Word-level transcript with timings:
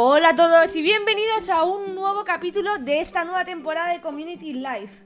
Hola 0.00 0.28
a 0.28 0.36
todos 0.36 0.76
y 0.76 0.82
bienvenidos 0.82 1.50
a 1.50 1.64
un 1.64 1.96
nuevo 1.96 2.22
capítulo 2.22 2.78
de 2.78 3.00
esta 3.00 3.24
nueva 3.24 3.44
temporada 3.44 3.92
de 3.92 4.00
Community 4.00 4.52
Life. 4.52 5.02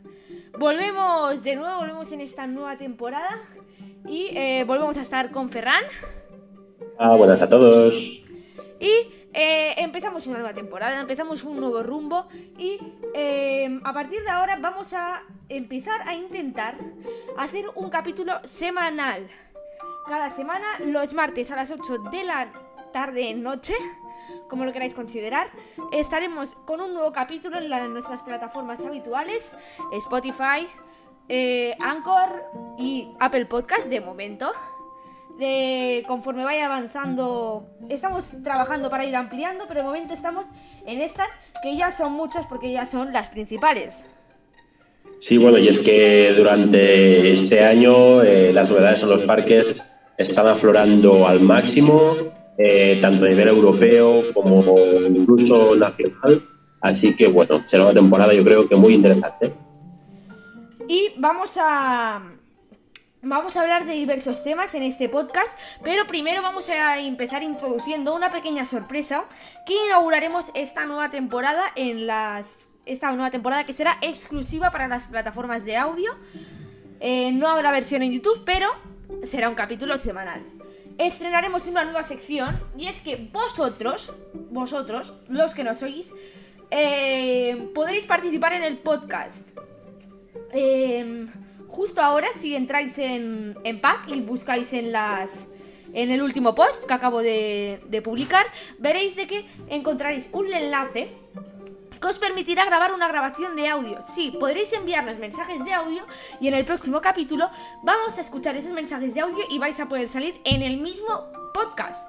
Volvemos 0.59 1.43
de 1.43 1.57
nuevo, 1.57 1.79
volvemos 1.79 2.13
en 2.13 2.21
esta 2.21 2.47
nueva 2.47 2.77
temporada 2.77 3.41
y 4.07 4.27
eh, 4.37 4.65
volvemos 4.67 4.99
a 4.99 5.01
estar 5.01 5.31
con 5.31 5.49
Ferran. 5.49 5.83
Ah, 6.99 7.17
buenas 7.17 7.41
a 7.41 7.49
todos. 7.49 7.95
Y 7.95 8.93
eh, 9.33 9.77
empezamos 9.79 10.27
una 10.27 10.41
nueva 10.41 10.53
temporada, 10.53 11.01
empezamos 11.01 11.43
un 11.45 11.59
nuevo 11.59 11.83
rumbo 11.83 12.29
y 12.59 12.79
eh, 13.15 13.81
a 13.85 13.95
partir 13.95 14.23
de 14.23 14.29
ahora 14.29 14.59
vamos 14.61 14.93
a 14.93 15.23
empezar 15.49 16.07
a 16.07 16.15
intentar 16.15 16.77
hacer 17.39 17.65
un 17.77 17.89
capítulo 17.89 18.43
semanal. 18.45 19.27
Cada 20.07 20.29
semana, 20.29 20.81
los 20.85 21.15
martes 21.15 21.51
a 21.51 21.57
las 21.57 21.71
8 21.71 22.11
de 22.13 22.25
la 22.25 22.53
tarde, 22.93 23.33
noche, 23.33 23.75
como 24.49 24.65
lo 24.65 24.73
queráis 24.73 24.95
considerar, 24.95 25.49
estaremos 25.93 26.55
con 26.67 26.81
un 26.81 26.93
nuevo 26.93 27.13
capítulo 27.13 27.59
en, 27.59 27.93
nuestras 27.93 28.23
plataformas 28.23 28.85
habituales, 28.85 29.53
Spotify, 29.93 30.69
eh, 31.29 31.75
Anchor 31.81 32.45
y 32.79 33.09
Apple 33.21 33.47
Podcast 33.47 33.87
de 33.87 34.01
momento. 34.01 34.53
Conforme 36.07 36.45
vaya 36.45 36.67
avanzando, 36.67 37.67
estamos 37.89 38.35
trabajando 38.45 38.91
para 38.91 39.05
ir 39.05 39.17
ampliando, 39.17 39.65
pero 39.67 39.81
de 39.81 39.87
momento 39.87 40.15
estamos 40.15 40.45
en 40.87 41.01
estas 41.01 41.29
que 41.63 41.77
ya 41.77 41.91
son 41.91 42.13
muchas 42.13 42.47
porque 42.47 42.71
ya 42.71 42.87
son 42.87 43.13
las 43.13 43.29
principales. 43.31 44.05
Sí, 45.21 45.39
bueno, 45.39 45.59
y 45.59 45.69
es 45.69 45.81
que 45.81 46.33
durante 46.37 47.33
este 47.33 47.65
año 47.65 48.23
eh, 48.23 48.53
las 48.53 48.69
novedades 48.69 49.03
en 49.03 49.09
los 49.09 49.23
parques 49.23 49.75
están 50.19 50.49
aflorando 50.49 51.27
al 51.27 51.41
máximo 51.41 52.15
eh, 52.65 52.99
tanto 53.01 53.25
a 53.25 53.29
nivel 53.29 53.49
europeo 53.49 54.23
como 54.33 54.63
incluso 55.09 55.75
nacional. 55.75 56.49
Así 56.81 57.15
que 57.17 57.27
bueno, 57.27 57.65
será 57.69 57.85
una 57.85 57.95
temporada 57.95 58.33
yo 58.33 58.45
creo 58.45 58.69
que 58.69 58.77
muy 58.77 58.95
interesante. 58.95 59.53
Y 60.89 61.11
vamos 61.17 61.59
a 61.61 62.23
Vamos 63.25 63.57
a 63.57 63.61
hablar 63.61 63.87
de 63.87 63.93
diversos 63.93 64.43
temas 64.43 64.75
en 64.75 64.83
este 64.83 65.09
podcast, 65.09 65.57
pero 65.85 66.09
primero 66.09 66.43
vamos 66.43 66.69
a 66.71 66.99
empezar 66.99 67.45
introduciendo 67.45 68.17
una 68.17 68.33
pequeña 68.33 68.65
sorpresa 68.65 69.27
que 69.65 69.75
inauguraremos 69.87 70.51
esta 70.55 70.87
nueva 70.87 71.09
temporada 71.13 71.67
en 71.77 72.09
las 72.09 72.67
esta 72.85 73.13
nueva 73.13 73.31
temporada 73.31 73.63
que 73.63 73.73
será 73.73 73.97
exclusiva 74.01 74.73
para 74.73 74.89
las 74.89 75.07
plataformas 75.07 75.65
de 75.65 75.77
audio. 75.77 76.11
Eh, 76.99 77.31
no 77.31 77.47
habrá 77.47 77.71
versión 77.71 78.03
en 78.03 78.11
YouTube, 78.11 78.43
pero 78.45 78.67
será 79.23 79.49
un 79.49 79.55
capítulo 79.55 80.01
semanal 80.01 80.43
estrenaremos 80.99 81.67
una 81.67 81.85
nueva 81.85 82.05
sección 82.05 82.61
y 82.77 82.87
es 82.87 83.01
que 83.01 83.17
vosotros, 83.33 84.15
vosotros, 84.51 85.15
los 85.29 85.55
que 85.55 85.65
nos 85.65 85.83
oís, 85.83 86.13
eh, 86.71 87.71
podréis 87.75 88.07
participar 88.07 88.55
en 88.55 88.65
el 88.65 88.79
podcast. 88.79 89.49
Em, 90.53 91.27
justo 91.69 92.01
ahora, 92.01 92.29
si 92.35 92.55
entráis 92.55 92.99
en, 92.99 93.57
en 93.65 93.81
Pack 93.81 94.09
y 94.09 94.21
buscáis 94.21 94.73
en 94.73 94.93
las 94.93 95.49
en 95.95 96.11
el 96.11 96.23
último 96.23 96.55
post 96.55 96.87
que 96.87 96.95
acabo 96.95 97.21
de, 97.21 97.83
de 97.89 98.01
publicar, 98.01 98.47
veréis 98.79 99.15
de 99.15 99.27
que 99.27 99.47
encontraréis 99.69 100.31
un 100.33 100.51
enlace 100.51 101.11
que 102.03 102.09
os 102.09 102.19
permitirá 102.19 102.65
grabar 102.65 102.93
una 102.93 103.07
grabación 103.07 103.55
de 103.55 103.69
audio. 103.69 104.01
Sí, 104.03 104.37
podréis 104.39 104.73
enviarnos 104.73 105.19
mensajes 105.19 105.65
de 105.65 105.73
audio 105.73 106.05
y 106.41 106.49
en 106.49 106.55
el 106.55 106.65
próximo 106.65 107.01
capítulo 107.01 107.49
vamos 107.83 108.19
a 108.19 108.21
escuchar 108.21 108.57
esos 108.57 108.73
mensajes 108.73 109.15
de 109.15 109.21
audio 109.21 109.45
y 109.49 109.59
vais 109.59 109.79
a 109.79 109.87
poder 109.89 110.09
salir 110.09 110.41
en 110.45 110.63
el 110.63 110.79
mismo 110.79 111.27
podcast. 111.55 112.09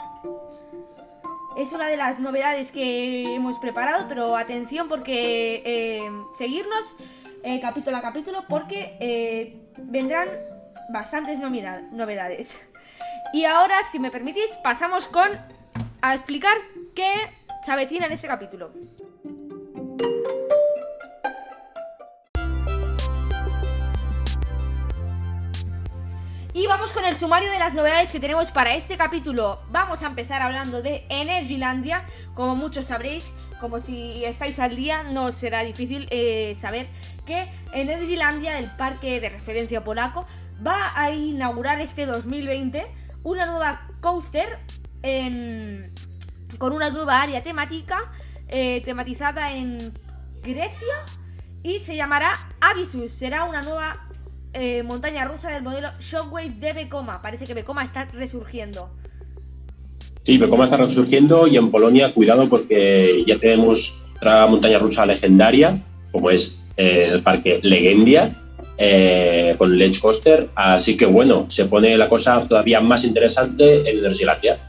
Es 1.55 1.72
una 1.72 1.88
de 1.88 1.97
las 1.97 2.19
novedades 2.19 2.72
que 2.72 3.35
hemos 3.35 3.59
preparado, 3.59 4.08
pero 4.09 4.35
atención 4.35 4.89
porque 4.89 5.61
eh, 5.63 6.12
seguirnos 6.35 6.95
eh, 7.44 7.59
capítulo 7.59 7.97
a 7.97 8.01
capítulo 8.01 8.45
porque 8.50 8.97
eh, 9.00 9.62
vendrán 9.78 10.28
bastantes 10.89 11.39
novedades. 11.39 12.59
Y 13.31 13.45
ahora, 13.45 13.78
si 13.91 14.00
me 14.00 14.09
permitís, 14.09 14.57
pasamos 14.63 15.07
con 15.07 15.29
a 16.01 16.13
explicar 16.13 16.57
qué 16.95 17.12
se 17.63 17.72
avecina 17.72 18.07
en 18.07 18.13
este 18.13 18.28
capítulo. 18.28 18.72
Y 26.56 26.68
vamos 26.68 26.92
con 26.92 27.04
el 27.04 27.18
sumario 27.18 27.50
de 27.50 27.58
las 27.58 27.74
novedades 27.74 28.12
que 28.12 28.20
tenemos 28.20 28.52
para 28.52 28.76
este 28.76 28.96
capítulo. 28.96 29.59
Vamos 29.72 30.04
a 30.04 30.08
empezar 30.08 30.44
hablando 30.44 30.84
de 30.84 31.04
Energylandia. 31.09 32.06
Como 32.36 32.56
muchos 32.56 32.86
sabréis, 32.86 33.34
como 33.59 33.80
si 33.80 34.24
estáis 34.24 34.59
al 34.59 34.76
día, 34.76 35.02
no 35.02 35.31
será 35.31 35.64
difícil 35.64 36.08
eh, 36.12 36.54
saber 36.56 36.88
que 37.25 37.50
Energylandia, 37.74 38.60
el 38.60 38.70
parque 38.70 39.20
de 39.20 39.30
referencia 39.30 39.84
polaco, 39.84 40.28
va 40.66 40.94
a 40.96 41.10
inaugurar 41.10 41.81
este 41.81 42.06
2020 42.06 42.86
una 43.24 43.48
nueva 43.48 43.88
coaster 44.00 44.60
con 46.60 46.72
una 46.72 46.92
nueva 46.92 47.22
área 47.22 47.42
temática 47.42 48.12
eh, 48.50 48.81
tematizada 48.86 49.54
en 49.54 49.78
Grecia 50.44 50.96
y 51.64 51.80
se 51.80 51.96
llamará 51.96 52.34
Avisus. 52.59 53.12
Será 53.12 53.46
una 53.46 53.62
nueva 53.62 54.08
eh, 54.54 54.84
montaña 54.84 55.26
rusa 55.26 55.50
del 55.50 55.64
modelo 55.64 55.90
Shockwave 56.00 56.52
de 56.52 56.74
Vekoma. 56.74 57.22
Parece 57.22 57.46
que 57.46 57.54
Vekoma 57.54 57.84
está 57.84 58.06
resurgiendo. 58.06 58.90
Sí, 60.26 60.38
Vekoma 60.38 60.66
está 60.66 60.78
resurgiendo 60.78 61.48
y 61.48 61.58
en 61.58 61.72
Polonia, 61.72 62.14
cuidado 62.14 62.48
porque 62.48 63.24
ya 63.28 63.38
tenemos 63.40 63.96
otra 64.16 64.48
montaña 64.48 64.80
rusa 64.80 65.06
legendaria, 65.06 65.81
como 66.12 66.30
es 66.30 66.52
eh, 66.78 67.10
el 67.12 67.24
parque 67.24 67.60
Legendia, 67.64 68.31
con 69.58 69.78
Ledge 69.78 70.00
Coaster. 70.00 70.50
Así 70.56 70.96
que 70.96 71.06
bueno, 71.06 71.48
se 71.50 71.66
pone 71.66 71.98
la 71.98 72.08
cosa 72.08 72.48
todavía 72.48 72.80
más 72.81 73.04
interesante 73.04 73.90
en 73.90 74.02
Nersilandia 74.02 74.60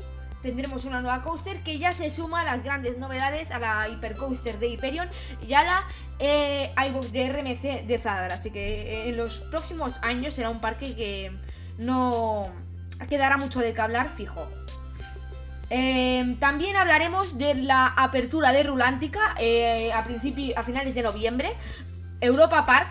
tendremos 0.45 0.85
una 0.85 1.01
nueva 1.01 1.23
coaster 1.23 1.63
que 1.63 1.79
ya 1.79 1.93
se 1.93 2.11
suma 2.11 2.43
a 2.43 2.45
las 2.45 2.63
grandes 2.63 2.99
novedades, 2.99 3.51
a 3.51 3.59
la 3.59 3.89
Hypercoaster 3.89 4.59
de 4.59 4.69
Hyperion 4.69 5.09
y 5.49 5.55
a 5.55 5.65
la 5.65 5.87
eh, 6.19 6.71
iBox 6.89 7.13
de 7.13 7.33
RMC 7.33 7.87
de 7.87 7.99
Zadar. 7.99 8.31
Así 8.31 8.51
que 8.51 8.83
eh, 8.83 9.09
en 9.09 9.17
los 9.17 9.39
próximos 9.41 9.99
años 10.03 10.35
será 10.35 10.51
un 10.51 10.61
parque 10.61 10.95
que 10.95 11.33
no 11.79 12.53
quedará 13.09 13.39
mucho 13.39 13.61
de 13.61 13.73
que 13.73 13.81
hablar 13.81 14.11
fijo. 14.15 14.47
Em, 15.71 16.39
también 16.39 16.77
hablaremos 16.77 17.39
de 17.39 17.55
la 17.55 17.87
apertura 17.87 18.53
de 18.53 18.65
Rulántica 18.65 19.35
eh, 19.41 19.93
a, 19.95 20.01
a 20.01 20.63
finales 20.63 20.95
de 20.95 21.03
noviembre. 21.03 21.55
Europa 22.21 22.67
Park 22.67 22.89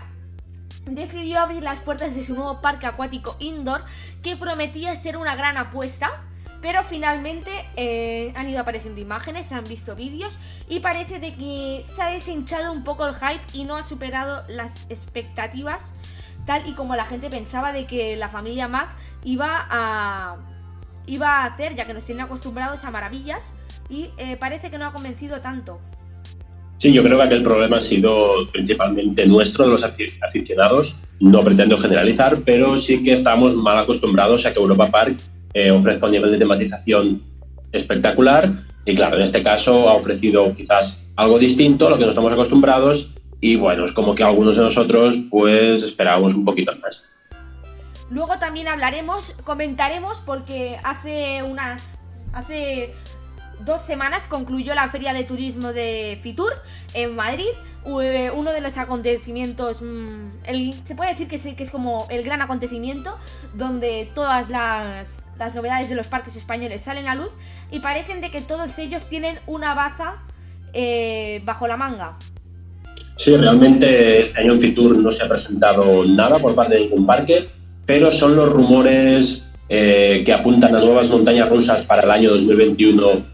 decidió 0.86 1.40
abrir 1.40 1.62
las 1.62 1.80
puertas 1.82 2.16
de 2.16 2.24
su 2.24 2.34
nuevo 2.34 2.62
parque 2.62 2.88
acuático 2.88 3.36
indoor 3.38 3.86
que 4.24 4.36
prometía 4.36 4.96
ser 4.96 5.18
una 5.18 5.36
gran 5.36 5.56
apuesta 5.58 6.24
pero 6.64 6.82
finalmente 6.86 7.52
eh, 7.76 8.32
han 8.36 8.50
ido 8.50 8.62
apareciendo 8.62 9.02
imágenes, 9.02 9.48
se 9.48 9.54
han 9.54 9.66
visto 9.66 9.98
vídeos 9.98 10.40
y 10.70 10.80
parece 10.80 11.20
de 11.20 11.34
que 11.34 11.84
se 11.84 12.02
ha 12.02 12.10
deshinchado 12.10 12.72
un 12.72 12.86
poco 12.86 13.06
el 13.06 13.16
hype 13.16 13.44
y 13.54 13.66
no 13.66 13.76
ha 13.76 13.84
superado 13.84 14.44
las 14.48 14.90
expectativas 14.90 15.94
tal 16.46 16.66
y 16.68 16.72
como 16.72 16.96
la 16.96 17.04
gente 17.04 17.30
pensaba 17.30 17.74
de 17.74 17.86
que 17.86 18.16
la 18.16 18.30
familia 18.30 18.70
Mac 18.70 18.88
iba 19.26 19.68
a, 19.70 20.38
iba 21.06 21.28
a 21.28 21.46
hacer, 21.46 21.76
ya 21.76 21.86
que 21.86 21.94
nos 21.94 22.06
tienen 22.06 22.24
acostumbrados 22.24 22.86
a 22.86 22.92
maravillas 22.92 23.54
y 23.90 24.10
eh, 24.18 24.38
parece 24.38 24.72
que 24.72 24.78
no 24.78 24.86
ha 24.86 24.94
convencido 24.94 25.42
tanto. 25.42 25.80
Sí, 26.80 26.94
yo 26.94 27.04
creo 27.04 27.18
que 27.18 27.26
aquel 27.26 27.44
problema 27.44 27.78
ha 27.78 27.82
sido 27.82 28.50
principalmente 28.52 29.26
nuestro, 29.28 29.66
de 29.66 29.72
los 29.72 29.84
aficionados. 29.84 30.96
No 31.20 31.42
pretendo 31.44 31.78
generalizar, 31.78 32.42
pero 32.44 32.78
sí 32.78 33.02
que 33.04 33.14
estamos 33.14 33.56
mal 33.56 33.78
acostumbrados 33.78 34.46
a 34.46 34.54
que 34.54 34.60
Europa 34.60 34.90
Park 34.92 35.18
eh, 35.54 35.72
ofrezca 35.72 36.06
un 36.06 36.12
nivel 36.12 36.32
de 36.32 36.38
tematización 36.38 37.22
espectacular 37.72 38.52
y 38.86 38.96
claro, 38.96 39.18
en 39.18 39.24
este 39.24 39.44
caso 39.44 39.90
ha 39.90 39.94
ofrecido 39.94 40.54
quizás 40.56 40.98
algo 41.16 41.40
distinto 41.40 41.88
a 41.88 41.92
lo 41.92 41.98
que 41.98 42.04
no 42.04 42.10
estamos 42.10 42.32
acostumbrados 42.32 43.10
y 43.40 43.56
bueno, 43.56 43.86
es 43.86 43.92
como 43.92 44.16
que 44.16 44.24
algunos 44.24 44.56
de 44.56 44.64
nosotros 44.64 45.16
pues 45.30 45.84
esperábamos 45.84 46.34
un 46.34 46.46
poquito 46.46 46.74
más. 46.82 47.02
Luego 48.10 48.38
también 48.40 48.68
hablaremos, 48.68 49.32
comentaremos 49.44 50.22
porque 50.22 50.78
hace 50.84 51.44
unas 51.44 52.00
hace 52.34 52.94
dos 53.60 53.82
semanas 53.82 54.28
concluyó 54.28 54.76
la 54.76 54.90
Feria 54.90 55.14
de 55.14 55.24
Turismo 55.24 55.74
de 55.74 56.20
Fitur 56.22 56.54
en 56.94 57.16
Madrid. 57.16 57.50
Eh, 58.02 58.32
uno 58.34 58.52
de 58.52 58.62
los 58.62 58.78
acontecimientos, 58.78 59.82
mm, 59.82 60.30
se 60.86 60.96
puede 60.96 61.12
decir 61.12 61.28
que 61.28 61.36
es, 61.36 61.44
que 61.44 61.64
es 61.64 61.72
como 61.72 62.08
el 62.10 62.24
gran 62.24 62.42
acontecimiento, 62.42 63.18
donde 63.54 64.10
todas 64.14 64.50
las, 64.50 65.23
novedades 65.56 65.90
de 65.90 65.96
los 65.96 66.08
parques 66.08 66.36
españoles 66.36 66.82
salen 66.82 67.08
a 67.08 67.16
luz 67.16 67.30
y 67.72 67.80
parecen 67.80 68.22
de 68.22 68.32
que 68.32 68.42
todos 68.42 68.78
ellos 68.80 69.08
tienen 69.08 69.40
una 69.48 69.74
baza 69.76 70.24
eh, 70.74 71.42
bajo 71.46 71.68
la 71.68 71.78
manga. 71.78 72.14
Sí, 73.18 73.36
realmente 73.36 74.24
este 74.24 74.40
año 74.40 74.54
en 74.54 74.62
Fitur 74.62 74.98
no 74.98 75.12
se 75.12 75.24
ha 75.24 75.30
presentado 75.30 76.04
nada 76.06 76.40
por 76.40 76.56
parte 76.56 76.76
de 76.76 76.82
ningún 76.82 77.06
parque, 77.06 77.50
pero 77.86 78.12
son 78.12 78.36
los 78.36 78.50
rumores 78.50 79.44
eh, 79.70 80.24
que 80.26 80.34
apuntan 80.34 80.76
a 80.76 80.80
nuevas 80.80 81.10
montañas 81.10 81.50
rusas 81.50 81.84
para 81.84 82.04
el 82.04 82.12
año 82.12 82.32
2021 82.32 83.34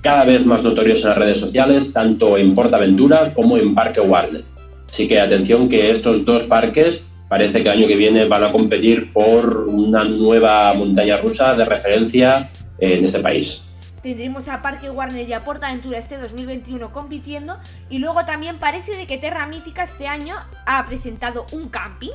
cada 0.00 0.24
vez 0.24 0.46
más 0.46 0.62
notorios 0.62 1.02
en 1.02 1.08
las 1.08 1.18
redes 1.18 1.38
sociales, 1.38 1.92
tanto 1.92 2.38
en 2.38 2.54
Portaventura 2.54 3.34
como 3.34 3.58
en 3.58 3.74
Parque 3.74 4.00
Warner. 4.00 4.44
Así 4.90 5.06
que 5.06 5.20
atención 5.20 5.68
que 5.68 5.90
estos 5.90 6.24
dos 6.24 6.44
parques 6.44 7.02
parece 7.30 7.62
que 7.62 7.68
el 7.68 7.78
año 7.78 7.86
que 7.86 7.96
viene 7.96 8.24
van 8.24 8.42
a 8.42 8.50
competir 8.50 9.12
por 9.12 9.68
una 9.68 10.02
nueva 10.02 10.74
montaña 10.74 11.16
rusa 11.18 11.54
de 11.54 11.64
referencia 11.64 12.50
en 12.78 13.04
este 13.04 13.20
país. 13.20 13.62
Tendremos 14.02 14.48
a 14.48 14.62
Parque 14.62 14.90
Warner 14.90 15.28
y 15.28 15.32
a 15.32 15.44
Portaventura 15.44 15.98
este 15.98 16.16
2021 16.16 16.92
compitiendo 16.92 17.56
y 17.88 17.98
luego 17.98 18.24
también 18.24 18.58
parece 18.58 18.96
de 18.96 19.06
que 19.06 19.16
Terra 19.16 19.46
Mítica 19.46 19.84
este 19.84 20.08
año 20.08 20.34
ha 20.66 20.84
presentado 20.86 21.46
un 21.52 21.68
camping, 21.68 22.10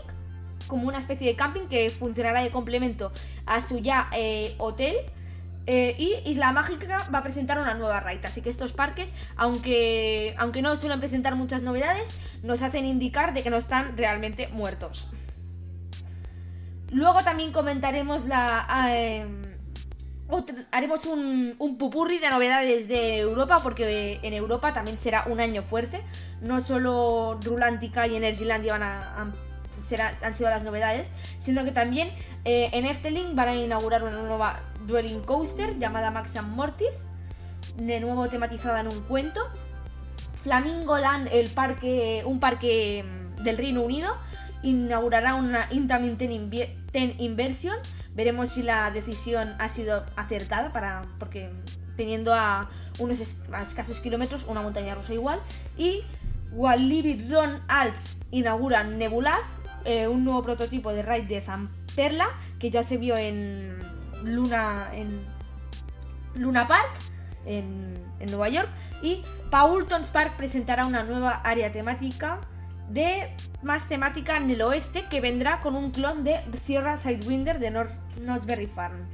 como 0.67 0.85
una 0.89 0.97
especie 0.97 1.27
de 1.27 1.35
camping 1.35 1.68
que 1.69 1.89
funcionará 1.89 2.44
de 2.44 2.50
complemento 2.50 3.13
a 3.45 3.61
su 3.61 3.79
ya 3.79 4.09
eh, 4.11 4.56
hotel 4.57 4.95
eh, 5.67 5.95
y 5.97 6.29
Isla 6.29 6.51
Mágica 6.51 7.07
va 7.13 7.19
a 7.19 7.23
presentar 7.23 7.59
una 7.59 7.73
nueva 7.73 8.00
raid. 8.00 8.23
Así 8.25 8.41
que 8.41 8.50
estos 8.50 8.73
parques, 8.73 9.13
aunque, 9.35 10.35
aunque 10.38 10.62
no 10.62 10.75
suelen 10.77 11.00
presentar 11.00 11.35
muchas 11.35 11.63
novedades, 11.63 12.09
nos 12.44 12.62
hacen 12.62 12.85
indicar 12.85 13.33
de 13.33 13.44
que 13.44 13.50
no 13.50 13.57
están 13.57 13.97
realmente 13.97 14.47
muertos. 14.50 15.09
Luego 16.91 17.23
también 17.23 17.51
comentaremos 17.51 18.25
la. 18.25 18.67
Em, 18.95 19.44
haremos 20.71 21.06
un, 21.06 21.56
un, 21.59 21.77
pupurri 21.77 22.19
de 22.19 22.29
novedades 22.29 22.88
de 22.88 23.18
Europa, 23.18 23.59
porque 23.61 24.19
en 24.21 24.33
Europa 24.33 24.73
también 24.73 25.00
será 25.00 25.25
un 25.27 25.39
año 25.39 25.63
fuerte. 25.63 26.03
No 26.41 26.61
solo 26.61 27.39
Rulantica 27.44 28.07
y 28.07 28.15
Energylandia 28.15 28.73
van 28.73 28.83
a 28.83 29.33
han 30.21 30.35
sido 30.35 30.49
las 30.49 30.63
novedades, 30.63 31.11
sino 31.39 31.63
que 31.63 31.71
también 31.71 32.09
eh, 32.43 32.69
en 32.73 32.85
Efteling 32.85 33.35
van 33.35 33.49
a 33.49 33.55
inaugurar 33.55 34.03
una 34.03 34.21
nueva 34.21 34.61
Dwelling 34.85 35.21
Coaster 35.21 35.77
llamada 35.77 36.11
Max 36.11 36.35
and 36.35 36.55
Mortis, 36.55 37.05
de 37.77 37.99
nuevo 37.99 38.27
tematizada 38.29 38.81
en 38.81 38.87
un 38.87 39.01
cuento. 39.01 39.41
Flamingo 40.41 40.97
Land, 40.97 41.29
el 41.31 41.49
parque, 41.49 42.23
un 42.25 42.39
parque 42.39 43.03
mm, 43.03 43.43
del 43.43 43.57
Reino 43.57 43.81
Unido, 43.81 44.15
inaugurará 44.63 45.35
una 45.35 45.67
Intamin 45.71 46.17
Ten 46.17 47.15
Inversion. 47.19 47.77
Veremos 48.13 48.51
si 48.51 48.63
la 48.63 48.91
decisión 48.91 49.55
ha 49.59 49.69
sido 49.69 50.05
acertada 50.15 50.71
para 50.71 51.03
porque 51.19 51.51
teniendo 51.95 52.33
a 52.33 52.69
unos 52.99 53.19
escasos 53.19 53.99
kilómetros 53.99 54.45
una 54.47 54.61
montaña 54.61 54.95
rusa 54.95 55.13
igual 55.13 55.39
y 55.77 56.03
Walibi 56.51 57.27
Ron 57.29 57.61
Alps 57.67 58.17
inaugura 58.31 58.83
Nebulaz 58.83 59.45
eh, 59.85 60.07
un 60.07 60.23
nuevo 60.23 60.43
prototipo 60.43 60.93
de 60.93 61.03
raid 61.03 61.25
de 61.25 61.41
Zamperla 61.41 62.27
que 62.59 62.71
ya 62.71 62.83
se 62.83 62.97
vio 62.97 63.15
en 63.17 63.77
Luna, 64.23 64.89
en 64.93 65.21
Luna 66.35 66.67
Park, 66.67 66.91
en, 67.45 68.03
Nueva 68.27 68.49
York. 68.49 68.69
Y 69.03 69.21
Paultons 69.51 70.09
Park 70.09 70.33
presentará 70.35 70.87
una 70.87 71.03
nueva 71.03 71.41
área 71.43 71.71
temática 71.71 72.41
de 72.89 73.29
más 73.61 73.87
temática 73.87 74.37
en 74.37 74.49
el 74.49 74.61
oeste 74.63 75.05
que 75.11 75.21
vendrá 75.21 75.59
con 75.59 75.75
un 75.75 75.91
clon 75.91 76.23
de 76.23 76.39
Sierra 76.59 76.97
Sidewinder 76.97 77.59
de 77.59 77.69
North 77.69 77.91
Knott's 78.17 78.47
Farm. 78.73 79.07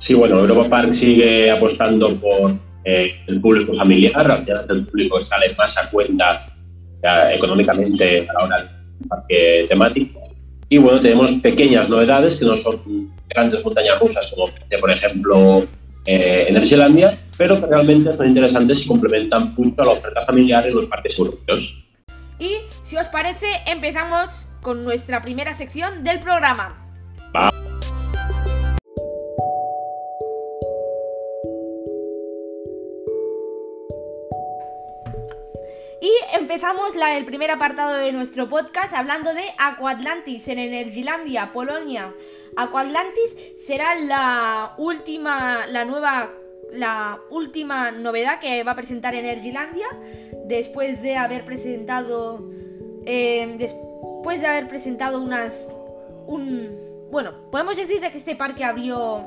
Sí, 0.00 0.14
bueno, 0.14 0.40
Europa 0.40 0.68
Park 0.68 0.92
sigue 0.92 1.52
apostando 1.52 2.20
por 2.20 2.56
eh, 2.84 3.22
el 3.28 3.40
público 3.40 3.74
familiar, 3.74 4.44
el 4.68 4.86
público 4.86 5.20
sale 5.20 5.54
más 5.56 5.76
a 5.78 5.88
cuenta 5.88 6.50
económicamente 7.32 8.26
a 8.28 8.32
la 8.32 8.44
hora 8.44 8.83
parque 9.08 9.66
temático. 9.68 10.20
Y 10.68 10.78
bueno, 10.78 11.00
tenemos 11.00 11.30
pequeñas 11.42 11.88
novedades 11.88 12.36
que 12.36 12.44
no 12.44 12.56
son 12.56 13.12
grandes 13.28 13.64
montañas 13.64 13.98
rusas, 14.00 14.26
como 14.28 14.48
por 14.80 14.90
ejemplo 14.90 15.66
eh, 16.06 16.46
Energylandia, 16.48 17.18
pero 17.36 17.60
que 17.60 17.66
realmente 17.66 18.12
son 18.12 18.28
interesantes 18.28 18.82
y 18.82 18.86
complementan 18.86 19.54
mucho 19.56 19.82
a 19.82 19.84
la 19.86 19.92
oferta 19.92 20.22
familiar 20.22 20.66
en 20.66 20.74
los 20.74 20.86
parques 20.86 21.18
europeos. 21.18 21.74
Y 22.38 22.56
si 22.82 22.96
os 22.96 23.08
parece, 23.08 23.46
empezamos 23.66 24.46
con 24.62 24.84
nuestra 24.84 25.22
primera 25.22 25.54
sección 25.54 26.04
del 26.04 26.20
programa. 26.20 26.80
Y 36.04 36.12
empezamos 36.34 36.94
el 36.96 37.24
primer 37.24 37.50
apartado 37.50 37.94
de 37.94 38.12
nuestro 38.12 38.46
podcast 38.46 38.92
hablando 38.92 39.32
de 39.32 39.42
Aquatlantis 39.56 40.48
en 40.48 40.58
Energylandia, 40.58 41.50
Polonia. 41.50 42.12
Aquatlantis 42.56 43.34
será 43.58 43.94
la 43.94 44.74
última, 44.76 45.66
la 45.66 45.86
nueva, 45.86 46.30
la 46.70 47.20
última 47.30 47.90
novedad 47.90 48.38
que 48.38 48.62
va 48.64 48.72
a 48.72 48.76
presentar 48.76 49.14
Energylandia 49.14 49.86
después 50.44 51.00
de 51.00 51.16
haber 51.16 51.46
presentado, 51.46 52.50
eh, 53.06 53.54
después 53.56 54.42
de 54.42 54.46
haber 54.46 54.68
presentado 54.68 55.22
unas, 55.22 55.70
un, 56.26 56.68
bueno, 57.10 57.50
podemos 57.50 57.78
decir 57.78 58.00
que 58.00 58.18
este 58.18 58.36
parque 58.36 58.62
abrió 58.62 59.24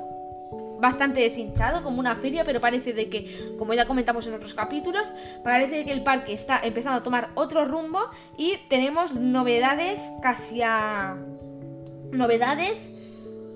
bastante 0.80 1.22
deshinchado, 1.22 1.84
como 1.84 2.00
una 2.00 2.16
feria, 2.16 2.44
pero 2.44 2.62
parece 2.62 2.94
de 2.94 3.10
que, 3.10 3.54
como 3.58 3.74
ya 3.74 3.86
comentamos 3.86 4.28
en 4.28 4.34
otros 4.34 4.54
capítulos, 4.54 5.14
parece 5.44 5.86
que 5.86 5.92
el 5.92 6.04
parque 6.04 6.34
está 6.34 6.60
empezando 6.64 7.00
a 7.00 7.04
tomar 7.04 7.30
otro 7.36 7.66
rumbo 7.66 8.00
y 8.38 8.56
tenemos 8.70 9.14
novedades 9.14 10.02
casi 10.22 10.62
a... 10.62 11.16
novedades 12.12 12.94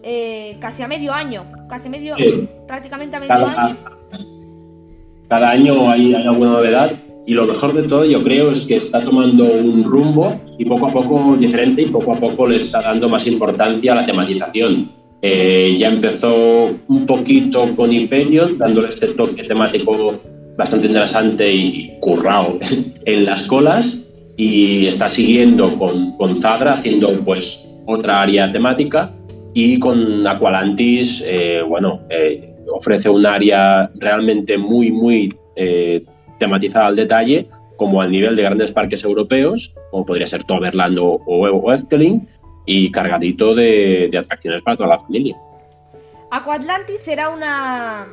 eh, 0.03 0.57
casi 0.59 0.81
a 0.81 0.87
medio 0.87 1.13
año, 1.13 1.43
casi 1.69 1.87
medio, 1.87 2.15
prácticamente 2.67 3.15
a 3.15 3.19
medio 3.19 3.47
año. 3.47 3.77
Cada 5.27 5.51
año 5.51 5.89
hay, 5.89 6.13
hay 6.15 6.27
alguna 6.27 6.53
novedad 6.53 6.91
y 7.25 7.33
lo 7.33 7.45
mejor 7.45 7.73
de 7.73 7.83
todo 7.83 8.03
yo 8.03 8.23
creo 8.23 8.51
es 8.51 8.61
que 8.61 8.75
está 8.75 8.99
tomando 8.99 9.45
un 9.45 9.83
rumbo 9.83 10.41
y 10.57 10.65
poco 10.65 10.87
a 10.87 10.91
poco 10.91 11.35
diferente 11.37 11.83
y 11.83 11.85
poco 11.85 12.13
a 12.13 12.15
poco 12.15 12.47
le 12.47 12.57
está 12.57 12.81
dando 12.81 13.07
más 13.07 13.27
importancia 13.27 13.91
a 13.91 13.95
la 13.95 14.05
tematización 14.05 15.00
eh, 15.21 15.77
ya 15.79 15.89
empezó 15.89 16.71
un 16.87 17.05
poquito 17.05 17.65
con 17.75 17.91
Hyperion, 17.91 18.57
dándole 18.57 18.89
este 18.89 19.09
toque 19.09 19.43
temático 19.43 20.19
bastante 20.57 20.87
interesante 20.87 21.51
y 21.51 21.97
currado 21.99 22.57
en 23.05 23.25
las 23.25 23.43
colas, 23.43 23.97
y 24.37 24.87
está 24.87 25.07
siguiendo 25.07 25.77
con, 25.77 26.17
con 26.17 26.41
Zadra, 26.41 26.73
haciendo 26.73 27.09
pues 27.23 27.59
otra 27.85 28.23
área 28.23 28.51
temática, 28.51 29.13
y 29.53 29.79
con 29.79 30.25
Aqualantis, 30.25 31.21
eh, 31.25 31.61
bueno, 31.67 32.01
eh, 32.09 32.55
ofrece 32.73 33.09
un 33.09 33.25
área 33.25 33.91
realmente 33.95 34.57
muy, 34.57 34.91
muy 34.91 35.35
tematizada 36.39 36.87
al 36.87 36.95
detalle, 36.95 37.47
como 37.77 38.01
al 38.01 38.09
nivel 38.11 38.35
de 38.35 38.43
grandes 38.43 38.71
parques 38.71 39.03
europeos, 39.03 39.73
como 39.91 40.05
podría 40.05 40.25
ser 40.25 40.43
Toverland 40.45 40.97
o, 40.97 41.21
o 41.25 41.73
Efteling, 41.73 42.27
y 42.65 42.91
cargadito 42.91 43.55
de, 43.55 44.11
atracciones 44.17 44.61
para 44.63 44.77
toda 44.77 44.89
la 44.89 44.99
familia. 44.99 45.37
Aquatlantis 46.29 47.01
será 47.01 47.29
una 47.29 48.07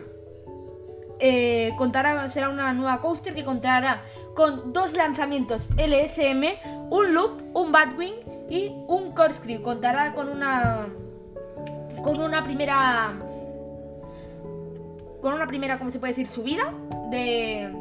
eh, 1.20 1.72
contará, 1.76 2.28
será 2.28 2.48
una 2.48 2.72
nueva 2.72 3.00
coaster 3.00 3.34
que 3.34 3.44
contará 3.44 4.02
con 4.34 4.72
dos 4.72 4.92
lanzamientos 4.94 5.68
LSM, 5.76 6.44
un 6.90 7.14
loop, 7.14 7.42
un 7.54 7.72
Batwing 7.72 8.14
y 8.50 8.72
un 8.86 9.12
corkscrew. 9.12 9.62
Contará 9.62 10.14
con 10.14 10.28
una 10.28 10.86
con 12.02 12.20
una 12.20 12.44
primera 12.44 13.14
con 15.20 15.34
una 15.34 15.46
primera, 15.48 15.78
¿cómo 15.78 15.90
se 15.90 15.98
puede 15.98 16.12
decir? 16.12 16.28
Subida 16.28 16.72
de 17.10 17.72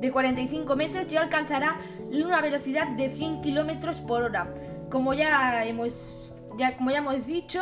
de 0.00 0.12
45 0.12 0.76
metros 0.76 1.10
y 1.10 1.16
alcanzará 1.16 1.78
una 2.12 2.40
velocidad 2.40 2.88
de 2.96 3.08
100 3.08 3.40
kilómetros 3.42 4.00
por 4.00 4.24
hora 4.24 4.52
como 4.96 5.12
ya 5.12 5.66
hemos, 5.66 6.32
ya, 6.56 6.74
como 6.78 6.90
ya 6.90 6.98
hemos 6.98 7.26
dicho, 7.26 7.60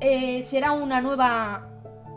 eh, 0.00 0.44
será 0.44 0.72
una 0.72 1.02
nueva... 1.02 1.68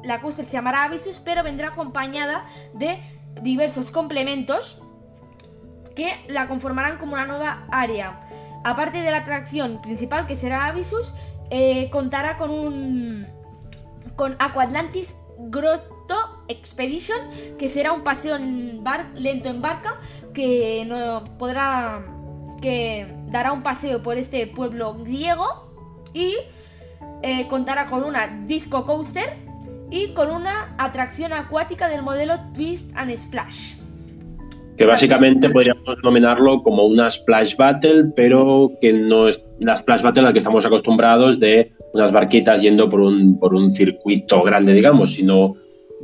La 0.06 0.22
coaster 0.22 0.46
se 0.46 0.54
llamará 0.54 0.86
Avisus, 0.86 1.20
pero 1.20 1.44
vendrá 1.44 1.70
acompañada 1.70 2.46
de 2.74 2.98
diversos 3.42 3.92
complementos 3.92 4.82
que 5.98 6.24
la 6.30 6.48
conformarán 6.48 6.98
como 6.98 7.12
una 7.12 7.26
nueva 7.26 7.68
área. 7.72 8.22
Aparte 8.64 9.02
de 9.02 9.12
la 9.12 9.18
atracción 9.18 9.82
principal 9.82 10.28
que 10.28 10.38
será 10.38 10.66
Avisus, 10.68 11.14
eh, 11.50 11.90
contará 11.90 12.38
con 12.38 12.50
un 12.50 13.28
con 14.16 14.38
Aquatlantis 14.40 15.18
Grotto 15.40 16.46
Expedition, 16.48 17.20
que 17.60 17.68
será 17.68 17.92
un 17.92 18.04
paseo 18.06 18.38
lento 18.38 19.50
en 19.50 19.62
barca 19.62 20.00
que 20.34 20.86
no 20.88 21.26
podrá 21.38 22.06
que 22.62 23.23
dará 23.34 23.52
un 23.52 23.64
paseo 23.64 24.04
por 24.04 24.18
este 24.18 24.46
pueblo 24.46 24.96
griego 25.04 25.48
y 26.14 26.36
eh, 27.24 27.48
contará 27.50 27.88
con 27.88 28.04
una 28.04 28.28
disco 28.46 28.86
coaster 28.86 29.34
y 29.90 30.14
con 30.14 30.30
una 30.30 30.76
atracción 30.78 31.34
acuática 31.34 31.90
del 31.90 32.04
modelo 32.04 32.36
Twist 32.54 32.96
and 32.96 33.12
Splash. 33.18 33.74
Que 34.78 34.86
básicamente 34.86 35.50
podríamos 35.50 35.84
denominarlo 35.98 36.62
como 36.62 36.86
una 36.86 37.10
Splash 37.10 37.58
Battle, 37.58 38.12
pero 38.16 38.72
que 38.80 38.94
no 38.94 39.28
es 39.28 39.42
la 39.60 39.78
Splash 39.78 40.04
Battle 40.04 40.22
a 40.22 40.26
la 40.26 40.32
que 40.34 40.40
estamos 40.40 40.64
acostumbrados 40.66 41.40
de 41.40 41.74
unas 41.94 42.12
barquitas 42.12 42.62
yendo 42.62 42.88
por 42.88 43.02
un, 43.02 43.40
por 43.40 43.56
un 43.56 43.72
circuito 43.72 44.44
grande, 44.44 44.74
digamos, 44.74 45.14
sino 45.14 45.56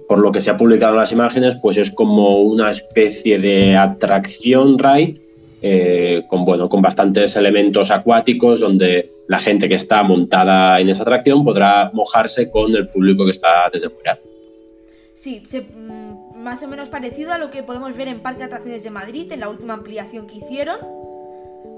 por 0.08 0.18
lo 0.18 0.32
que 0.32 0.42
se 0.42 0.50
ha 0.50 0.58
publicado 0.58 0.94
en 0.94 1.00
las 1.00 1.12
imágenes, 1.12 1.56
pues 1.62 1.78
es 1.78 1.92
como 1.92 2.42
una 2.42 2.72
especie 2.72 3.38
de 3.38 3.78
atracción 3.78 4.80
ride 4.80 5.29
eh, 5.62 6.24
con, 6.28 6.46
bueno, 6.46 6.70
con 6.70 6.82
bastantes 6.82 7.36
elementos 7.36 7.92
acuáticos 7.92 8.62
donde 8.62 9.12
la 9.28 9.40
gente 9.40 9.68
que 9.68 9.76
está 9.76 10.04
montada 10.04 10.80
en 10.80 10.90
esa 10.90 11.04
atracción 11.04 11.44
podrá 11.44 11.92
mojarse 11.94 12.50
con 12.50 12.76
el 12.76 12.88
público 12.90 13.26
que 13.26 13.32
está 13.32 13.70
desde 13.72 13.90
fuera. 13.90 14.18
Sí, 15.14 15.44
mm, 15.52 16.40
más 16.40 16.64
o 16.64 16.68
menos 16.70 16.88
parecido 16.88 17.34
a 17.34 17.38
lo 17.38 17.52
que 17.52 17.62
podemos 17.62 17.98
ver 17.98 18.08
en 18.08 18.22
Parque 18.22 18.40
de 18.40 18.46
Atracciones 18.46 18.84
de 18.84 18.90
Madrid, 18.90 19.30
en 19.32 19.42
la 19.42 19.50
última 19.50 19.74
ampliación 19.74 20.28
que 20.28 20.38
hicieron. 20.38 20.78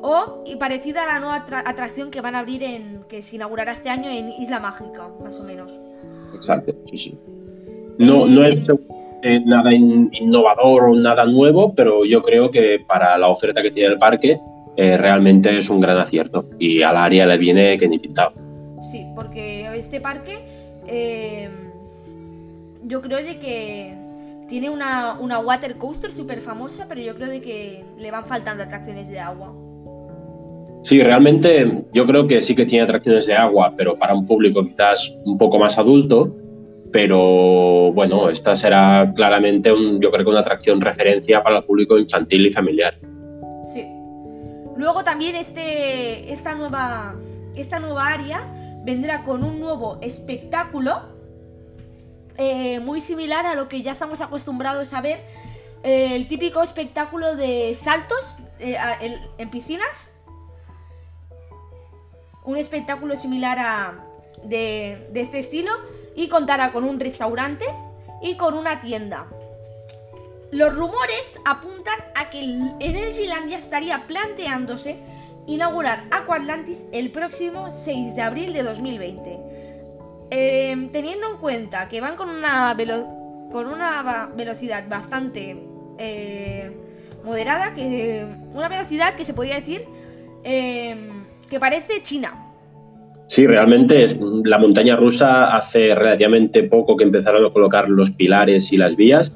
O 0.04 0.44
y 0.46 0.56
parecida 0.56 1.04
a 1.04 1.08
la 1.08 1.20
nueva 1.20 1.46
atracción 1.66 2.12
que 2.12 2.22
van 2.22 2.36
a 2.36 2.40
abrir 2.40 2.64
en. 2.64 3.02
que 3.10 3.22
se 3.22 3.36
inaugurará 3.36 3.72
este 3.72 3.90
año 3.90 4.10
en 4.10 4.30
Isla 4.30 4.60
Mágica, 4.60 5.10
más 5.24 5.40
o 5.40 5.44
menos. 5.44 5.72
Exacto, 6.34 6.74
sí, 6.86 6.98
sí. 6.98 7.18
No, 7.98 8.26
no 8.26 8.46
es 8.46 8.66
nada 9.46 9.74
innovador 9.74 10.84
o 10.90 10.96
nada 10.96 11.26
nuevo, 11.26 11.74
pero 11.76 12.06
yo 12.06 12.22
creo 12.22 12.50
que 12.50 12.80
para 12.88 13.18
la 13.18 13.28
oferta 13.28 13.62
que 13.62 13.72
tiene 13.72 13.94
el 13.94 14.00
parque 14.00 14.40
eh, 14.78 14.98
realmente 14.98 15.56
es 15.58 15.70
un 15.70 15.82
gran 15.82 15.98
acierto 15.98 16.46
y 16.58 16.82
al 16.82 16.96
área 16.96 17.26
le 17.26 17.38
viene 17.38 17.78
que 17.78 17.88
ni 17.88 18.00
pintado. 18.00 18.34
Sí, 18.92 19.06
porque 19.16 19.68
este 19.78 20.00
parque 20.02 20.40
eh, 20.88 21.50
yo 22.84 23.02
creo 23.02 23.18
de 23.18 23.38
que 23.38 23.94
tiene 24.48 24.70
una, 24.70 25.18
una 25.20 25.40
water 25.40 25.78
coaster 25.78 26.12
súper 26.12 26.42
famosa, 26.42 26.86
pero 26.90 27.02
yo 27.02 27.16
creo 27.16 27.30
de 27.30 27.42
que 27.42 27.84
le 27.98 28.12
van 28.12 28.26
faltando 28.26 28.64
atracciones 28.64 29.08
de 29.08 29.20
agua. 29.20 29.54
Sí, 30.84 31.02
realmente 31.04 31.86
yo 31.94 32.08
creo 32.08 32.28
que 32.28 32.42
sí 32.42 32.56
que 32.56 32.66
tiene 32.66 32.84
atracciones 32.84 33.28
de 33.28 33.36
agua, 33.36 33.74
pero 33.78 33.98
para 33.98 34.16
un 34.16 34.26
público 34.26 34.66
quizás 34.66 35.14
un 35.26 35.38
poco 35.38 35.60
más 35.60 35.78
adulto 35.78 36.36
pero 36.92 37.94
bueno, 37.94 38.30
esta 38.30 38.56
será 38.56 39.12
claramente 39.16 39.72
un, 39.72 40.02
yo 40.02 40.12
creo 40.12 40.26
que 40.26 40.32
una 40.32 40.42
atracción 40.42 40.82
referencia 40.82 41.42
para 41.42 41.60
el 41.60 41.64
público 41.64 41.98
infantil 41.98 42.48
y 42.48 42.52
familiar. 42.52 42.98
Sí. 43.74 43.86
Luego 44.76 45.04
también 45.04 45.36
este, 45.36 46.34
esta, 46.34 46.54
nueva, 46.56 47.16
esta 47.56 47.80
nueva 47.80 48.08
área 48.08 48.46
vendrá 48.84 49.24
con 49.24 49.44
un 49.44 49.60
nuevo 49.60 50.00
espectáculo 50.02 51.02
eh, 52.38 52.80
muy 52.80 53.00
similar 53.00 53.46
a 53.46 53.56
lo 53.56 53.70
que 53.70 53.82
ya 53.82 53.92
estamos 53.92 54.20
acostumbrados 54.22 54.94
a 54.94 55.02
ver. 55.02 55.22
Eh, 55.84 56.16
el 56.16 56.28
típico 56.28 56.62
espectáculo 56.62 57.36
de 57.36 57.74
saltos 57.76 58.36
eh, 58.60 58.76
en 59.38 59.50
piscinas. 59.50 60.14
Un 62.44 62.58
espectáculo 62.58 63.16
similar 63.16 63.60
a 63.60 64.06
de, 64.44 65.08
de 65.12 65.22
este 65.22 65.40
estilo 65.40 65.72
y 66.16 66.28
contará 66.28 66.72
con 66.72 66.84
un 66.84 67.00
restaurante 67.00 67.66
y 68.22 68.36
con 68.36 68.54
una 68.54 68.80
tienda. 68.80 69.28
Los 70.52 70.76
rumores 70.76 71.40
apuntan 71.46 71.98
a 72.14 72.30
que 72.30 72.42
Energylandia 72.80 73.58
estaría 73.58 74.06
planteándose 74.06 74.98
inaugurar 75.48 76.04
Aquatlantis 76.12 76.86
el 76.92 77.12
próximo 77.12 77.72
6 77.72 78.16
de 78.16 78.22
abril 78.22 78.54
de 78.54 78.64
2020. 78.64 79.40
Em, 80.30 80.90
teniendo 80.92 81.32
en 81.32 81.38
cuenta 81.38 81.90
que 81.90 82.00
van 82.00 82.16
con 82.16 82.30
una, 82.30 82.76
con 83.52 83.68
una 83.68 84.30
velocidad 84.36 84.88
bastante 84.88 85.58
eh, 85.98 86.72
moderada, 87.24 87.74
que, 87.74 88.26
una 88.54 88.68
velocidad 88.68 89.16
que 89.16 89.26
se 89.26 89.34
podría 89.34 89.56
decir 89.56 89.86
em, 90.44 91.26
que 91.50 91.60
parece 91.60 92.02
China. 92.04 92.51
Sí, 93.32 93.48
realmente 93.48 94.06
la 94.44 94.58
montaña 94.58 94.98
rusa 94.98 95.56
hace 95.56 95.96
relativamente 95.96 96.64
poco 96.64 96.98
que 96.98 97.06
empezaron 97.06 97.46
a 97.46 97.50
colocar 97.50 97.88
los 97.88 98.12
pilares 98.12 98.74
y 98.74 98.78
las 98.78 98.98
vías 98.98 99.32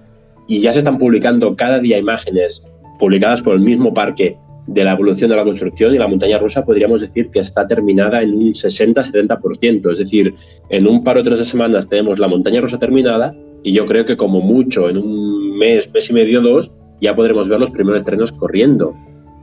y 0.50 0.60
ya 0.60 0.74
se 0.74 0.80
están 0.80 0.98
publicando 0.98 1.56
cada 1.56 1.80
día 1.80 1.98
imágenes 1.98 2.62
publicadas 3.00 3.42
por 3.42 3.56
el 3.56 3.62
mismo 3.62 3.94
parque 3.94 4.36
de 4.68 4.84
la 4.84 4.92
evolución 4.92 5.30
de 5.30 5.38
la 5.38 5.46
construcción 5.46 5.96
y 5.96 5.98
la 5.98 6.10
montaña 6.10 6.38
rusa 6.40 6.66
podríamos 6.66 7.00
decir 7.00 7.30
que 7.32 7.40
está 7.40 7.68
terminada 7.68 8.22
en 8.22 8.34
un 8.34 8.52
60-70%. 8.52 9.90
Es 9.94 10.00
decir, 10.00 10.36
en 10.68 10.88
un 10.88 11.02
par 11.02 11.18
o 11.18 11.24
tres 11.24 11.48
semanas 11.48 11.88
tenemos 11.88 12.20
la 12.20 12.28
montaña 12.28 12.60
rusa 12.60 12.78
terminada 12.78 13.34
y 13.64 13.72
yo 13.72 13.86
creo 13.86 14.04
que 14.06 14.18
como 14.18 14.42
mucho 14.42 14.90
en 14.90 14.98
un 14.98 15.58
mes, 15.58 15.90
mes 15.94 16.10
y 16.10 16.14
medio, 16.14 16.42
dos, 16.42 16.70
ya 17.00 17.16
podremos 17.16 17.48
ver 17.48 17.62
los 17.62 17.72
primeros 17.72 18.04
trenos 18.04 18.34
corriendo. 18.34 18.94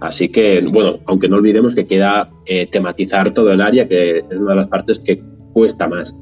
Así 0.03 0.29
que, 0.29 0.61
bueno, 0.61 0.99
aunque 1.07 1.29
no 1.29 1.37
olvidemos 1.37 1.77
que 1.77 1.87
queda 1.87 2.29
eh, 2.47 2.67
tematizar 2.67 3.33
todo 3.33 3.53
el 3.53 3.61
área, 3.61 3.87
que 3.87 4.19
es 4.19 4.37
una 4.37 4.51
de 4.51 4.57
las 4.57 4.67
partes 4.67 4.99
que 4.99 5.23
cuesta 5.53 5.87
más. 5.87 6.13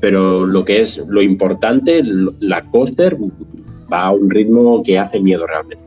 Pero 0.00 0.44
lo 0.44 0.64
que 0.64 0.80
es 0.80 0.98
lo 1.06 1.22
importante, 1.22 2.02
la 2.40 2.62
coaster 2.64 3.16
va 3.92 4.06
a 4.06 4.10
un 4.10 4.28
ritmo 4.28 4.82
que 4.82 4.98
hace 4.98 5.20
miedo 5.20 5.46
realmente. 5.46 5.84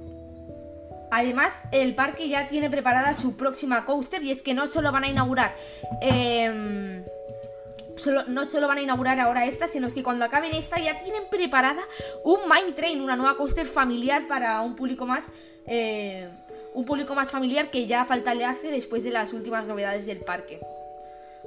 Además, 1.11 1.61
el 1.73 1.93
parque 1.93 2.29
ya 2.29 2.47
tiene 2.47 2.69
preparada 2.69 3.17
su 3.17 3.35
próxima 3.35 3.83
coaster 3.83 4.23
y 4.23 4.31
es 4.31 4.41
que 4.41 4.53
no 4.53 4.65
solo 4.65 4.93
van 4.93 5.03
a 5.03 5.09
inaugurar... 5.09 5.53
Em, 6.01 7.03
no 8.29 8.47
solo 8.47 8.67
van 8.67 8.79
a 8.79 8.81
inaugurar 8.81 9.19
ahora 9.19 9.45
esta, 9.45 9.67
sino 9.67 9.87
que 9.89 10.01
cuando 10.01 10.25
acaben 10.25 10.55
esta 10.55 10.79
ya 10.79 11.03
tienen 11.03 11.23
preparada 11.29 11.81
un 12.23 12.39
Mine 12.49 12.71
Train, 12.71 13.01
una 13.01 13.15
nueva 13.15 13.37
coaster 13.37 13.67
familiar 13.67 14.27
para 14.27 14.61
un 14.61 14.75
público 14.75 15.05
más 15.05 15.29
eh, 15.67 16.27
un 16.73 16.85
público 16.85 17.15
más 17.15 17.31
familiar 17.31 17.69
que 17.69 17.87
ya 17.87 18.05
falta 18.05 18.33
le 18.33 18.45
hace 18.45 18.69
después 18.69 19.03
de 19.03 19.11
las 19.11 19.33
últimas 19.33 19.67
novedades 19.67 20.05
del 20.05 20.19
parque. 20.19 20.59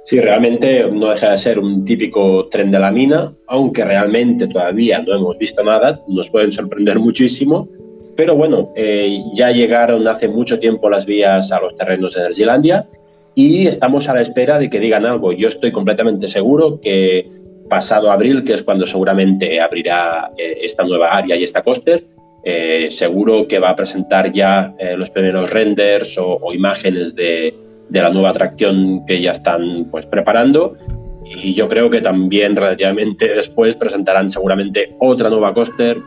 Sí, 0.03 0.19
realmente 0.19 0.85
no 0.91 1.09
deja 1.09 1.31
de 1.31 1.37
ser 1.37 1.57
un 1.57 1.83
típico 1.83 2.47
tren 2.47 2.69
de 2.69 2.77
la 2.77 2.91
mina, 2.91 3.31
aunque 3.47 3.83
realmente 3.83 4.47
todavía 4.47 5.01
no 5.01 5.15
hemos 5.15 5.37
visto 5.39 5.63
nada, 5.63 5.99
nos 6.07 6.29
pueden 6.29 6.51
sorprender 6.51 6.99
muchísimo, 6.99 7.67
pero 8.15 8.35
bueno, 8.35 8.71
eh, 8.75 9.23
ya 9.33 9.49
llegaron 9.49 10.07
hace 10.07 10.27
mucho 10.27 10.59
tiempo 10.59 10.89
las 10.89 11.07
vías 11.07 11.51
a 11.51 11.59
los 11.59 11.75
terrenos 11.75 12.13
de 12.13 12.21
Energylandia 12.21 12.87
y 13.33 13.65
estamos 13.65 14.07
a 14.07 14.13
la 14.13 14.21
espera 14.21 14.59
de 14.59 14.69
que 14.69 14.79
digan 14.79 15.05
algo. 15.05 15.33
Yo 15.33 15.47
estoy 15.47 15.71
completamente 15.71 16.27
seguro 16.27 16.79
que 16.79 17.27
pasado 17.67 18.11
abril, 18.11 18.43
que 18.43 18.53
es 18.53 18.63
cuando 18.63 18.85
seguramente 18.85 19.59
abrirá 19.59 20.31
eh, 20.37 20.59
esta 20.61 20.83
nueva 20.83 21.09
área 21.09 21.35
y 21.35 21.43
esta 21.43 21.63
coaster, 21.63 22.05
eh, 22.45 22.89
seguro 22.91 23.47
que 23.47 23.57
va 23.57 23.71
a 23.71 23.75
presentar 23.75 24.31
ya 24.31 24.75
eh, 24.77 24.95
los 24.95 25.09
primeros 25.09 25.49
renders 25.49 26.15
o, 26.19 26.53
imágenes 26.53 27.15
de, 27.15 27.53
la 27.89 28.11
nueva 28.11 28.29
atracción 28.29 29.03
que 29.05 29.19
ya 29.21 29.31
están 29.31 29.87
pues, 29.89 30.05
preparando. 30.05 30.77
Y 31.25 31.55
yo 31.55 31.67
creo 31.67 31.89
que 31.89 32.01
también 32.01 32.55
relativamente 32.55 33.27
después 33.33 33.75
presentarán 33.75 34.29
seguramente 34.29 34.95
otra 34.99 35.29
nueva 35.29 35.55
coaster 35.55 35.97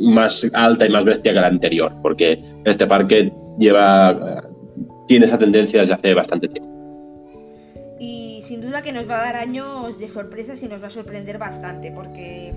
más 0.00 0.46
alta 0.54 0.86
y 0.86 0.88
más 0.88 1.04
bestia 1.04 1.34
que 1.34 1.40
la 1.40 1.46
anterior, 1.46 1.92
porque 2.02 2.42
este 2.64 2.86
parque 2.86 3.30
lleva 3.58 4.42
tiene 5.06 5.26
esa 5.26 5.38
tendencia 5.38 5.80
desde 5.80 5.94
hace 5.94 6.14
bastante 6.14 6.48
tiempo. 6.48 6.70
Y 8.00 8.40
sin 8.42 8.60
duda 8.60 8.82
que 8.82 8.92
nos 8.92 9.08
va 9.08 9.20
a 9.20 9.24
dar 9.26 9.36
años 9.36 9.98
de 9.98 10.08
sorpresas 10.08 10.62
y 10.62 10.68
nos 10.68 10.82
va 10.82 10.86
a 10.86 10.90
sorprender 10.90 11.38
bastante, 11.38 11.92
porque 11.92 12.54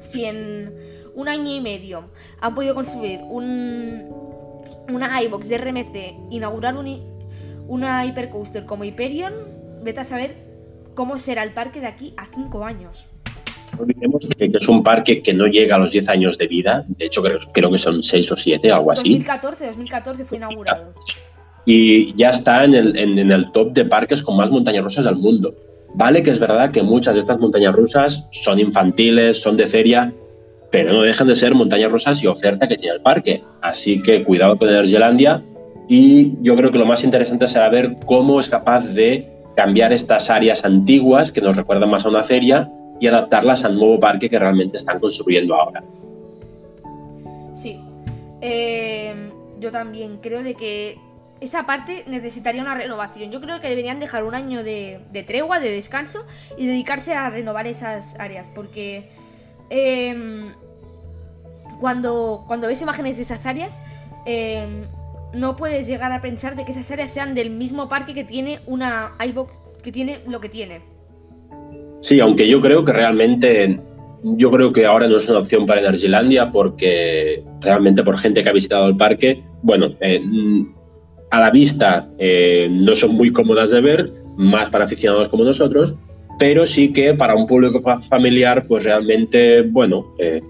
si 0.00 0.24
en 0.24 0.72
un 1.14 1.28
año 1.28 1.54
y 1.54 1.60
medio 1.60 2.10
han 2.40 2.54
podido 2.54 2.74
construir 2.74 3.20
un, 3.22 4.08
una 4.92 5.22
iBox 5.22 5.48
de 5.48 5.58
RMC, 5.58 6.32
inaugurar 6.32 6.76
un, 6.76 7.00
una 7.68 8.04
Hypercoaster 8.04 8.64
como 8.64 8.84
Hyperion, 8.84 9.32
vete 9.82 10.00
a 10.00 10.04
saber 10.04 10.36
cómo 10.94 11.18
será 11.18 11.42
el 11.42 11.52
parque 11.52 11.80
de 11.80 11.86
aquí 11.86 12.14
a 12.16 12.26
cinco 12.26 12.64
años. 12.64 13.08
No 13.76 13.84
olvidemos 13.84 14.28
que 14.36 14.50
es 14.52 14.68
un 14.68 14.82
parque 14.82 15.22
que 15.22 15.32
no 15.32 15.46
llega 15.46 15.76
a 15.76 15.78
los 15.78 15.90
10 15.90 16.08
años 16.10 16.36
de 16.36 16.46
vida, 16.46 16.84
de 16.88 17.06
hecho 17.06 17.22
creo, 17.22 17.38
creo 17.52 17.70
que 17.70 17.78
son 17.78 18.02
6 18.02 18.32
o 18.32 18.36
7, 18.36 18.70
algo 18.70 18.92
así. 18.92 19.00
2014, 19.00 19.66
2014 19.68 20.24
fue 20.26 20.36
inaugurado. 20.36 20.92
Y 21.64 22.14
ya 22.14 22.30
está 22.30 22.64
en 22.64 22.74
el, 22.74 22.98
en 22.98 23.30
el 23.30 23.50
top 23.52 23.72
de 23.72 23.86
parques 23.86 24.22
con 24.22 24.36
más 24.36 24.50
montañas 24.50 24.84
rusas 24.84 25.06
del 25.06 25.16
mundo. 25.16 25.54
Vale 25.94 26.22
que 26.22 26.30
es 26.30 26.38
verdad 26.38 26.70
que 26.70 26.82
muchas 26.82 27.14
de 27.14 27.20
estas 27.20 27.38
montañas 27.38 27.74
rusas 27.74 28.26
son 28.30 28.58
infantiles, 28.58 29.40
son 29.40 29.56
de 29.56 29.66
feria, 29.66 30.12
pero 30.72 30.92
no 30.92 31.02
dejan 31.02 31.28
de 31.28 31.36
ser 31.36 31.54
montañas 31.54 31.92
rusas 31.92 32.20
y 32.22 32.26
oferta 32.26 32.66
que 32.66 32.78
tiene 32.78 32.96
el 32.96 33.02
parque. 33.02 33.44
Así 33.60 34.02
que 34.02 34.24
cuidado 34.24 34.58
con 34.58 34.68
Energylandia 34.68 35.42
y 35.86 36.42
yo 36.42 36.56
creo 36.56 36.72
que 36.72 36.78
lo 36.78 36.86
más 36.86 37.04
interesante 37.04 37.46
será 37.46 37.68
ver 37.68 37.94
cómo 38.06 38.40
es 38.40 38.48
capaz 38.48 38.86
de 38.86 39.28
cambiar 39.54 39.92
estas 39.92 40.30
áreas 40.30 40.64
antiguas 40.64 41.30
que 41.30 41.42
nos 41.42 41.56
recuerdan 41.56 41.90
más 41.90 42.06
a 42.06 42.08
una 42.08 42.24
feria 42.24 42.70
y 42.98 43.06
adaptarlas 43.06 43.64
al 43.64 43.76
nuevo 43.76 44.00
parque 44.00 44.30
que 44.30 44.38
realmente 44.38 44.78
están 44.78 44.98
construyendo 44.98 45.54
ahora. 45.54 45.82
Sí, 47.54 47.78
eh, 48.40 49.14
yo 49.60 49.70
también 49.70 50.18
creo 50.22 50.42
de 50.42 50.54
que 50.54 50.96
esa 51.42 51.66
parte 51.66 52.04
necesitaría 52.06 52.62
una 52.62 52.74
renovación. 52.74 53.30
Yo 53.30 53.40
creo 53.40 53.60
que 53.60 53.68
deberían 53.68 54.00
dejar 54.00 54.24
un 54.24 54.34
año 54.34 54.62
de, 54.62 55.00
tregua, 55.26 55.60
de 55.60 55.70
descanso 55.72 56.24
y 56.56 56.66
dedicarse 56.66 57.14
a 57.14 57.28
renovar 57.28 57.66
esas 57.66 58.18
áreas. 58.18 58.46
Porque 58.54 59.10
em, 59.72 60.52
cuando, 61.80 62.44
cuando 62.46 62.68
ves 62.68 62.82
imágenes 62.82 63.16
de 63.16 63.22
esas 63.22 63.46
áreas, 63.46 63.80
em, 64.26 64.84
no 65.32 65.56
puedes 65.56 65.86
llegar 65.86 66.12
a 66.12 66.20
pensar 66.20 66.56
de 66.56 66.66
que 66.66 66.72
esas 66.72 66.90
áreas 66.90 67.10
sean 67.12 67.34
del 67.34 67.50
mismo 67.50 67.88
parque 67.88 68.12
que 68.12 68.24
tiene 68.24 68.60
una 68.66 69.12
que 69.82 69.90
tiene 69.90 70.20
lo 70.28 70.40
que 70.40 70.50
tiene. 70.50 70.82
Sí, 72.02 72.20
aunque 72.20 72.46
yo 72.46 72.60
creo 72.60 72.84
que 72.84 72.92
realmente 72.92 73.80
yo 74.22 74.50
creo 74.50 74.72
que 74.72 74.84
ahora 74.84 75.08
no 75.08 75.16
es 75.16 75.28
una 75.28 75.38
opción 75.38 75.66
para 75.66 75.80
Energylandia 75.80 76.52
porque 76.52 77.42
realmente 77.60 78.04
por 78.04 78.18
gente 78.18 78.42
que 78.42 78.50
ha 78.50 78.52
visitado 78.52 78.86
el 78.88 78.96
parque, 78.96 79.42
bueno, 79.62 79.94
eh, 80.00 80.20
a 81.30 81.40
la 81.40 81.50
vista 81.50 82.08
eh, 82.18 82.68
no 82.70 82.94
son 82.94 83.14
muy 83.14 83.32
cómodas 83.32 83.70
de 83.70 83.80
ver, 83.80 84.12
más 84.36 84.68
para 84.68 84.84
aficionados 84.84 85.28
como 85.28 85.44
nosotros, 85.44 85.96
pero 86.42 86.66
sí 86.66 86.92
que 86.92 87.14
para 87.14 87.36
un 87.36 87.46
público 87.46 87.78
familiar, 88.08 88.66
pues 88.66 88.82
realmente, 88.82 89.62
bueno, 89.62 90.12
eh, 90.18 90.40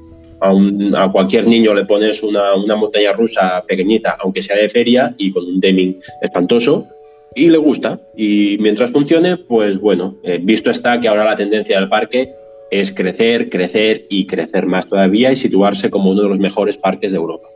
a, 0.40 1.12
cualquier 1.12 1.46
niño 1.46 1.74
le 1.74 1.84
pones 1.84 2.22
una, 2.22 2.56
montaña 2.56 3.12
rusa 3.12 3.62
pequeñita, 3.68 4.16
aunque 4.20 4.40
sea 4.40 4.56
de 4.56 4.70
feria 4.70 5.14
y 5.18 5.30
con 5.30 5.44
un 5.44 5.60
deming 5.60 6.00
espantoso, 6.22 6.86
y 7.34 7.50
le 7.50 7.58
gusta. 7.58 8.00
Y 8.16 8.56
mientras 8.58 8.90
funcione, 8.90 9.36
pues 9.36 9.78
bueno, 9.78 10.16
eh, 10.22 10.40
visto 10.42 10.70
está 10.70 10.98
que 10.98 11.08
ahora 11.08 11.26
la 11.26 11.36
tendencia 11.36 11.78
del 11.78 11.90
parque 11.90 12.32
es 12.70 12.90
crecer, 12.90 13.50
crecer 13.50 14.06
y 14.08 14.26
crecer 14.26 14.64
más 14.64 14.88
todavía 14.88 15.30
y 15.30 15.36
situarse 15.36 15.90
como 15.90 16.10
uno 16.10 16.22
de 16.22 16.28
los 16.30 16.38
mejores 16.38 16.78
parques 16.78 17.12
de 17.12 17.18
Europa. 17.18 17.48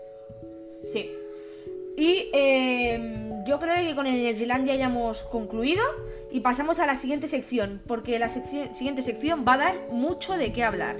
Sí. 0.84 1.10
Y 1.96 2.28
em, 2.34 3.35
yo 3.46 3.60
creo 3.60 3.76
que 3.76 3.94
con 3.94 4.06
Energylandia 4.06 4.74
ya 4.74 4.86
hemos 4.86 5.20
concluido 5.22 5.82
y 6.30 6.40
pasamos 6.40 6.80
a 6.80 6.86
la 6.86 6.96
siguiente 6.96 7.28
sección, 7.28 7.80
porque 7.86 8.18
la 8.18 8.28
siguiente 8.28 9.02
sección 9.02 9.44
va 9.46 9.54
a 9.54 9.58
dar 9.58 9.74
mucho 9.90 10.36
de 10.36 10.52
qué 10.52 10.64
hablar. 10.64 10.96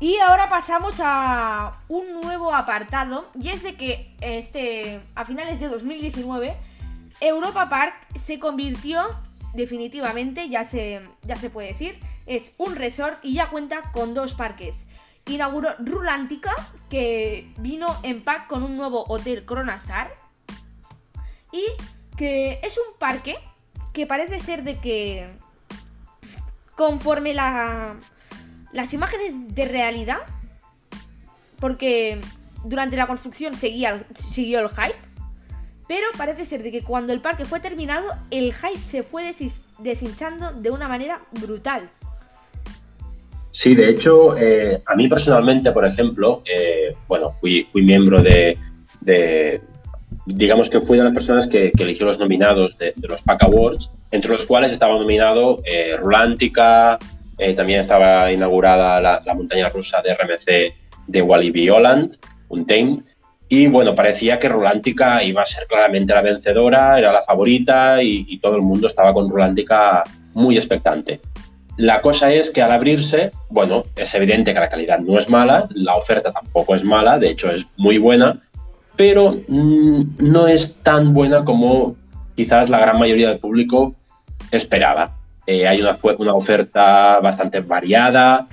Y 0.00 0.18
ahora 0.18 0.50
pasamos 0.50 0.96
a 1.00 1.80
un 1.88 2.20
nuevo 2.20 2.52
apartado 2.52 3.30
y 3.40 3.48
es 3.48 3.62
de 3.62 3.74
que 3.76 4.14
este 4.20 5.00
a 5.14 5.24
finales 5.24 5.60
de 5.60 5.68
2019 5.68 6.73
Europa 7.20 7.68
Park 7.68 7.94
se 8.16 8.38
convirtió 8.38 9.02
definitivamente, 9.54 10.48
ya 10.48 10.64
se, 10.64 11.02
ya 11.22 11.36
se 11.36 11.50
puede 11.50 11.68
decir, 11.68 11.98
es 12.26 12.52
un 12.58 12.76
resort 12.76 13.18
y 13.22 13.34
ya 13.34 13.50
cuenta 13.50 13.92
con 13.92 14.14
dos 14.14 14.34
parques. 14.34 14.88
Inauguró 15.26 15.70
Rulántica, 15.78 16.52
que 16.90 17.52
vino 17.58 17.96
en 18.02 18.22
pack 18.22 18.46
con 18.46 18.62
un 18.62 18.76
nuevo 18.76 19.04
hotel 19.08 19.44
Cronasar. 19.46 20.12
Y 21.52 21.62
que 22.16 22.60
es 22.62 22.76
un 22.78 22.98
parque 22.98 23.36
que 23.92 24.06
parece 24.06 24.40
ser 24.40 24.64
de 24.64 24.80
que 24.80 25.30
conforme 26.74 27.32
la, 27.32 27.96
las 28.72 28.92
imágenes 28.92 29.54
de 29.54 29.66
realidad, 29.66 30.18
porque 31.60 32.20
durante 32.64 32.96
la 32.96 33.06
construcción 33.06 33.56
seguía, 33.56 34.06
siguió 34.14 34.60
el 34.60 34.68
hype, 34.68 34.98
pero 35.86 36.06
parece 36.16 36.46
ser 36.46 36.62
de 36.62 36.70
que 36.70 36.82
cuando 36.82 37.12
el 37.12 37.20
parque 37.20 37.44
fue 37.44 37.60
terminado, 37.60 38.08
el 38.30 38.52
hype 38.54 38.78
se 38.86 39.02
fue 39.02 39.24
deshinchando 39.78 40.52
de 40.52 40.70
una 40.70 40.88
manera 40.88 41.20
brutal. 41.32 41.90
Sí, 43.50 43.74
de 43.74 43.88
hecho, 43.88 44.36
eh, 44.36 44.82
a 44.84 44.96
mí 44.96 45.08
personalmente, 45.08 45.70
por 45.70 45.86
ejemplo, 45.86 46.42
eh, 46.44 46.96
bueno, 47.06 47.30
fui, 47.40 47.68
miembro 47.74 48.20
de, 48.20 48.58
digamos 50.26 50.68
que 50.68 50.80
fui 50.80 50.98
de 50.98 51.04
las 51.04 51.14
personas 51.14 51.46
que, 51.46 51.70
eligió 51.78 52.06
los 52.06 52.18
nominados 52.18 52.76
de, 52.78 52.94
los 53.02 53.22
Pack 53.22 53.44
Awards, 53.44 53.90
entre 54.10 54.32
los 54.32 54.44
cuales 54.46 54.72
estaba 54.72 54.98
nominado 54.98 55.60
eh, 55.64 55.96
Rulántica, 55.96 56.98
eh, 57.38 57.54
también 57.54 57.80
estaba 57.80 58.30
inaugurada 58.32 59.00
la, 59.00 59.34
montaña 59.34 59.68
rusa 59.68 60.00
de 60.02 60.14
RMC 60.14 60.74
de 61.06 61.22
Walibi 61.22 61.68
Holland, 61.68 62.16
Untamed. 62.48 63.00
Y 63.48 63.66
bueno, 63.66 63.94
parecía 63.94 64.38
que 64.38 64.48
Rulántica 64.48 65.22
iba 65.22 65.42
a 65.42 65.46
ser 65.46 65.66
claramente 65.66 66.14
la 66.14 66.22
vencedora, 66.22 66.98
era 66.98 67.12
la 67.12 67.22
favorita 67.22 68.02
y, 68.02 68.38
todo 68.38 68.56
el 68.56 68.62
mundo 68.62 68.86
estaba 68.86 69.12
con 69.12 69.28
Rulántica 69.28 70.02
muy 70.32 70.56
expectante. 70.56 71.20
La 71.76 72.00
cosa 72.00 72.32
es 72.32 72.50
que 72.50 72.62
al 72.62 72.72
abrirse, 72.72 73.32
bueno, 73.50 73.84
es 73.96 74.14
evidente 74.14 74.54
que 74.54 74.60
la 74.60 74.68
calidad 74.68 75.00
no 75.00 75.18
es 75.18 75.28
mala, 75.28 75.68
la 75.70 75.96
oferta 75.96 76.32
tampoco 76.32 76.74
es 76.74 76.84
mala, 76.84 77.18
de 77.18 77.30
hecho 77.30 77.50
es 77.50 77.66
muy 77.76 77.98
buena, 77.98 78.40
pero 78.96 79.40
mm, 79.48 80.02
no 80.18 80.46
es 80.46 80.74
tan 80.82 81.12
buena 81.12 81.44
como 81.44 81.96
quizás 82.36 82.70
la 82.70 82.78
gran 82.78 82.98
mayoría 82.98 83.28
del 83.28 83.38
público 83.38 83.94
esperaba. 84.50 85.16
Eh, 85.46 85.66
hay 85.66 85.80
una, 85.82 85.98
una, 86.18 86.32
oferta 86.32 87.20
bastante 87.20 87.60
variada. 87.60 88.46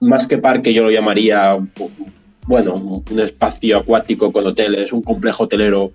Más 0.00 0.26
que 0.26 0.38
parque, 0.38 0.74
yo 0.74 0.82
lo 0.82 0.90
llamaría, 0.90 1.56
bueno, 2.48 2.74
un 2.74 3.20
espacio 3.20 3.78
acuático 3.78 4.32
con 4.32 4.46
hoteles, 4.46 4.92
un 4.92 5.02
complejo 5.02 5.44
hotelero 5.44 5.92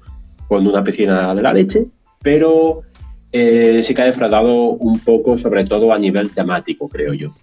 con 0.47 0.65
una 0.65 0.83
piscina 0.83 1.33
de 1.33 1.41
la 1.41 1.51
leche, 1.51 1.87
pero 2.21 2.83
eh, 3.31 3.81
sí 3.83 3.93
que 3.93 4.03
ha 4.03 4.05
defraudado 4.05 4.53
un 4.53 4.99
poco, 4.99 5.35
sobre 5.35 5.65
todo 5.65 5.91
a 5.91 5.99
nivel 5.99 6.31
temático, 6.31 6.87
creo 6.87 7.13
yo. 7.13 7.33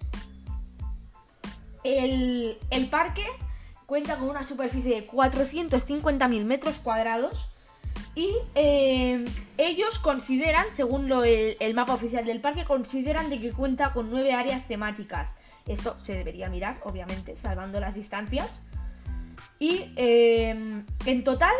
El, 1.83 2.57
el 2.69 2.87
parque 2.87 3.25
cuenta 3.85 4.15
con 4.15 4.29
una 4.29 4.45
superficie 4.45 4.95
de 4.95 5.07
450.000 5.07 6.45
metros 6.45 6.79
cuadrados 6.79 7.51
y 8.15 8.33
eh, 8.55 9.25
ellos 9.57 9.99
consideran, 9.99 10.65
según 10.71 11.11
el, 11.25 11.73
mapa 11.73 11.93
oficial 11.93 12.25
del 12.25 12.41
parque, 12.41 12.65
consideran 12.65 13.29
de 13.29 13.39
que 13.39 13.51
cuenta 13.51 13.93
con 13.93 14.09
nueve 14.09 14.33
áreas 14.33 14.67
temáticas. 14.67 15.31
Esto 15.67 15.95
se 16.01 16.13
debería 16.13 16.49
mirar, 16.49 16.77
obviamente, 16.83 17.37
salvando 17.37 17.79
las 17.79 17.95
distancias. 17.95 18.61
Y 19.61 19.91
eh, 19.95 20.55
en 21.05 21.23
total, 21.23 21.53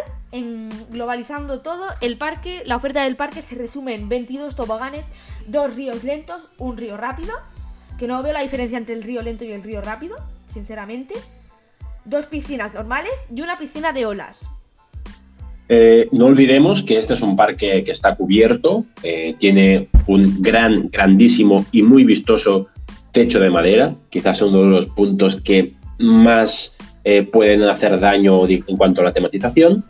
globalizando 0.90 1.60
todo, 1.60 1.86
el 2.02 2.18
parque, 2.18 2.64
la 2.66 2.76
oferta 2.76 3.04
del 3.04 3.16
parque 3.16 3.44
se 3.44 3.54
resume 3.54 3.94
en 3.94 4.10
22 4.10 4.56
toboganes, 4.56 5.08
dos 5.46 5.76
ríos 5.76 6.04
lentos, 6.04 6.50
un 6.58 6.78
río 6.78 6.98
rápido, 6.98 7.36
que 8.00 8.08
no 8.08 8.24
veo 8.24 8.34
la 8.34 8.42
diferencia 8.42 8.80
entre 8.80 8.96
el 8.96 9.04
río 9.04 9.22
lento 9.22 9.46
y 9.46 9.52
el 9.52 9.62
río 9.62 9.82
rápido, 9.82 10.18
sinceramente. 10.48 11.14
Dos 12.04 12.26
piscinas 12.26 12.74
normales 12.74 13.30
y 13.36 13.42
una 13.42 13.60
piscina 13.60 13.94
de 13.94 14.08
olas. 14.08 14.50
Eh, 15.70 16.10
no 16.12 16.26
olvidemos 16.26 16.82
que 16.82 16.98
este 16.98 17.14
es 17.14 17.22
un 17.22 17.36
parque 17.36 17.84
que 17.84 17.92
está 17.92 18.16
cubierto, 18.16 18.84
eh, 19.04 19.36
tiene 19.38 19.90
un 20.08 20.42
gran, 20.42 20.90
grandísimo 20.90 21.68
y 21.72 21.84
muy 21.84 22.04
vistoso 22.04 22.66
techo 23.12 23.40
de 23.40 23.52
madera, 23.52 23.94
quizás 24.10 24.42
uno 24.42 24.64
de 24.64 24.70
los 24.70 24.88
puntos 24.88 25.40
que 25.40 25.74
más 26.00 26.74
eh, 27.04 27.24
pueden 27.24 27.64
hacer 27.64 28.00
daño 28.00 28.48
en 28.48 28.78
cuanto 28.78 29.02
a 29.02 29.06
la 29.06 29.14
tematización. 29.14 29.84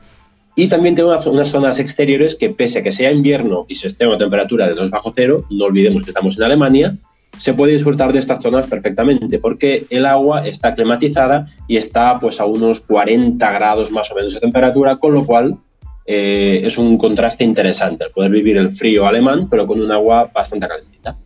Y 0.56 0.68
también 0.68 0.96
tiene 0.96 1.10
unas, 1.10 1.48
zonas 1.48 1.80
exteriores 1.80 2.36
que, 2.36 2.50
pese 2.50 2.80
a 2.80 2.84
que 2.84 2.92
sea 2.92 3.12
invierno 3.12 3.66
y 3.70 3.76
se 3.76 3.88
esté 3.88 4.04
a 4.04 4.10
una 4.10 4.18
temperatura 4.18 4.68
de 4.68 4.74
2 4.74 4.90
bajo 4.90 5.14
cero, 5.16 5.46
no 5.50 5.66
olvidemos 5.66 6.04
que 6.04 6.10
estamos 6.10 6.38
en 6.38 6.44
Alemania, 6.44 6.98
se 7.38 7.54
puede 7.54 7.74
disfrutar 7.74 8.12
de 8.12 8.20
estas 8.20 8.42
zonas 8.42 8.68
perfectamente 8.68 9.40
porque 9.40 9.88
el 9.90 10.06
agua 10.06 10.46
está 10.46 10.76
climatizada 10.76 11.48
y 11.68 11.78
está 11.78 12.20
pues 12.20 12.40
a 12.42 12.46
unos 12.46 12.82
40 12.82 13.50
grados 13.52 13.92
más 13.92 14.12
o 14.12 14.16
menos 14.16 14.34
de 14.34 14.42
temperatura, 14.42 14.98
con 14.98 15.14
lo 15.14 15.26
cual 15.26 15.58
eh, 16.06 16.62
es 16.66 16.78
un 16.78 16.98
contraste 16.98 17.44
interesante, 17.44 18.06
el 18.06 18.12
poder 18.12 18.32
vivir 18.32 18.58
el 18.58 18.72
frío 18.72 19.08
alemán, 19.08 19.48
pero 19.50 19.66
con 19.66 19.80
un 19.80 19.92
agua 19.92 20.30
bastante 20.34 20.68
calentita. 20.68 21.18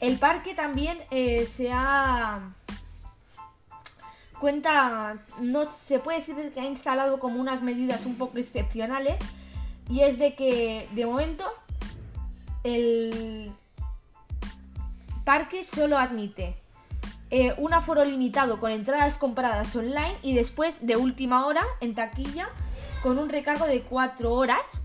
El 0.00 0.16
parque 0.16 0.54
también 0.54 0.96
eh, 1.10 1.46
se 1.50 1.70
ha 1.70 2.54
cuenta, 4.40 5.18
no 5.40 5.70
se 5.70 5.98
puede 5.98 6.18
decir 6.18 6.34
que 6.52 6.60
ha 6.60 6.64
instalado 6.64 7.20
como 7.20 7.40
unas 7.40 7.62
medidas 7.62 8.06
un 8.06 8.16
poco 8.16 8.38
excepcionales 8.38 9.20
y 9.88 10.00
es 10.00 10.18
de 10.18 10.34
que 10.34 10.88
de 10.92 11.06
momento 11.06 11.44
el 12.64 13.52
parque 15.24 15.62
solo 15.64 15.98
admite 15.98 16.56
eh, 17.30 17.54
un 17.58 17.72
aforo 17.72 18.04
limitado 18.04 18.58
con 18.58 18.72
entradas 18.72 19.16
compradas 19.16 19.76
online 19.76 20.16
y 20.22 20.34
después 20.34 20.86
de 20.86 20.96
última 20.96 21.46
hora 21.46 21.62
en 21.80 21.94
taquilla 21.94 22.48
con 23.02 23.18
un 23.18 23.28
recargo 23.28 23.66
de 23.66 23.82
4 23.82 24.32
horas, 24.32 24.80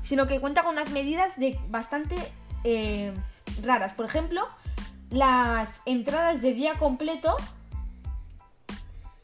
sino 0.00 0.26
que 0.26 0.40
cuenta 0.40 0.62
con 0.62 0.72
unas 0.72 0.90
medidas 0.90 1.38
de 1.38 1.58
bastante 1.68 2.16
eh, 2.64 3.12
raras. 3.62 3.92
Por 3.92 4.06
ejemplo, 4.06 4.46
las 5.10 5.82
entradas 5.84 6.40
de 6.40 6.54
día 6.54 6.74
completo 6.78 7.36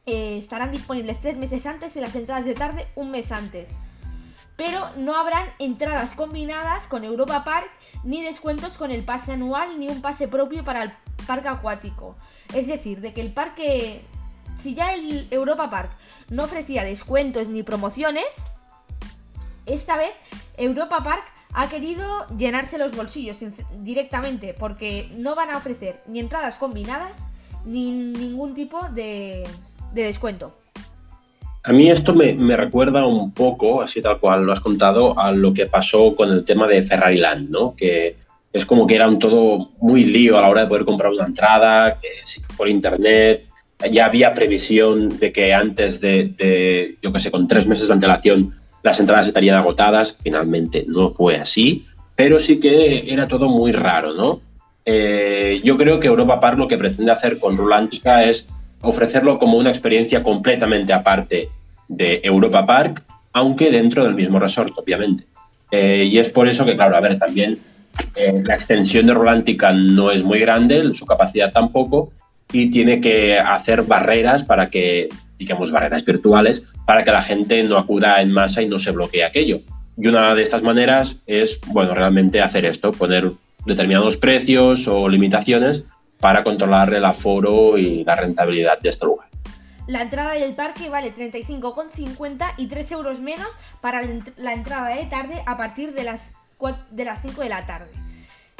eh, 0.06 0.38
estarán 0.38 0.72
disponibles 0.72 1.20
tres 1.20 1.36
meses 1.36 1.66
antes 1.66 1.96
y 1.96 2.00
las 2.00 2.14
entradas 2.14 2.44
de 2.44 2.54
tarde 2.54 2.86
un 2.94 3.10
mes 3.10 3.32
antes. 3.32 3.70
Pero 4.56 4.90
no 4.96 5.16
habrán 5.16 5.48
entradas 5.58 6.14
combinadas 6.14 6.86
con 6.86 7.04
Europa 7.04 7.44
Park, 7.44 7.70
ni 8.04 8.22
descuentos 8.22 8.78
con 8.78 8.90
el 8.90 9.04
pase 9.04 9.32
anual, 9.32 9.78
ni 9.78 9.88
un 9.88 10.00
pase 10.00 10.28
propio 10.28 10.64
para 10.64 10.82
el 10.84 10.92
parque 11.26 11.48
acuático. 11.48 12.16
Es 12.54 12.66
decir, 12.66 13.00
de 13.00 13.12
que 13.12 13.20
el 13.20 13.34
parque 13.34 14.02
si 14.58 14.74
ya 14.74 14.94
el 14.94 15.28
Europa 15.30 15.70
Park 15.70 15.90
no 16.30 16.44
ofrecía 16.44 16.84
descuentos 16.84 17.48
ni 17.48 17.62
promociones, 17.62 18.44
esta 19.66 19.96
vez 19.96 20.12
Europa 20.56 21.02
Park 21.02 21.24
ha 21.52 21.68
querido 21.68 22.26
llenarse 22.36 22.78
los 22.78 22.94
bolsillos 22.94 23.38
directamente 23.78 24.54
porque 24.54 25.10
no 25.16 25.34
van 25.34 25.50
a 25.50 25.56
ofrecer 25.56 26.02
ni 26.06 26.20
entradas 26.20 26.56
combinadas 26.56 27.18
ni 27.64 27.90
ningún 27.90 28.54
tipo 28.54 28.88
de, 28.90 29.44
descuento. 29.94 30.54
A 31.64 31.72
mí 31.72 31.90
esto 31.90 32.14
me, 32.14 32.56
recuerda 32.56 33.04
un 33.06 33.32
poco, 33.32 33.82
así 33.82 34.00
tal 34.00 34.20
cual 34.20 34.44
lo 34.44 34.52
has 34.52 34.60
contado, 34.60 35.18
a 35.18 35.32
lo 35.32 35.52
que 35.52 35.66
pasó 35.66 36.14
con 36.14 36.30
el 36.30 36.44
tema 36.44 36.68
de 36.68 36.82
Ferrari 36.82 37.18
Land, 37.18 37.50
¿no? 37.50 37.74
Que 37.76 38.16
es 38.52 38.64
como 38.64 38.86
que 38.86 38.94
era 38.94 39.08
un 39.08 39.18
todo 39.18 39.70
muy 39.80 40.04
lío 40.04 40.38
a 40.38 40.42
la 40.42 40.48
hora 40.48 40.60
de 40.62 40.68
poder 40.68 40.84
comprar 40.84 41.10
una 41.10 41.26
entrada, 41.26 41.98
por 42.56 42.68
internet, 42.68 43.46
ya 43.90 44.06
había 44.06 44.32
previsión 44.32 45.18
de 45.18 45.32
que 45.32 45.52
antes 45.52 46.00
de, 46.00 46.96
yo 47.02 47.12
qué 47.12 47.20
sé, 47.20 47.30
con 47.30 47.46
tres 47.46 47.66
meses 47.66 47.88
de 47.88 47.94
antelación 47.94 48.54
las 48.82 49.00
entradas 49.00 49.26
estarían 49.26 49.56
agotadas. 49.56 50.16
Finalmente 50.22 50.84
no 50.86 51.10
fue 51.10 51.36
así, 51.36 51.84
pero 52.14 52.38
sí 52.38 52.58
que 52.58 53.12
era 53.12 53.26
todo 53.26 53.48
muy 53.48 53.72
raro, 53.72 54.14
¿no? 54.14 54.40
Eh, 54.84 55.60
yo 55.64 55.76
creo 55.76 55.98
que 55.98 56.06
Europa 56.06 56.40
Park 56.40 56.58
lo 56.58 56.68
que 56.68 56.78
pretende 56.78 57.10
hacer 57.10 57.40
con 57.40 57.56
Rulántica 57.56 58.22
es 58.22 58.48
ofrecerlo 58.82 59.38
como 59.38 59.56
una 59.56 59.70
experiencia 59.70 60.22
completamente 60.22 60.92
aparte 60.92 61.48
de 61.88 62.20
Europa 62.22 62.66
Park, 62.66 63.02
aunque 63.32 63.70
dentro 63.70 64.04
del 64.04 64.14
mismo 64.14 64.38
resort, 64.38 64.72
obviamente. 64.76 65.24
Eh, 65.70 66.08
y 66.10 66.18
es 66.18 66.28
por 66.28 66.48
eso 66.48 66.64
que, 66.64 66.76
claro, 66.76 66.96
a 66.96 67.00
ver, 67.00 67.18
también 67.18 67.58
eh, 68.14 68.42
la 68.44 68.54
extensión 68.54 69.06
de 69.06 69.14
Rulántica 69.14 69.72
no 69.72 70.10
es 70.10 70.22
muy 70.22 70.38
grande, 70.38 70.94
su 70.94 71.06
capacidad 71.06 71.52
tampoco, 71.52 72.12
y 72.52 72.70
tiene 72.70 73.00
que 73.00 73.38
hacer 73.38 73.82
barreras 73.82 74.44
para 74.44 74.70
que, 74.70 75.08
digamos, 75.38 75.70
barreras 75.70 76.04
virtuales, 76.04 76.62
para 76.86 77.02
que 77.02 77.10
la 77.10 77.22
gente 77.22 77.62
no 77.64 77.76
acuda 77.76 78.20
en 78.22 78.32
masa 78.32 78.62
y 78.62 78.68
no 78.68 78.78
se 78.78 78.92
bloquee 78.92 79.24
aquello. 79.24 79.60
Y 79.98 80.06
una 80.06 80.34
de 80.34 80.42
estas 80.42 80.62
maneras 80.62 81.16
es, 81.26 81.58
bueno, 81.68 81.94
realmente 81.94 82.40
hacer 82.40 82.66
esto, 82.66 82.92
poner 82.92 83.32
determinados 83.64 84.16
precios 84.16 84.86
o 84.86 85.08
limitaciones 85.08 85.82
para 86.20 86.42
controlar 86.42 86.92
el 86.92 87.04
aforo 87.04 87.78
y 87.78 88.04
la 88.04 88.14
rentabilidad 88.14 88.78
de 88.80 88.88
este 88.88 89.06
lugar. 89.06 89.28
La 89.86 90.02
entrada 90.02 90.32
del 90.32 90.54
parque 90.54 90.88
vale 90.88 91.14
35,50 91.14 92.54
y 92.56 92.66
3 92.66 92.92
euros 92.92 93.20
menos 93.20 93.56
para 93.80 94.02
la 94.36 94.52
entrada 94.52 94.88
de 94.88 95.06
tarde 95.06 95.42
a 95.46 95.56
partir 95.56 95.92
de 95.94 96.04
las, 96.04 96.34
de 96.90 97.04
las 97.04 97.22
5 97.22 97.42
de 97.42 97.48
la 97.48 97.66
tarde 97.66 97.90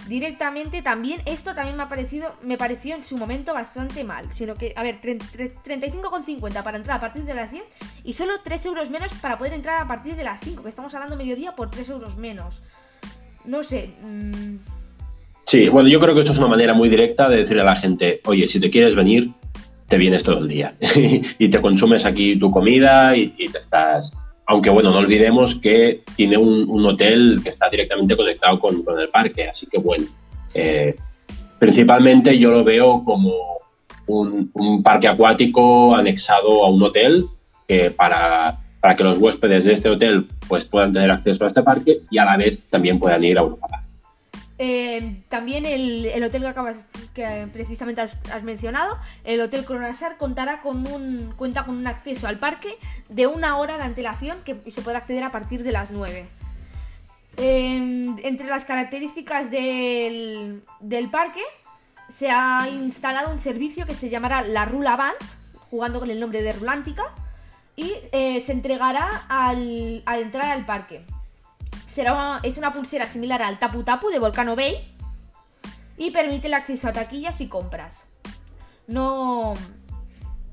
directamente 0.06 0.82
también, 0.82 1.20
esto 1.26 1.54
también 1.54 1.76
me 1.76 1.82
ha 1.82 1.88
parecido, 1.88 2.34
me 2.42 2.56
pareció 2.56 2.94
en 2.94 3.02
su 3.02 3.16
momento 3.16 3.52
bastante 3.54 4.04
mal. 4.04 4.32
Sino 4.32 4.54
que, 4.54 4.72
a 4.76 4.82
ver, 4.82 5.00
35,50 5.00 6.62
para 6.62 6.76
entrar 6.76 6.98
a 6.98 7.00
partir 7.00 7.24
de 7.24 7.34
las 7.34 7.50
10 7.50 7.64
y 8.04 8.12
solo 8.12 8.34
3 8.42 8.66
euros 8.66 8.90
menos 8.90 9.12
para 9.14 9.38
poder 9.38 9.52
entrar 9.52 9.82
a 9.82 9.88
partir 9.88 10.16
de 10.16 10.24
las 10.24 10.40
5, 10.40 10.62
que 10.62 10.68
estamos 10.68 10.94
hablando 10.94 11.16
mediodía 11.16 11.54
por 11.54 11.70
3 11.70 11.88
euros 11.90 12.16
menos. 12.16 12.62
No 13.44 13.62
sé. 13.62 13.94
Mmm... 14.02 14.56
Sí, 15.46 15.68
bueno, 15.68 15.88
yo 15.88 16.00
creo 16.00 16.14
que 16.14 16.20
esto 16.20 16.32
es 16.32 16.38
una 16.38 16.48
manera 16.48 16.74
muy 16.74 16.88
directa 16.88 17.28
de 17.28 17.38
decirle 17.38 17.62
a 17.62 17.66
la 17.66 17.76
gente, 17.76 18.20
oye, 18.26 18.48
si 18.48 18.60
te 18.60 18.68
quieres 18.68 18.94
venir, 18.94 19.30
te 19.88 19.96
vienes 19.96 20.24
todo 20.24 20.38
el 20.38 20.48
día 20.48 20.74
y 21.38 21.48
te 21.48 21.60
consumes 21.60 22.04
aquí 22.04 22.36
tu 22.36 22.50
comida 22.50 23.16
y, 23.16 23.32
y 23.38 23.48
te 23.48 23.58
estás 23.58 24.12
aunque 24.46 24.70
bueno, 24.70 24.90
no 24.90 24.98
olvidemos 24.98 25.56
que 25.56 26.02
tiene 26.14 26.36
un, 26.36 26.86
hotel 26.86 27.40
que 27.42 27.48
está 27.48 27.68
directamente 27.68 28.16
conectado 28.16 28.60
con, 28.60 28.76
el 28.98 29.08
parque, 29.08 29.48
así 29.48 29.66
que 29.66 29.78
bueno, 29.78 30.06
eh, 30.54 30.94
principalmente 31.58 32.38
yo 32.38 32.52
lo 32.52 32.62
veo 32.62 33.02
como 33.04 33.32
un, 34.06 34.82
parque 34.84 35.08
acuático 35.08 35.96
anexado 35.96 36.64
a 36.64 36.70
un 36.70 36.80
hotel 36.80 37.26
que 37.66 37.90
para, 37.90 38.60
para, 38.80 38.94
que 38.94 39.02
los 39.02 39.18
huéspedes 39.18 39.64
de 39.64 39.72
este 39.72 39.88
hotel 39.88 40.28
pues 40.48 40.64
puedan 40.64 40.92
tener 40.92 41.10
acceso 41.10 41.44
a 41.44 41.48
este 41.48 41.62
parque 41.62 42.02
y 42.08 42.18
a 42.18 42.24
la 42.24 42.36
vez 42.36 42.60
también 42.70 43.00
puedan 43.00 43.24
ir 43.24 43.38
a 43.38 43.40
Europa. 43.40 43.82
Eh, 44.58 45.22
también 45.28 45.66
el, 45.66 46.22
hotel 46.24 46.42
que 46.42 46.48
acabas 46.48 46.86
que 47.14 47.48
precisamente 47.52 48.00
has, 48.00 48.42
mencionado, 48.42 48.98
el 49.24 49.40
Hotel 49.40 49.64
Coronasar 49.64 50.16
contará 50.16 50.62
con 50.62 50.86
un 50.86 51.34
cuenta 51.36 51.64
con 51.64 51.76
un 51.76 51.86
acceso 51.86 52.26
al 52.26 52.38
parque 52.38 52.78
de 53.10 53.26
una 53.26 53.58
hora 53.58 53.76
de 53.76 53.82
antelación 53.82 54.38
que 54.44 54.58
se 54.70 54.80
puede 54.80 54.96
acceder 54.96 55.24
a 55.24 55.32
partir 55.32 55.62
de 55.62 55.72
las 55.72 55.90
9. 55.90 56.26
entre 57.36 58.46
las 58.46 58.64
características 58.64 59.50
del, 59.50 60.62
parque 61.10 61.42
se 62.08 62.30
ha 62.30 62.66
instalado 62.70 63.30
un 63.30 63.40
servicio 63.40 63.84
que 63.84 63.94
se 63.94 64.08
llamará 64.08 64.40
la 64.42 64.64
Rula 64.64 64.96
Band, 64.96 65.16
jugando 65.68 66.00
con 66.00 66.10
el 66.10 66.18
nombre 66.18 66.40
de 66.40 66.52
Rulántica, 66.52 67.02
y 67.74 67.92
eh, 68.12 68.40
se 68.40 68.52
entregará 68.52 69.26
al 69.28 70.02
entrar 70.06 70.50
al 70.50 70.64
parque 70.64 71.04
es 72.42 72.58
una 72.58 72.72
pulsera 72.72 73.06
similar 73.06 73.42
al 73.42 73.58
Tapu 73.58 73.82
Tapu 73.82 74.10
de 74.10 74.18
Volcano 74.18 74.54
Bay 74.54 74.76
y 75.96 76.10
permite 76.10 76.48
el 76.48 76.54
acceso 76.54 76.88
a 76.88 76.92
taquillas 76.92 77.40
y 77.40 77.48
compras. 77.48 78.06
No, 78.86 79.54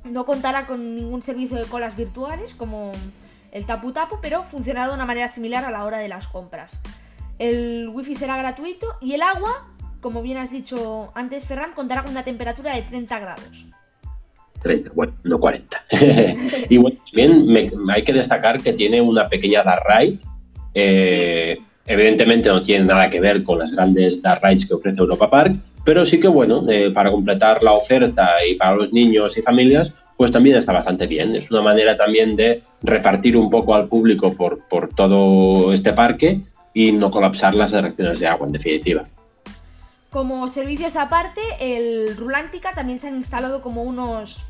no 0.05 0.25
contará 0.25 0.65
con 0.65 0.95
ningún 0.95 1.21
servicio 1.21 1.57
de 1.57 1.65
colas 1.65 1.97
virtuales 1.97 2.55
como 2.55 2.93
el 3.51 3.65
Tapu 3.65 3.91
Tapu, 3.91 4.19
pero 4.21 4.43
funcionará 4.43 4.87
de 4.87 4.93
una 4.93 5.05
manera 5.05 5.27
similar 5.27 5.65
a 5.65 5.71
la 5.71 5.83
hora 5.83 5.97
de 5.97 6.07
las 6.07 6.27
compras. 6.27 6.79
El 7.39 7.89
wifi 7.89 8.15
será 8.15 8.37
gratuito 8.37 8.87
y 9.01 9.13
el 9.13 9.21
agua, 9.21 9.67
como 9.99 10.21
bien 10.21 10.37
has 10.37 10.51
dicho 10.51 11.11
antes, 11.13 11.45
Ferran, 11.45 11.73
contará 11.73 12.03
con 12.03 12.11
una 12.11 12.23
temperatura 12.23 12.73
de 12.73 12.83
30 12.83 13.19
grados. 13.19 13.65
30, 14.61 14.91
bueno, 14.95 15.13
no 15.23 15.39
40. 15.39 15.83
y 16.69 16.77
bueno, 16.77 16.97
también 17.05 17.89
hay 17.89 18.03
que 18.03 18.13
destacar 18.13 18.61
que 18.61 18.71
tiene 18.71 19.01
una 19.01 19.27
pequeña 19.27 19.61
dark 19.61 19.83
ride 19.89 20.19
eh, 20.73 21.57
evidentemente 21.85 22.49
no 22.49 22.61
tiene 22.61 22.85
nada 22.85 23.09
que 23.09 23.19
ver 23.19 23.43
con 23.43 23.59
las 23.59 23.71
grandes 23.71 24.21
dark 24.21 24.41
rides 24.43 24.65
que 24.65 24.73
ofrece 24.73 24.99
Europa 24.99 25.29
Park, 25.29 25.57
pero 25.83 26.05
sí 26.05 26.19
que 26.19 26.27
bueno, 26.27 26.63
eh, 26.69 26.91
para 26.91 27.11
completar 27.11 27.61
la 27.61 27.73
oferta 27.73 28.45
y 28.45 28.55
para 28.55 28.75
los 28.75 28.93
niños 28.93 29.37
y 29.37 29.41
familias, 29.41 29.93
pues 30.17 30.31
también 30.31 30.55
está 30.55 30.71
bastante 30.71 31.07
bien. 31.07 31.35
Es 31.35 31.51
una 31.51 31.61
manera 31.61 31.97
también 31.97 32.35
de 32.35 32.61
repartir 32.81 33.35
un 33.35 33.49
poco 33.49 33.75
al 33.75 33.87
público 33.87 34.33
por, 34.35 34.67
por 34.69 34.89
todo 34.93 35.73
este 35.73 35.93
parque 35.93 36.41
y 36.73 36.91
no 36.91 37.11
colapsar 37.11 37.53
las 37.53 37.73
atracciones 37.73 38.19
de 38.19 38.27
agua, 38.27 38.47
en 38.47 38.53
definitiva. 38.53 39.05
Como 40.09 40.47
servicios 40.47 40.95
aparte, 40.95 41.41
el 41.59 42.15
Rulántica 42.15 42.71
también 42.73 42.99
se 42.99 43.07
han 43.07 43.15
instalado 43.15 43.61
como 43.61 43.83
unos, 43.83 44.43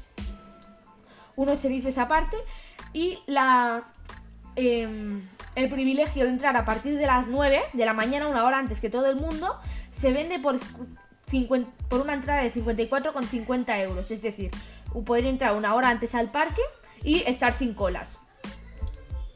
unos 1.36 1.60
servicios 1.60 1.98
aparte 1.98 2.38
y 2.94 3.18
la... 3.28 3.84
Em, 4.56 5.22
el 5.56 5.70
privilegio 5.70 6.24
de 6.24 6.30
entrar 6.30 6.58
a 6.58 6.66
partir 6.66 6.98
de 6.98 7.06
las 7.06 7.28
9 7.28 7.62
de 7.74 7.86
la 7.86 7.94
mañana, 7.94 8.28
una 8.28 8.44
hora 8.44 8.60
antes 8.60 8.82
que 8.82 8.90
todo 8.90 9.08
el 9.08 9.16
mundo, 9.16 9.58
se 9.92 10.12
vende 10.12 10.40
por, 10.40 10.60
por 11.90 12.02
una 12.02 12.14
entrada 12.14 12.42
de 12.42 12.54
54,50 12.54 13.80
euros. 13.84 14.12
Es 14.12 14.22
decir, 14.22 14.52
poder 15.06 15.26
entrar 15.26 15.56
una 15.56 15.76
hora 15.76 15.90
antes 15.90 16.16
al 16.16 16.32
parque 16.32 16.62
y 17.04 17.24
estar 17.28 17.54
sin 17.54 17.74
colas. 17.74 18.20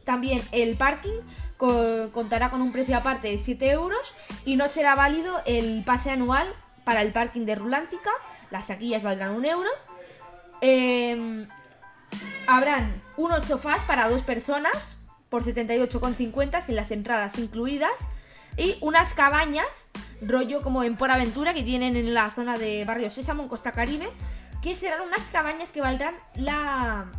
También 0.03 0.41
el 0.51 0.77
parking 0.77 1.19
contará 1.57 2.49
con 2.49 2.61
un 2.61 2.71
precio 2.71 2.95
aparte 2.95 3.29
de 3.29 3.39
7 3.39 3.71
euros 3.71 4.15
y 4.45 4.55
no 4.55 4.69
será 4.69 4.95
válido 4.95 5.41
el 5.45 5.83
pase 5.83 6.11
anual 6.11 6.47
para 6.83 7.01
el 7.01 7.11
parking 7.11 7.45
de 7.45 7.55
Rulántica. 7.55 8.11
Las 8.49 8.67
taquillas 8.67 9.03
valdrán 9.03 9.31
un 9.31 9.45
euro. 9.45 9.69
Em, 10.61 11.47
habrán 12.47 13.03
unos 13.17 13.43
sofás 13.43 13.83
para 13.83 14.09
dos 14.09 14.23
personas 14.23 14.96
por 15.29 15.43
78,50 15.43 16.61
sin 16.61 16.75
las 16.75 16.91
entradas 16.91 17.37
incluidas. 17.37 17.91
Y 18.57 18.77
unas 18.81 19.13
cabañas, 19.13 19.87
rollo 20.21 20.61
como 20.61 20.83
en 20.83 20.97
Por 20.97 21.11
Aventura, 21.11 21.53
que 21.53 21.63
tienen 21.63 21.95
en 21.95 22.13
la 22.13 22.31
zona 22.31 22.57
de 22.57 22.85
Barrio 22.85 23.09
Sésamo, 23.09 23.43
en 23.43 23.49
Costa 23.49 23.71
Caribe, 23.71 24.09
que 24.63 24.73
serán 24.73 25.01
unas 25.01 25.23
cabañas 25.25 25.71
que 25.71 25.81
valdrán 25.81 26.15
la, 26.35 27.11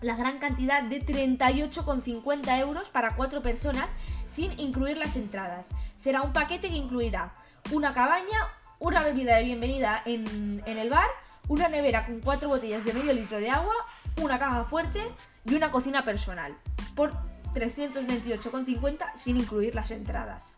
la 0.00 0.16
gran 0.16 0.38
cantidad 0.38 0.82
de 0.82 1.04
38,50 1.04 2.60
euros 2.60 2.90
para 2.90 3.16
cuatro 3.16 3.42
personas 3.42 3.90
sin 4.28 4.58
incluir 4.60 4.96
las 4.96 5.16
entradas. 5.16 5.66
Será 5.98 6.22
un 6.22 6.32
paquete 6.32 6.68
que 6.68 6.76
incluirá 6.76 7.32
una 7.72 7.92
cabaña, 7.92 8.48
una 8.78 9.02
bebida 9.02 9.36
de 9.36 9.44
bienvenida 9.44 10.00
en, 10.04 10.62
en 10.64 10.78
el 10.78 10.90
bar, 10.90 11.08
una 11.48 11.68
nevera 11.68 12.06
con 12.06 12.20
cuatro 12.20 12.48
botellas 12.48 12.84
de 12.84 12.92
medio 12.92 13.12
litro 13.12 13.38
de 13.38 13.50
agua, 13.50 13.74
una 14.20 14.38
caja 14.38 14.64
fuerte 14.64 15.02
y 15.44 15.54
una 15.54 15.70
cocina 15.70 16.04
personal 16.04 16.54
por 16.94 17.12
328,50 17.54 19.14
sin 19.16 19.36
incluir 19.36 19.74
las 19.74 19.90
entradas. 19.90 20.54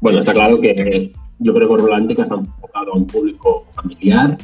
Bueno, 0.00 0.20
está 0.20 0.32
claro 0.32 0.60
que 0.60 1.12
yo 1.38 1.54
creo 1.54 1.68
que 1.68 1.82
Rolántica 1.82 2.22
está 2.22 2.36
enfocado 2.36 2.92
a 2.92 2.96
un 2.96 3.06
público 3.06 3.66
familiar. 3.74 4.38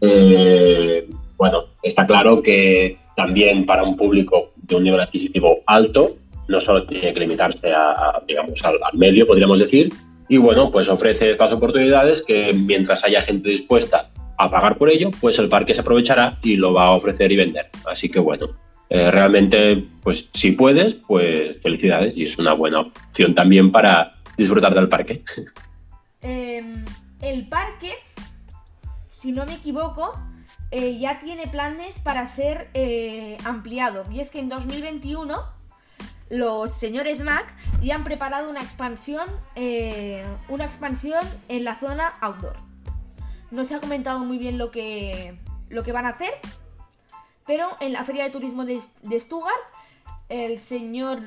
Eh, 0.00 1.08
bueno, 1.36 1.64
está 1.82 2.06
claro 2.06 2.42
que 2.42 2.98
también 3.16 3.64
para 3.64 3.82
un 3.82 3.96
público 3.96 4.52
de 4.56 4.76
un 4.76 4.84
nivel 4.84 5.00
adquisitivo 5.00 5.60
alto, 5.66 6.16
no 6.48 6.60
solo 6.60 6.86
tiene 6.86 7.12
que 7.12 7.20
limitarse 7.20 7.72
a, 7.72 8.22
digamos, 8.26 8.62
al, 8.64 8.78
medio, 8.94 9.26
podríamos 9.26 9.58
decir. 9.58 9.88
Y 10.28 10.36
bueno, 10.36 10.70
pues 10.70 10.88
ofrece 10.88 11.30
estas 11.30 11.52
oportunidades 11.52 12.22
que 12.22 12.52
mientras 12.52 13.04
haya 13.04 13.22
gente 13.22 13.48
dispuesta 13.48 14.10
a 14.36 14.50
pagar 14.50 14.76
por 14.76 14.90
ello, 14.90 15.10
pues 15.20 15.38
el 15.38 15.48
parque 15.48 15.74
se 15.74 15.80
aprovechará 15.80 16.38
y 16.42 16.56
lo 16.56 16.72
va 16.72 16.86
a 16.86 16.90
ofrecer 16.92 17.32
y 17.32 17.36
vender. 17.36 17.66
Así 17.90 18.10
que 18.10 18.20
bueno, 18.20 18.48
eh, 18.90 19.10
realmente, 19.10 19.84
pues 20.02 20.28
si 20.32 20.52
puedes, 20.52 20.94
pues 20.94 21.60
felicidades 21.62 22.16
y 22.16 22.24
es 22.24 22.38
una 22.38 22.54
buena 22.54 22.80
opción 22.80 23.34
también 23.34 23.70
para 23.70 24.14
disfrutar 24.36 24.74
del 24.74 24.88
parque. 24.88 25.22
Em, 26.20 26.84
el 27.20 27.46
parque 27.46 27.92
si 29.06 29.30
no 29.30 29.46
me 29.46 29.54
equivoco, 29.54 30.18
eh, 30.72 30.98
ya 30.98 31.20
tiene 31.20 31.46
planes 31.46 32.00
para 32.00 32.26
ser 32.26 32.70
eh, 32.74 33.36
ampliado. 33.44 34.04
Y 34.10 34.18
es 34.18 34.30
que 34.30 34.40
en 34.40 34.48
2021 34.48 35.44
los 36.30 36.72
señores 36.72 37.20
Mac 37.20 37.46
ya 37.80 37.94
han 37.94 38.02
preparado 38.02 38.50
una 38.50 38.60
expansión, 38.60 39.28
una 40.48 40.64
expansión 40.64 41.24
en 41.48 41.62
la 41.62 41.76
zona 41.76 42.14
outdoor. 42.20 42.56
No 43.52 43.64
se 43.64 43.76
ha 43.76 43.80
comentado 43.80 44.18
muy 44.24 44.38
bien 44.38 44.58
lo 44.58 44.72
que, 44.72 45.38
lo 45.68 45.84
que 45.84 45.92
van 45.92 46.06
a 46.06 46.10
hacer, 46.10 46.32
pero 47.48 47.70
en 47.80 47.94
la 47.94 48.04
feria 48.04 48.24
de 48.24 48.30
turismo 48.30 48.66
de, 48.66 48.78
Stuttgart, 48.80 49.56
el 50.28 50.60
señor 50.60 51.18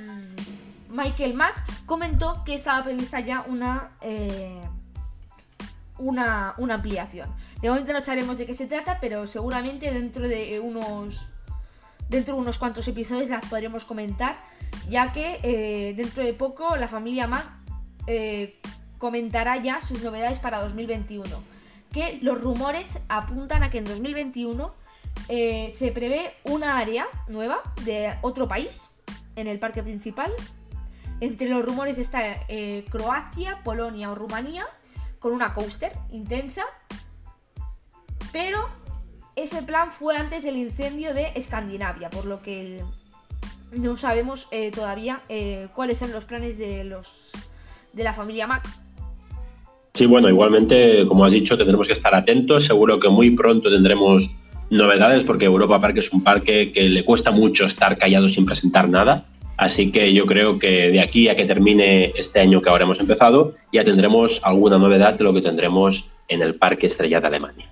Michael 0.88 1.34
Mac 1.34 1.55
comentó 1.88 2.43
que 2.45 2.53
estaba 2.53 2.84
prevista 2.84 3.19
ya 3.21 3.43
una, 3.47 3.89
una, 5.97 6.53
una 6.60 6.75
ampliación. 6.75 7.27
De 7.60 7.69
momento 7.69 7.91
no 7.91 8.01
sabemos 8.01 8.38
de 8.38 8.45
qué 8.45 8.53
se 8.53 8.67
trata, 8.67 8.99
pero 9.01 9.25
seguramente 9.25 9.91
dentro 9.91 10.27
de 10.27 10.60
unos 10.60 11.27
dentro 12.07 12.36
de 12.36 12.41
unos 12.41 12.60
cuantos 12.60 12.88
episodios 12.88 13.29
las 13.29 13.43
podremos 13.45 13.86
comentar, 13.86 14.38
ya 14.89 15.13
que 15.13 15.39
eh, 15.41 15.93
dentro 15.95 16.23
de 16.23 16.34
poco 16.34 16.75
la 16.75 16.88
familia 16.88 17.25
Mac 17.25 17.47
eh, 18.05 18.60
comentará 18.99 19.57
ya 19.57 19.81
sus 19.81 20.03
novedades 20.03 20.38
para 20.38 20.62
2021. 20.62 21.25
Que 21.91 22.19
los 22.21 22.39
rumores 22.39 22.99
apuntan 23.10 23.63
a 23.63 23.71
que 23.71 23.79
en 23.79 23.86
2021 23.86 24.81
eh, 25.30 25.74
se 25.76 25.91
prevé 25.91 26.34
una 26.43 26.78
área 26.78 27.08
nueva 27.28 27.62
de 27.84 28.13
otro 28.21 28.47
país 28.47 28.89
en 29.36 29.47
el 29.47 29.60
parque 29.60 29.84
principal. 29.84 30.32
Entre 31.19 31.47
los 31.47 31.63
rumores 31.63 31.97
está 32.00 32.21
Croacia, 32.89 33.60
Polonia 33.63 34.12
o 34.12 34.15
Rumanía 34.15 34.65
con 35.19 35.34
una 35.34 35.54
coaster 35.54 35.91
intensa. 36.12 36.63
Pero 38.34 38.67
ese 39.36 39.62
plan 39.62 39.91
fue 39.91 40.17
antes 40.17 40.43
del 40.43 40.58
incendio 40.58 41.13
de 41.13 41.32
Escandinavia, 41.36 42.10
por 42.10 42.26
lo 42.26 42.41
que 42.41 42.82
no 43.71 43.95
sabemos 43.95 44.47
eh, 44.52 44.71
todavía 44.71 45.21
eh, 45.30 45.67
cuáles 45.74 45.97
son 45.97 46.12
los 46.12 46.26
planes 46.26 46.58
de 46.58 46.84
los 46.84 47.30
de 47.93 48.04
la 48.04 48.13
familia 48.13 48.47
Mac. 48.47 48.67
Sí, 49.93 50.06
bueno, 50.06 50.30
igualmente, 50.30 51.06
como 51.08 51.26
has 51.26 51.32
dicho, 51.32 51.58
tendremos 51.58 51.88
que 51.88 51.93
estar 51.93 52.15
atentos. 52.15 52.65
Seguro 52.65 53.00
que 53.00 53.10
muy 53.10 53.32
pronto 53.32 53.69
tendremos 53.69 54.30
novedades 54.71 55.23
porque 55.23 55.45
Europa 55.45 55.79
Park 55.79 55.97
es 55.97 56.12
un 56.12 56.23
parque 56.23 56.71
que 56.71 56.84
le 56.84 57.05
cuesta 57.05 57.29
mucho 57.29 57.65
estar 57.65 57.97
callado 57.97 58.27
sin 58.27 58.45
presentar 58.45 58.89
nada. 58.89 59.25
Así 59.57 59.91
que 59.91 60.12
yo 60.13 60.25
creo 60.25 60.57
que 60.57 60.89
de 60.89 61.01
aquí 61.01 61.29
a 61.29 61.36
que 61.36 61.45
termine 61.45 62.13
este 62.15 62.39
año 62.39 62.62
que 62.62 62.69
ahora 62.69 62.86
hemos 62.86 62.99
empezado, 62.99 63.53
ya 63.71 63.84
tendremos 63.84 64.41
alguna 64.43 64.79
novedad 64.79 65.13
de 65.13 65.23
lo 65.23 65.34
que 65.34 65.41
tendremos 65.41 66.10
en 66.27 66.41
el 66.41 66.55
Parque 66.55 66.88
Estrella 66.88 67.19
de 67.19 67.27
Alemania. 67.27 67.69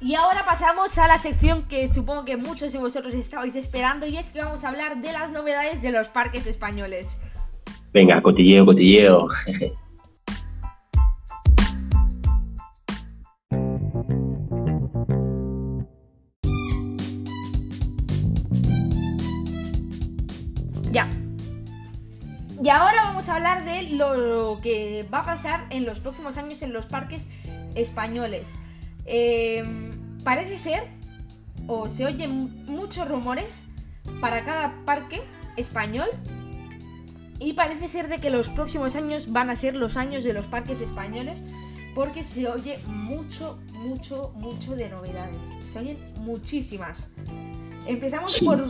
Y 0.00 0.16
ahora 0.16 0.44
pasamos 0.44 0.98
a 0.98 1.08
la 1.08 1.18
sección 1.18 1.62
que 1.66 1.88
supongo 1.88 2.26
que 2.26 2.36
muchos 2.36 2.72
de 2.74 2.78
vosotros 2.78 3.14
estabais 3.14 3.56
esperando 3.56 4.06
y 4.06 4.18
es 4.18 4.30
que 4.32 4.42
vamos 4.42 4.64
a 4.64 4.68
hablar 4.68 5.00
de 5.00 5.12
las 5.12 5.32
novedades 5.32 5.80
de 5.80 5.92
los 5.92 6.08
parques 6.08 6.46
españoles. 6.46 7.16
Venga, 7.92 8.20
cotilleo, 8.20 8.66
cotilleo. 8.66 9.28
Ya. 9.46 9.83
Y 22.64 22.70
ahora 22.70 23.02
vamos 23.04 23.28
a 23.28 23.36
hablar 23.36 23.66
de 23.66 23.90
lo 23.90 24.58
que 24.62 25.06
va 25.12 25.18
a 25.18 25.24
pasar 25.24 25.66
en 25.68 25.84
los 25.84 26.00
próximos 26.00 26.38
años 26.38 26.62
en 26.62 26.72
los 26.72 26.86
parques 26.86 27.26
españoles. 27.74 28.48
Em, 29.04 29.90
parece 30.24 30.56
ser, 30.56 30.84
o 31.66 31.90
se 31.90 32.06
oyen 32.06 32.64
muchos 32.64 33.06
rumores 33.06 33.60
para 34.18 34.46
cada 34.46 34.82
parque 34.86 35.20
español. 35.58 36.08
Y 37.38 37.52
parece 37.52 37.86
ser 37.86 38.08
de 38.08 38.16
que 38.16 38.30
los 38.30 38.48
próximos 38.48 38.96
años 38.96 39.30
van 39.30 39.50
a 39.50 39.56
ser 39.56 39.76
los 39.76 39.98
años 39.98 40.24
de 40.24 40.32
los 40.32 40.46
parques 40.46 40.80
españoles. 40.80 41.38
Porque 41.94 42.22
se 42.22 42.48
oye 42.48 42.78
mucho, 42.86 43.58
mucho, 43.74 44.32
mucho 44.36 44.74
de 44.74 44.88
novedades. 44.88 45.50
Se 45.70 45.80
oyen 45.80 45.98
muchísimas. 46.22 47.08
Empezamos 47.86 48.38
por 48.38 48.64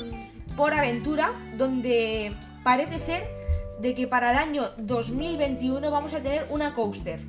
por 0.57 0.73
aventura, 0.73 1.33
donde 1.59 2.33
parece 2.63 2.99
ser 2.99 3.44
de 3.85 3.94
que 3.94 4.07
para 4.07 4.33
el 4.33 4.38
año 4.38 4.62
2021 4.79 5.90
vamos 5.90 6.14
a 6.14 6.20
tener 6.20 6.47
una 6.49 6.73
coaster. 6.73 7.20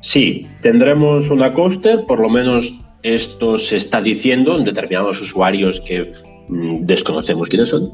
Sí, 0.00 0.46
tendremos 0.60 1.30
una 1.30 1.50
coaster, 1.50 2.04
por 2.04 2.20
lo 2.20 2.28
menos 2.28 2.74
esto 3.02 3.56
se 3.56 3.76
está 3.76 4.02
diciendo 4.02 4.58
en 4.58 4.64
determinados 4.64 5.22
usuarios 5.22 5.80
que 5.80 6.12
mm, 6.48 6.84
desconocemos 6.84 7.48
quiénes 7.48 7.70
son. 7.70 7.90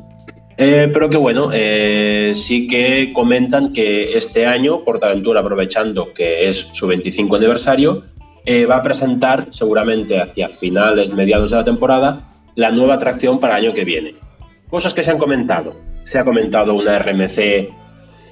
Eh, 0.56 0.90
pero 0.92 1.08
que 1.08 1.18
bueno, 1.18 1.50
eh, 1.52 2.32
sí 2.34 2.66
que 2.66 3.12
comentan 3.12 3.72
que 3.72 4.18
este 4.18 4.44
año 4.44 4.82
Portaventura, 4.84 5.38
aprovechando 5.38 6.12
que 6.12 6.48
es 6.48 6.68
su 6.72 6.88
25 6.88 7.36
aniversario, 7.36 8.06
eh, 8.44 8.66
va 8.66 8.78
a 8.78 8.82
presentar 8.82 9.46
seguramente 9.52 10.20
hacia 10.20 10.48
finales, 10.48 11.12
mediados 11.12 11.52
de 11.52 11.58
la 11.58 11.64
temporada, 11.64 12.28
la 12.56 12.72
nueva 12.72 12.94
atracción 12.94 13.38
para 13.38 13.56
el 13.56 13.66
año 13.66 13.74
que 13.74 13.84
viene. 13.84 14.16
Cosas 14.68 14.94
que 14.94 15.04
se 15.04 15.12
han 15.12 15.18
comentado. 15.18 15.89
Se 16.10 16.18
ha 16.18 16.24
comentado 16.24 16.74
una 16.74 16.98
RMC 16.98 17.38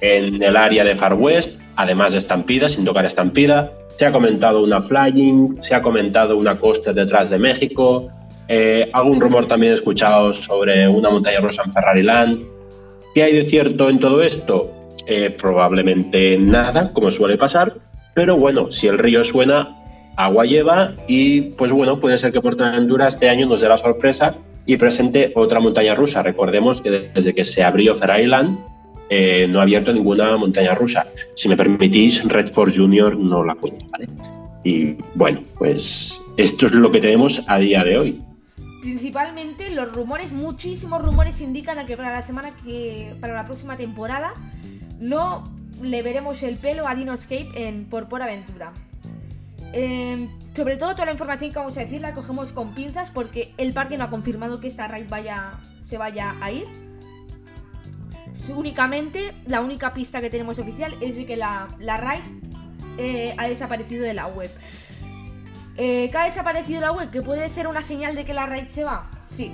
en 0.01 0.43
el 0.43 0.57
área 0.57 0.83
de 0.83 0.97
Far 0.97 1.13
West, 1.13 1.57
además 1.77 2.11
de 2.11 2.17
Estampida, 2.17 2.67
sin 2.67 2.83
tocar 2.83 3.05
Estampida. 3.05 3.71
Se 3.97 4.05
ha 4.05 4.11
comentado 4.11 4.61
una 4.61 4.81
Flying, 4.81 5.63
se 5.63 5.73
ha 5.75 5.81
comentado 5.81 6.35
una 6.35 6.57
costa 6.57 6.91
detrás 6.91 7.29
de 7.29 7.37
México. 7.37 8.09
Eh, 8.49 8.89
algún 8.91 9.21
rumor 9.21 9.45
también 9.45 9.71
he 9.71 9.75
escuchado 9.75 10.33
sobre 10.33 10.89
una 10.89 11.09
montaña 11.09 11.39
rusa 11.39 11.63
en 11.65 11.71
Ferrari 11.71 12.03
Land. 12.03 12.39
¿Qué 13.15 13.23
hay 13.23 13.33
de 13.33 13.45
cierto 13.45 13.89
en 13.89 14.01
todo 14.01 14.23
esto? 14.23 14.69
Eh, 15.07 15.33
probablemente 15.39 16.37
nada, 16.37 16.91
como 16.91 17.13
suele 17.13 17.37
pasar, 17.37 17.75
pero 18.13 18.35
bueno, 18.35 18.73
si 18.73 18.87
el 18.87 18.97
río 18.97 19.23
suena, 19.23 19.69
agua 20.17 20.43
lleva 20.43 20.95
y 21.07 21.43
pues 21.53 21.71
bueno, 21.71 21.97
puede 22.01 22.17
ser 22.17 22.33
que 22.33 22.41
Portaventura 22.41 23.07
este 23.07 23.29
año 23.29 23.45
nos 23.45 23.61
dé 23.61 23.69
la 23.69 23.77
sorpresa 23.77 24.35
y 24.69 24.77
presente 24.77 25.31
otra 25.33 25.59
montaña 25.59 25.95
rusa. 25.95 26.21
Recordemos 26.21 26.79
que 26.79 26.91
desde 26.91 27.33
que 27.33 27.43
se 27.43 27.63
abrió 27.63 27.95
Fair 27.95 28.23
Island 28.23 28.59
eh, 29.09 29.47
no 29.49 29.59
ha 29.59 29.63
abierto 29.63 29.91
ninguna 29.91 30.37
montaña 30.37 30.75
rusa. 30.75 31.07
Si 31.35 31.49
me 31.49 31.57
permitís, 31.57 32.23
Redford 32.23 32.75
Junior 32.75 33.17
no 33.17 33.43
la 33.43 33.55
cuenta, 33.55 33.83
¿vale? 33.89 34.07
Y 34.63 34.95
bueno, 35.15 35.41
pues 35.57 36.21
esto 36.37 36.67
es 36.67 36.73
lo 36.73 36.91
que 36.91 36.99
tenemos 36.99 37.41
a 37.47 37.57
día 37.57 37.83
de 37.83 37.97
hoy. 37.97 38.21
Principalmente 38.83 39.71
los 39.71 39.91
rumores, 39.91 40.31
muchísimos 40.31 41.03
rumores 41.03 41.41
indican 41.41 41.79
a 41.79 41.87
que 41.87 41.97
para 41.97 42.11
la 42.11 42.21
semana 42.21 42.51
que, 42.63 43.15
para 43.19 43.33
la 43.33 43.47
próxima 43.47 43.75
temporada, 43.75 44.35
no 44.99 45.51
le 45.81 46.03
veremos 46.03 46.43
el 46.43 46.57
pelo 46.57 46.87
a 46.87 46.93
Dinoscape 46.93 47.49
en 47.55 47.85
Por 47.85 48.07
Por 48.07 48.21
Aventura. 48.21 48.71
Em, 49.71 50.29
sobre 50.55 50.77
todo 50.77 50.93
toda 50.93 51.05
la 51.05 51.11
información 51.11 51.51
que 51.51 51.59
vamos 51.59 51.77
a 51.77 51.81
decir 51.81 52.01
la 52.01 52.13
cogemos 52.13 52.51
con 52.51 52.73
pinzas 52.73 53.11
porque 53.11 53.53
el 53.57 53.73
parque 53.73 53.97
no 53.97 54.05
ha 54.05 54.09
confirmado 54.09 54.59
que 54.59 54.67
esta 54.67 54.87
raid 54.87 55.07
vaya, 55.09 55.51
se 55.81 55.97
vaya 55.97 56.35
a 56.41 56.51
ir. 56.51 56.67
Únicamente, 58.55 59.33
la 59.45 59.61
única 59.61 59.93
pista 59.93 60.21
que 60.21 60.29
tenemos 60.29 60.59
oficial 60.59 60.95
es 61.01 61.15
de 61.15 61.25
que 61.25 61.35
la, 61.35 61.67
la 61.79 61.97
raid 61.97 62.23
eh, 62.97 63.35
ha 63.37 63.47
desaparecido 63.47 64.03
de 64.03 64.13
la 64.13 64.27
web. 64.27 64.51
Eh, 65.77 66.09
¿Que 66.11 66.17
ha 66.17 66.25
desaparecido 66.25 66.79
de 66.81 66.85
la 66.87 66.91
web? 66.91 67.09
¿Que 67.09 67.21
puede 67.21 67.47
ser 67.49 67.67
una 67.67 67.83
señal 67.83 68.15
de 68.15 68.25
que 68.25 68.33
la 68.33 68.45
raid 68.45 68.67
se 68.67 68.83
va? 68.83 69.09
Sí, 69.27 69.51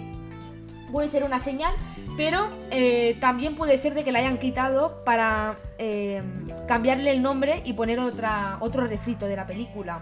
puede 0.95 1.09
ser 1.09 1.25
una 1.25 1.39
señal, 1.39 1.73
pero 2.15 2.47
eh, 2.71 3.17
también 3.19 3.57
puede 3.57 3.77
ser 3.77 3.95
de 3.95 4.05
que 4.05 4.13
la 4.13 4.19
hayan 4.19 4.37
quitado 4.37 5.03
para 5.03 5.57
eh, 5.77 6.21
cambiarle 6.69 7.11
el 7.11 7.21
nombre 7.21 7.61
y 7.65 7.73
poner 7.73 7.99
otra, 7.99 8.55
otro 8.61 8.87
refrito 8.87 9.27
de 9.27 9.35
la 9.35 9.45
película. 9.45 10.01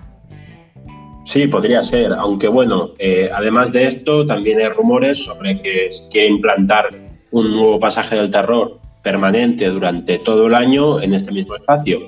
Sí, 1.25 1.47
podría 1.47 1.81
ser, 1.81 2.13
aunque 2.13 2.47
bueno, 2.47 2.91
eh, 2.99 3.27
además 3.33 3.71
de 3.71 3.87
esto, 3.87 4.23
también 4.27 4.59
hay 4.59 4.69
rumores 4.69 5.17
sobre 5.17 5.59
que 5.63 5.89
quiere 6.11 6.27
implantar 6.27 6.89
un 7.31 7.49
nuevo 7.49 7.79
pasaje 7.79 8.15
del 8.15 8.29
terror 8.29 8.79
permanente 9.01 9.65
durante 9.69 10.19
todo 10.19 10.45
el 10.45 10.53
año 10.53 11.01
en 11.01 11.15
este 11.15 11.31
mismo 11.31 11.55
espacio. 11.55 12.01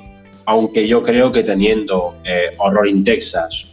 Aunque 0.46 0.88
yo 0.88 1.02
creo 1.02 1.32
que 1.32 1.42
teniendo 1.42 2.14
Horror 2.60 2.88
in 2.88 3.04
Texas 3.04 3.66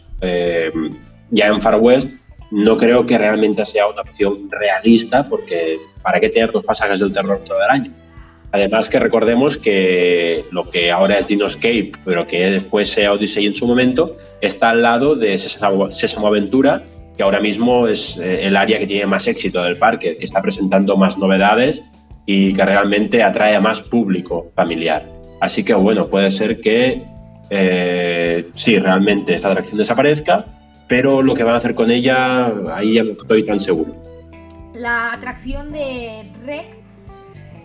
ya 1.29 1.47
en 1.47 1.61
Far 1.61 1.79
West, 1.79 2.09
no 2.53 2.77
creo 2.77 3.03
que 3.03 3.17
realmente 3.17 3.65
sea 3.65 3.87
una 3.87 4.01
opción 4.01 4.47
realista 4.51 5.27
porque 5.27 5.79
¿para 6.03 6.19
qué 6.19 6.29
tener 6.29 6.51
dos 6.51 6.63
pasajes 6.63 6.99
del 6.99 7.11
terror 7.11 7.41
todo 7.43 7.57
el 7.63 7.69
año? 7.69 7.91
Además 8.51 8.91
que 8.91 8.99
recordemos 8.99 9.57
que 9.57 10.45
lo 10.51 10.69
que 10.69 10.91
ahora 10.91 11.17
es 11.17 11.25
Dinoscape, 11.25 11.93
pero 12.05 12.27
que 12.27 12.61
fuese 12.69 13.09
Odyssey 13.09 13.47
en 13.47 13.55
su 13.55 13.65
momento, 13.65 14.17
está 14.39 14.69
al 14.69 14.83
lado 14.83 15.15
de 15.15 15.35
Sésamo 15.39 16.27
Aventura, 16.27 16.83
que 17.17 17.23
ahora 17.23 17.39
mismo 17.39 17.87
es 17.87 18.19
eh, 18.19 18.45
el 18.45 18.55
área 18.55 18.77
que 18.77 18.85
tiene 18.85 19.07
más 19.07 19.27
éxito 19.27 19.63
del 19.63 19.77
parque, 19.77 20.15
que 20.17 20.25
está 20.25 20.39
presentando 20.39 20.95
más 20.95 21.17
novedades 21.17 21.81
y 22.27 22.53
que 22.53 22.63
realmente 22.63 23.23
atrae 23.23 23.55
a 23.55 23.61
más 23.61 23.81
público 23.81 24.51
familiar. 24.55 25.07
Así 25.41 25.63
que 25.63 25.73
bueno, 25.73 26.05
puede 26.05 26.29
ser 26.29 26.61
que 26.61 27.03
eh, 27.49 28.45
sí, 28.53 28.77
realmente 28.77 29.33
esta 29.33 29.49
atracción 29.49 29.79
desaparezca, 29.79 30.45
pero 30.95 31.23
lo 31.23 31.33
que 31.33 31.43
van 31.43 31.55
a 31.55 31.57
hacer 31.57 31.73
con 31.73 31.89
ella, 31.89 32.53
ahí 32.75 32.93
ya 32.93 33.03
no 33.03 33.13
estoy 33.13 33.43
tan 33.43 33.59
seguro. 33.59 33.95
La 34.75 35.11
atracción 35.11 35.71
de 35.71 36.31
Rec 36.45 36.67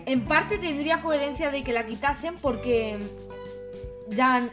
en 0.07 0.21
parte 0.21 0.57
tendría 0.57 1.03
coherencia 1.03 1.51
de 1.51 1.61
que 1.61 1.71
la 1.71 1.85
quitasen 1.85 2.37
porque 2.41 2.97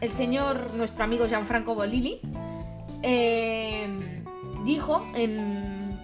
el 0.03 0.11
señor, 0.11 0.75
nuestro 0.75 1.05
amigo 1.05 1.27
Gianfranco 1.27 1.75
Bolili, 1.75 2.21
eh, 3.03 3.87
dijo 4.67 5.07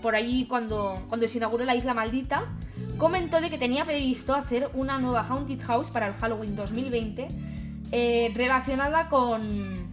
por 0.01 0.15
allí 0.15 0.47
cuando, 0.47 0.99
cuando 1.11 1.29
se 1.29 1.37
inauguró 1.37 1.67
la 1.67 1.77
Isla 1.77 1.93
Maldita, 1.93 2.55
comentó 2.97 3.43
de 3.43 3.51
que 3.51 3.59
tenía 3.59 3.85
previsto 3.85 4.35
hacer 4.35 4.71
una 4.73 4.99
nueva 4.99 5.27
Haunted 5.29 5.61
House 5.61 5.91
para 5.91 6.07
el 6.07 6.15
Halloween 6.15 6.57
2020 6.57 7.29
eh, 7.93 8.33
relacionada 8.35 9.11
con 9.11 9.93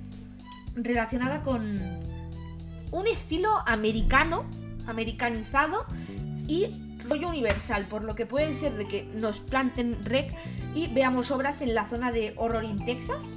relacionada 0.76 1.42
con 1.42 1.99
un 2.92 3.08
estilo 3.08 3.50
americano, 3.66 4.46
americanizado 4.88 5.86
y 6.48 6.68
rollo 7.08 7.30
universal, 7.30 7.86
por 7.90 8.04
lo 8.04 8.16
que 8.16 8.26
puede 8.26 8.54
ser 8.54 8.74
de 8.74 8.88
que 8.88 9.06
nos 9.16 9.40
planten 9.40 9.98
rec 10.06 10.34
y 10.76 10.88
veamos 10.88 11.32
obras 11.32 11.62
en 11.62 11.74
la 11.74 11.88
zona 11.88 12.12
de 12.12 12.34
Horror 12.36 12.64
in 12.64 12.86
Texas. 12.86 13.36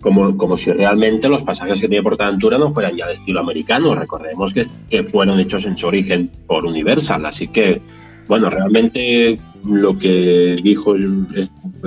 Como, 0.00 0.36
como 0.36 0.56
si 0.56 0.70
realmente 0.70 1.28
los 1.28 1.42
pasajes 1.42 1.80
que 1.80 1.88
tiene 1.88 2.02
Portaventura 2.02 2.58
no 2.58 2.72
fueran 2.74 2.94
ya 2.94 3.06
de 3.06 3.14
estilo 3.14 3.40
americano. 3.40 3.94
Recordemos 3.94 4.52
que, 4.52 4.66
que 4.90 5.02
fueron 5.02 5.40
hechos 5.40 5.64
en 5.64 5.78
su 5.78 5.86
origen 5.86 6.30
por 6.46 6.66
Universal, 6.66 7.24
así 7.24 7.48
que, 7.48 7.80
bueno, 8.28 8.50
realmente 8.50 9.38
lo 9.64 9.98
que 9.98 10.56
dijo 10.62 10.94
el, 10.94 11.26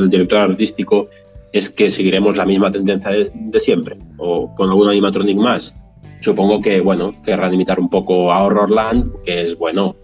director 0.09 0.39
artístico 0.39 1.09
es 1.53 1.69
que 1.69 1.91
seguiremos 1.91 2.35
la 2.35 2.45
misma 2.45 2.71
tendencia 2.71 3.11
de, 3.11 3.31
de, 3.33 3.59
siempre, 3.59 3.97
o 4.17 4.53
con 4.55 4.69
algún 4.69 4.89
animatronic 4.89 5.37
más. 5.37 5.73
Supongo 6.21 6.61
que, 6.61 6.81
bueno, 6.81 7.11
querrán 7.23 7.53
imitar 7.53 7.79
un 7.79 7.89
poco 7.89 8.31
a 8.31 8.43
Horrorland, 8.43 9.23
que 9.23 9.43
es, 9.43 9.57
bueno, 9.57 9.95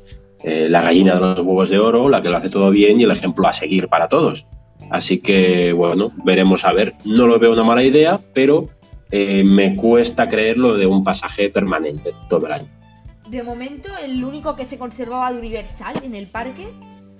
eh, 0.43 0.67
la 0.69 0.81
gallina 0.81 1.15
de 1.15 1.21
los 1.21 1.39
huevos 1.39 1.69
de 1.69 1.79
oro, 1.79 2.09
la 2.09 2.21
que 2.21 2.29
lo 2.29 2.37
hace 2.37 2.49
todo 2.49 2.69
bien 2.69 2.99
y 2.99 3.03
el 3.03 3.11
ejemplo 3.11 3.47
a 3.47 3.53
seguir 3.53 3.87
para 3.87 4.09
todos. 4.09 4.45
Así 4.89 5.19
que, 5.19 5.73
bueno, 5.73 6.09
veremos 6.23 6.65
a 6.65 6.73
ver. 6.73 6.93
No 7.05 7.27
lo 7.27 7.39
veo 7.39 7.53
una 7.53 7.63
mala 7.63 7.83
idea, 7.83 8.19
pero 8.33 8.69
eh, 9.11 9.43
me 9.43 9.75
cuesta 9.75 10.27
creerlo 10.27 10.75
de 10.75 10.85
un 10.85 11.03
pasaje 11.03 11.49
permanente 11.49 12.13
todo 12.29 12.45
el 12.47 12.53
año. 12.53 12.67
De 13.29 13.41
momento, 13.41 13.89
el 14.03 14.23
único 14.23 14.55
que 14.55 14.65
se 14.65 14.77
conservaba 14.77 15.31
de 15.31 15.39
Universal 15.39 15.95
en 16.03 16.13
el 16.13 16.27
parque 16.27 16.67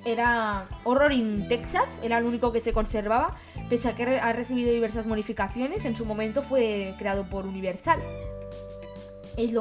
era 0.05 0.65
Horror 0.83 1.13
in 1.13 1.47
Texas, 1.47 2.01
era 2.03 2.17
el 2.17 2.25
único 2.25 2.51
que 2.51 2.59
se 2.59 2.73
conservaba, 2.73 3.35
pese 3.69 3.87
a 3.89 3.95
que 3.95 4.03
ha 4.03 4.33
recibido 4.33 4.71
diversas 4.71 5.05
modificaciones, 5.05 5.85
en 5.85 5.95
su 5.95 6.05
momento 6.05 6.41
fue 6.41 6.93
creado 6.97 7.25
por 7.29 7.45
Universal. 7.45 7.99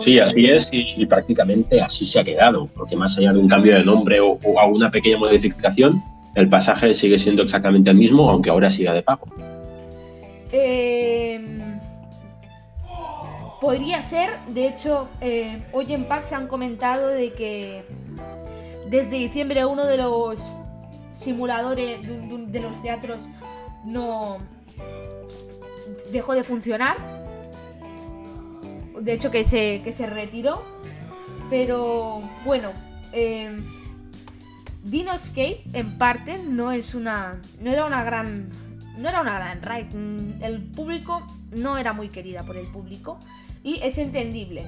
Sí, 0.00 0.18
así 0.18 0.46
es 0.46 0.68
y, 0.70 1.02
y, 1.02 1.06
prácticamente 1.06 1.80
así 1.80 2.04
se 2.04 2.20
ha 2.20 2.24
quedado, 2.24 2.68
porque 2.74 2.94
más 2.94 3.16
allá 3.16 3.32
de 3.32 3.38
un 3.38 3.48
cambio 3.48 3.74
de 3.74 3.84
nombre 3.84 4.20
o, 4.20 4.38
o 4.44 4.60
alguna 4.60 4.90
pequeña 4.90 5.16
modificación, 5.16 6.02
el 6.34 6.48
pasaje 6.48 6.92
sigue 6.92 7.18
siendo 7.18 7.42
exactamente 7.42 7.90
el 7.90 7.96
mismo, 7.96 8.28
aunque 8.28 8.50
ahora 8.50 8.68
siga 8.68 8.92
de 8.92 9.02
pago. 9.02 9.26
Eh, 10.52 11.40
podría 13.60 14.02
ser, 14.02 14.30
de 14.48 14.68
hecho, 14.68 15.08
eh, 15.22 15.62
hoy 15.72 15.92
en 15.94 16.04
PAX 16.04 16.32
han 16.32 16.48
comentado 16.48 17.08
de 17.08 17.32
que 17.32 17.84
desde 18.90 19.10
diciembre 19.10 19.64
uno 19.64 19.86
de 19.86 19.96
los 19.96 20.50
simuladores 21.14 22.06
de, 22.06 22.46
de 22.48 22.60
los 22.60 22.82
teatros 22.82 23.28
no 23.84 24.38
dejó 26.10 26.34
de 26.34 26.44
funcionar 26.44 27.21
de 29.02 29.12
hecho 29.12 29.30
que 29.30 29.44
se, 29.44 29.82
que 29.82 29.92
se 29.92 30.06
retiró. 30.06 30.62
Pero 31.50 32.22
bueno, 32.44 32.70
eh, 33.12 33.58
Dinoscape 34.84 35.62
en 35.72 35.98
parte 35.98 36.38
no 36.38 36.72
es 36.72 36.94
una. 36.94 37.40
no 37.60 37.70
era 37.70 37.84
una 37.84 38.02
gran. 38.04 38.48
no 38.98 39.08
era 39.08 39.20
una 39.20 39.34
gran 39.34 39.62
ride. 39.62 39.96
Mm, 39.96 40.42
el 40.42 40.62
público 40.62 41.26
no 41.50 41.78
era 41.78 41.92
muy 41.92 42.08
querida 42.08 42.44
por 42.44 42.56
el 42.56 42.66
público. 42.66 43.18
Y 43.62 43.80
es 43.82 43.98
entendible. 43.98 44.64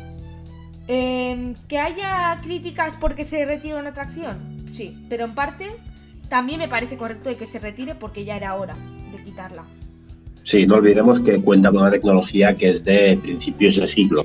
Eh, 0.87 1.55
que 1.66 1.79
haya 1.79 2.38
críticas 2.42 2.97
porque 2.97 3.25
se 3.25 3.42
retira 3.47 3.79
una 3.79 3.88
atracción, 3.90 4.66
sí, 4.75 5.07
pero 5.09 5.25
en 5.25 5.35
parte 5.35 5.70
también 6.29 6.59
me 6.59 6.68
parece 6.68 6.99
correcto 6.99 7.31
de 7.31 7.37
que 7.37 7.47
se 7.47 7.59
retire 7.59 7.94
porque 7.94 8.27
ya 8.27 8.37
era 8.37 8.55
hora 8.55 8.77
de 9.11 9.25
quitarla. 9.25 9.64
Sí, 10.44 10.66
no 10.66 10.76
olvidemos 10.76 11.20
que 11.20 11.40
cuenta 11.40 11.70
con 11.70 11.80
una 11.80 11.90
tecnología 11.90 12.54
que 12.54 12.70
es 12.70 12.85
de 12.85 13.18
principios 13.20 13.76
del 13.76 13.88
siglo. 13.88 14.24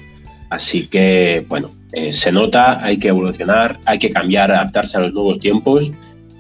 Así 0.49 0.88
que, 0.88 1.45
bueno, 1.47 1.71
eh, 1.93 2.13
se 2.13 2.32
nota, 2.32 2.84
hay 2.84 2.97
que 2.97 3.10
evolucionar, 3.10 3.79
hay 3.86 3.99
que 3.99 4.12
cambiar, 4.12 4.51
adaptarse 4.51 4.97
a 4.97 5.01
los 5.01 5.13
nuevos 5.13 5.39
tiempos. 5.39 5.91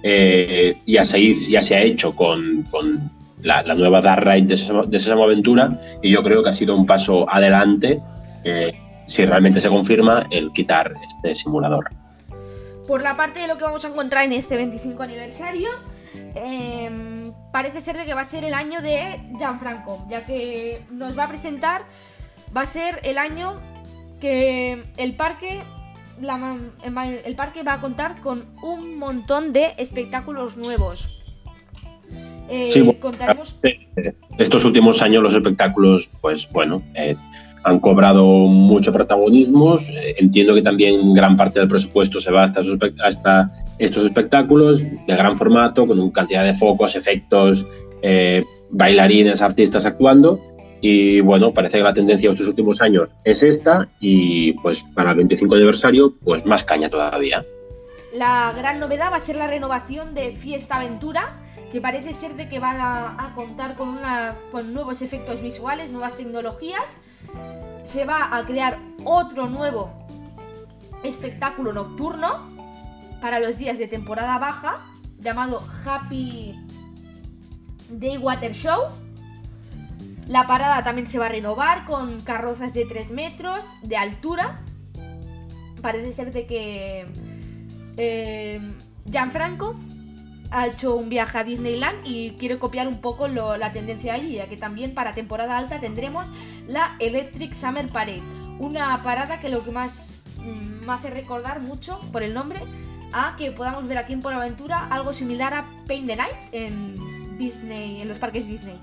Eh, 0.03 0.77
y 0.85 0.97
a 0.97 1.05
seguir, 1.05 1.47
ya 1.49 1.61
se 1.61 1.75
ha 1.75 1.81
hecho 1.81 2.15
con, 2.15 2.63
con 2.69 3.11
la, 3.41 3.63
nueva 3.75 4.01
Dark 4.01 4.25
Ride 4.25 4.47
de 4.47 4.99
Sésamo, 4.99 5.23
Aventura 5.23 5.79
y 6.01 6.11
yo 6.11 6.21
creo 6.23 6.43
que 6.43 6.49
ha 6.49 6.53
sido 6.53 6.75
un 6.75 6.85
paso 6.85 7.29
adelante 7.29 7.99
eh, 8.43 8.73
si 9.07 9.25
realmente 9.25 9.61
se 9.61 9.69
confirma 9.69 10.27
el 10.29 10.51
quitar 10.51 10.93
este 11.07 11.35
simulador. 11.35 11.89
Por 12.87 13.01
la 13.03 13.15
parte 13.15 13.39
de 13.39 13.47
lo 13.47 13.57
que 13.57 13.63
vamos 13.63 13.85
a 13.85 13.89
encontrar 13.89 14.25
en 14.25 14.33
este 14.33 14.55
25 14.55 15.03
aniversario, 15.03 15.69
eh, 16.35 16.89
parece 17.51 17.81
ser 17.81 17.97
de 17.97 18.05
que 18.05 18.13
va 18.13 18.21
a 18.21 18.25
ser 18.25 18.43
el 18.43 18.53
año 18.53 18.81
de 18.81 19.21
Gianfranco, 19.37 20.05
ya 20.09 20.25
que 20.25 20.83
nos 20.91 21.17
va 21.17 21.25
a 21.25 21.29
presentar, 21.29 21.83
va 22.55 22.61
a 22.61 22.65
ser 22.65 22.99
el 23.03 23.17
año 23.17 23.55
que 24.19 24.83
el 24.97 25.15
parque, 25.15 25.61
la, 26.21 26.57
el 27.25 27.35
parque 27.35 27.63
va 27.63 27.73
a 27.73 27.81
contar 27.81 28.19
con 28.21 28.45
un 28.61 28.97
montón 28.97 29.53
de 29.53 29.73
espectáculos 29.77 30.57
nuevos. 30.57 31.23
Eh, 32.49 32.71
sí, 32.73 32.81
bueno, 32.81 32.99
contaremos... 32.99 33.55
Estos 34.37 34.65
últimos 34.65 35.01
años 35.01 35.21
los 35.21 35.35
espectáculos, 35.35 36.09
pues 36.21 36.47
bueno, 36.51 36.81
eh, 36.95 37.15
han 37.63 37.79
cobrado 37.79 38.25
mucho 38.25 38.91
protagonismo. 38.91 39.77
Eh, 39.77 40.15
entiendo 40.17 40.55
que 40.55 40.61
también 40.61 41.13
gran 41.13 41.37
parte 41.37 41.59
del 41.59 41.67
presupuesto 41.67 42.19
se 42.19 42.31
va 42.31 42.43
hasta, 42.43 42.61
hasta 43.03 43.51
estos 43.79 44.03
espectáculos 44.05 44.81
de 44.81 45.15
gran 45.15 45.37
formato, 45.37 45.87
con 45.87 45.99
una 45.99 46.11
cantidad 46.11 46.43
de 46.43 46.53
focos, 46.53 46.95
efectos, 46.95 47.65
eh, 48.01 48.43
bailarines, 48.69 49.41
artistas 49.41 49.85
actuando. 49.85 50.39
Y 50.81 51.21
bueno, 51.21 51.53
parece 51.53 51.77
que 51.77 51.83
la 51.83 51.93
tendencia 51.93 52.29
de 52.29 52.33
estos 52.33 52.47
últimos 52.47 52.81
años 52.81 53.09
es 53.23 53.41
esta 53.41 53.87
y 53.99 54.53
pues 54.53 54.83
para 54.93 55.11
el 55.11 55.17
25 55.17 55.55
aniversario 55.55 56.13
pues 56.23 56.45
más 56.45 56.63
caña 56.63 56.89
todavía. 56.89 57.43
La 58.13 58.53
gran 58.57 58.79
novedad 58.79 59.11
va 59.11 59.17
a 59.17 59.21
ser 59.21 59.35
la 59.35 59.47
renovación 59.47 60.13
de 60.13 60.31
Fiesta 60.31 60.77
Aventura, 60.77 61.27
que 61.71 61.79
parece 61.79 62.13
ser 62.13 62.35
de 62.35 62.49
que 62.49 62.59
va 62.59 62.71
a, 62.71 63.27
a 63.27 63.35
contar 63.35 63.75
con, 63.75 63.89
una, 63.89 64.35
con 64.51 64.73
nuevos 64.73 65.01
efectos 65.01 65.41
visuales, 65.41 65.91
nuevas 65.91 66.17
tecnologías. 66.17 66.97
Se 67.83 68.05
va 68.05 68.35
a 68.35 68.43
crear 68.45 68.79
otro 69.03 69.47
nuevo 69.47 69.91
espectáculo 71.03 71.71
nocturno 71.71 72.58
para 73.21 73.39
los 73.39 73.57
días 73.57 73.77
de 73.77 73.87
temporada 73.87 74.37
baja, 74.37 74.77
llamado 75.19 75.61
Happy 75.85 76.55
Day 77.89 78.17
Water 78.17 78.53
Show. 78.53 78.87
La 80.27 80.45
parada 80.45 80.83
también 80.83 81.07
se 81.07 81.17
va 81.17 81.25
a 81.25 81.29
renovar 81.29 81.85
con 81.85 82.21
carrozas 82.21 82.73
de 82.73 82.85
3 82.85 83.11
metros 83.11 83.75
de 83.81 83.97
altura. 83.97 84.59
Parece 85.81 86.13
ser 86.13 86.31
de 86.31 86.45
que 86.45 87.07
eh, 87.97 88.61
Gianfranco 89.09 89.75
ha 90.51 90.67
hecho 90.67 90.95
un 90.95 91.09
viaje 91.09 91.37
a 91.37 91.43
Disneyland 91.43 91.99
y 92.05 92.31
quiere 92.31 92.57
copiar 92.57 92.87
un 92.87 93.01
poco 93.01 93.27
la 93.27 93.71
tendencia 93.71 94.13
allí, 94.13 94.35
ya 94.35 94.47
que 94.47 94.57
también 94.57 94.93
para 94.93 95.13
temporada 95.13 95.57
alta 95.57 95.79
tendremos 95.79 96.27
la 96.67 96.95
Electric 96.99 97.53
Summer 97.53 97.87
Parade. 97.87 98.23
Una 98.59 99.01
parada 99.03 99.39
que 99.39 99.49
lo 99.49 99.63
que 99.63 99.71
más 99.71 100.07
mm, 100.37 100.85
me 100.85 100.93
hace 100.93 101.09
recordar 101.09 101.61
mucho 101.61 101.99
por 102.11 102.23
el 102.23 102.33
nombre 102.33 102.61
a 103.13 103.35
que 103.37 103.51
podamos 103.51 103.87
ver 103.87 103.97
aquí 103.97 104.13
en 104.13 104.21
Por 104.21 104.33
Aventura 104.33 104.87
algo 104.89 105.13
similar 105.13 105.53
a 105.53 105.65
Paint 105.87 106.07
the 106.07 106.15
Night 106.15 106.35
en 106.51 107.37
Disney, 107.37 108.01
en 108.01 108.07
los 108.07 108.19
parques 108.19 108.47
Disney. 108.47 108.75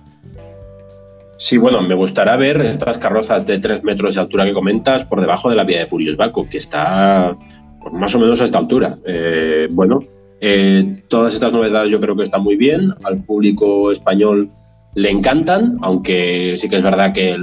Sí, 1.38 1.58
bueno, 1.58 1.82
me 1.82 1.94
gustará 1.94 2.36
ver 2.36 2.64
estas 2.64 2.98
carrozas 2.98 3.46
de 3.46 3.58
3 3.58 3.84
metros 3.84 4.14
de 4.14 4.20
altura 4.20 4.46
que 4.46 4.54
comentas 4.54 5.04
por 5.04 5.20
debajo 5.20 5.50
de 5.50 5.56
la 5.56 5.64
vía 5.64 5.80
de 5.80 5.86
Furious 5.86 6.16
Baco, 6.16 6.48
que 6.48 6.58
está 6.58 7.36
pues, 7.80 7.92
más 7.92 8.14
o 8.14 8.18
menos 8.18 8.40
a 8.40 8.46
esta 8.46 8.58
altura. 8.58 8.96
Eh, 9.04 9.68
bueno, 9.70 10.00
eh, 10.40 11.02
todas 11.08 11.34
estas 11.34 11.52
novedades 11.52 11.92
yo 11.92 12.00
creo 12.00 12.16
que 12.16 12.24
están 12.24 12.42
muy 12.42 12.56
bien, 12.56 12.94
al 13.04 13.22
público 13.22 13.92
español 13.92 14.50
le 14.94 15.10
encantan, 15.10 15.76
aunque 15.82 16.54
sí 16.56 16.70
que 16.70 16.76
es 16.76 16.82
verdad 16.82 17.12
que 17.12 17.36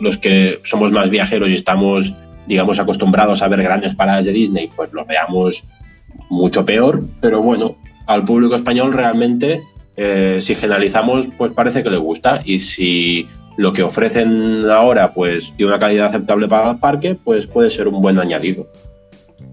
los 0.00 0.18
que 0.18 0.60
somos 0.62 0.92
más 0.92 1.10
viajeros 1.10 1.48
y 1.50 1.54
estamos, 1.54 2.14
digamos, 2.46 2.78
acostumbrados 2.78 3.42
a 3.42 3.48
ver 3.48 3.62
grandes 3.62 3.94
paradas 3.94 4.24
de 4.24 4.32
Disney, 4.32 4.70
pues 4.74 4.92
lo 4.92 5.04
veamos 5.04 5.64
mucho 6.28 6.64
peor, 6.64 7.02
pero 7.20 7.42
bueno, 7.42 7.76
al 8.06 8.24
público 8.24 8.54
español 8.54 8.92
realmente, 8.92 9.62
eh, 9.96 10.38
si 10.40 10.54
generalizamos, 10.54 11.28
pues 11.38 11.52
parece 11.52 11.82
que 11.82 11.90
le 11.90 11.98
gusta 11.98 12.40
y 12.44 12.58
si 12.58 13.26
lo 13.56 13.72
que 13.72 13.82
ofrecen 13.82 14.68
ahora 14.70 15.14
pues 15.14 15.52
tiene 15.56 15.72
una 15.72 15.80
calidad 15.80 16.06
aceptable 16.06 16.46
para 16.48 16.72
el 16.72 16.78
parque, 16.78 17.16
pues 17.22 17.46
puede 17.46 17.70
ser 17.70 17.88
un 17.88 18.00
buen 18.00 18.18
añadido. 18.18 18.66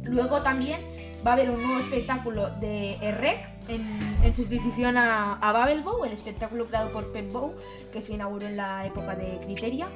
Luego 0.04 0.42
también 0.42 0.82
va 1.26 1.32
a 1.32 1.34
haber 1.36 1.50
un 1.50 1.64
nuevo 1.64 1.80
espectáculo 1.80 2.50
de 2.60 2.98
REC 3.00 3.54
en, 3.70 4.34
sustitución 4.34 4.98
a, 4.98 5.36
a 5.36 5.76
Bow, 5.84 6.06
el 6.06 6.12
espectáculo 6.12 6.66
creado 6.66 6.92
por 6.92 7.12
Pep 7.12 7.32
Bow, 7.32 7.54
que 7.92 8.02
se 8.02 8.14
inauguró 8.14 8.48
en 8.48 8.58
la 8.58 8.86
época 8.86 9.16
de 9.16 9.40
Criteria. 9.46 9.88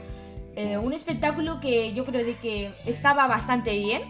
Eh, 0.55 0.78
un 0.78 0.93
espectáculo 0.93 1.59
que 1.59 1.93
yo 1.93 2.05
creo 2.05 2.26
de 2.26 2.36
que 2.38 2.72
estaba 2.86 3.28
bastante 3.28 3.78
bien, 3.78 4.01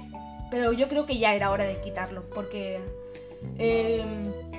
pero 0.50 0.74
yo 0.74 0.88
creo 0.88 1.06
que 1.06 1.18
ya 1.18 1.34
era 1.34 1.52
hora 1.52 1.66
de 1.66 1.80
quitarlo, 1.82 2.24
porque 2.34 2.80
eh, 3.58 4.04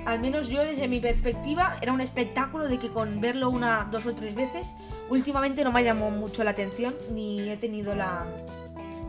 al 0.05 0.19
menos 0.19 0.49
yo 0.49 0.63
desde 0.63 0.87
mi 0.87 0.99
perspectiva 0.99 1.77
era 1.81 1.93
un 1.93 2.01
espectáculo 2.01 2.67
de 2.67 2.77
que 2.77 2.89
con 2.89 3.21
verlo 3.21 3.49
una, 3.49 3.87
dos 3.91 4.05
o 4.05 4.13
tres 4.13 4.35
veces, 4.35 4.73
últimamente 5.09 5.63
no 5.63 5.71
me 5.71 5.83
llamó 5.83 6.11
mucho 6.11 6.43
la 6.43 6.51
atención, 6.51 6.95
ni 7.13 7.49
he 7.49 7.57
tenido 7.57 7.95
la... 7.95 8.25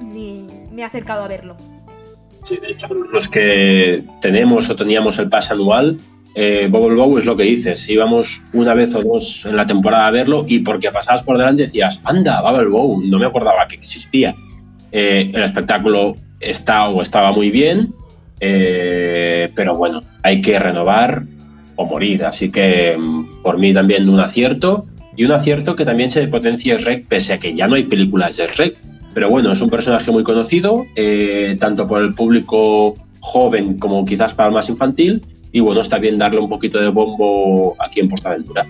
ni 0.01 0.47
me 0.73 0.83
he 0.83 0.85
acercado 0.85 1.25
a 1.25 1.29
verlo. 1.29 1.57
Sí, 2.49 2.57
de 2.57 2.73
hecho, 2.73 2.89
los 2.89 3.29
que 3.29 4.03
tenemos 4.21 4.69
o 4.71 4.77
teníamos 4.77 5.19
el 5.19 5.29
pase 5.29 5.53
anual, 5.53 5.99
eh, 6.35 6.69
Bubble 6.71 6.97
Bow 6.97 7.19
es 7.19 7.25
lo 7.25 7.37
que 7.37 7.45
dices. 7.45 7.89
Íbamos 7.89 8.43
una 8.53 8.75
vez 8.75 8.95
o 8.95 9.03
dos 9.03 9.45
en 9.45 9.57
la 9.57 9.67
temporada 9.67 10.07
a 10.07 10.11
verlo 10.11 10.45
y 10.47 10.61
porque 10.61 10.91
pasabas 10.91 11.23
por 11.23 11.39
delante 11.39 11.65
decías, 11.65 12.01
anda, 12.05 12.41
Bubble 12.41 12.69
Bow, 12.69 13.03
no 13.03 13.19
me 13.19 13.27
acordaba 13.27 13.67
que 13.69 13.77
existía. 13.77 14.35
Eh, 14.93 15.31
el 15.33 15.43
espectáculo 15.43 16.17
está 16.41 16.89
o 16.89 17.03
estaba 17.03 17.33
muy 17.33 17.51
bien, 17.51 17.95
eh, 18.41 19.51
pero 19.55 19.77
bueno, 19.77 20.01
hay 20.23 20.41
que 20.41 20.59
renovar 20.59 21.23
o 21.77 21.85
morir. 21.85 22.25
Así 22.25 22.51
que 22.51 22.97
mm, 22.99 23.43
por 23.43 23.59
mí 23.59 23.73
también 23.73 24.09
un 24.09 24.21
acierto. 24.21 24.87
Y 25.17 25.25
un 25.25 25.33
acierto 25.33 25.77
que 25.77 25.85
también 25.85 26.11
se 26.11 26.27
potencia 26.29 26.79
Shrek, 26.79 27.07
pese 27.07 27.35
a 27.35 27.39
que 27.39 27.55
ya 27.55 27.67
no 27.67 27.75
hay 27.75 27.85
películas 27.85 28.37
de 28.37 28.47
Shrek. 28.47 28.79
Pero 29.13 29.29
bueno, 29.29 29.53
es 29.53 29.61
un 29.61 29.69
personaje 29.69 30.11
muy 30.11 30.23
conocido, 30.23 30.87
eh, 30.97 31.57
tanto 31.61 31.87
por 31.87 32.01
el 32.01 32.15
público 32.15 32.95
joven 33.19 33.79
como 33.79 34.05
quizás 34.05 34.33
para 34.33 34.49
el 34.49 34.55
más 34.55 34.69
infantil. 34.69 35.23
Y 35.53 35.61
bueno, 35.61 35.83
está 35.83 35.99
bien 35.99 36.17
darle 36.17 36.39
un 36.39 36.49
poquito 36.49 36.81
de 36.81 36.89
bombo 36.89 37.77
aquí 37.81 38.01
en 38.01 38.09
Portaventura. 38.09 38.67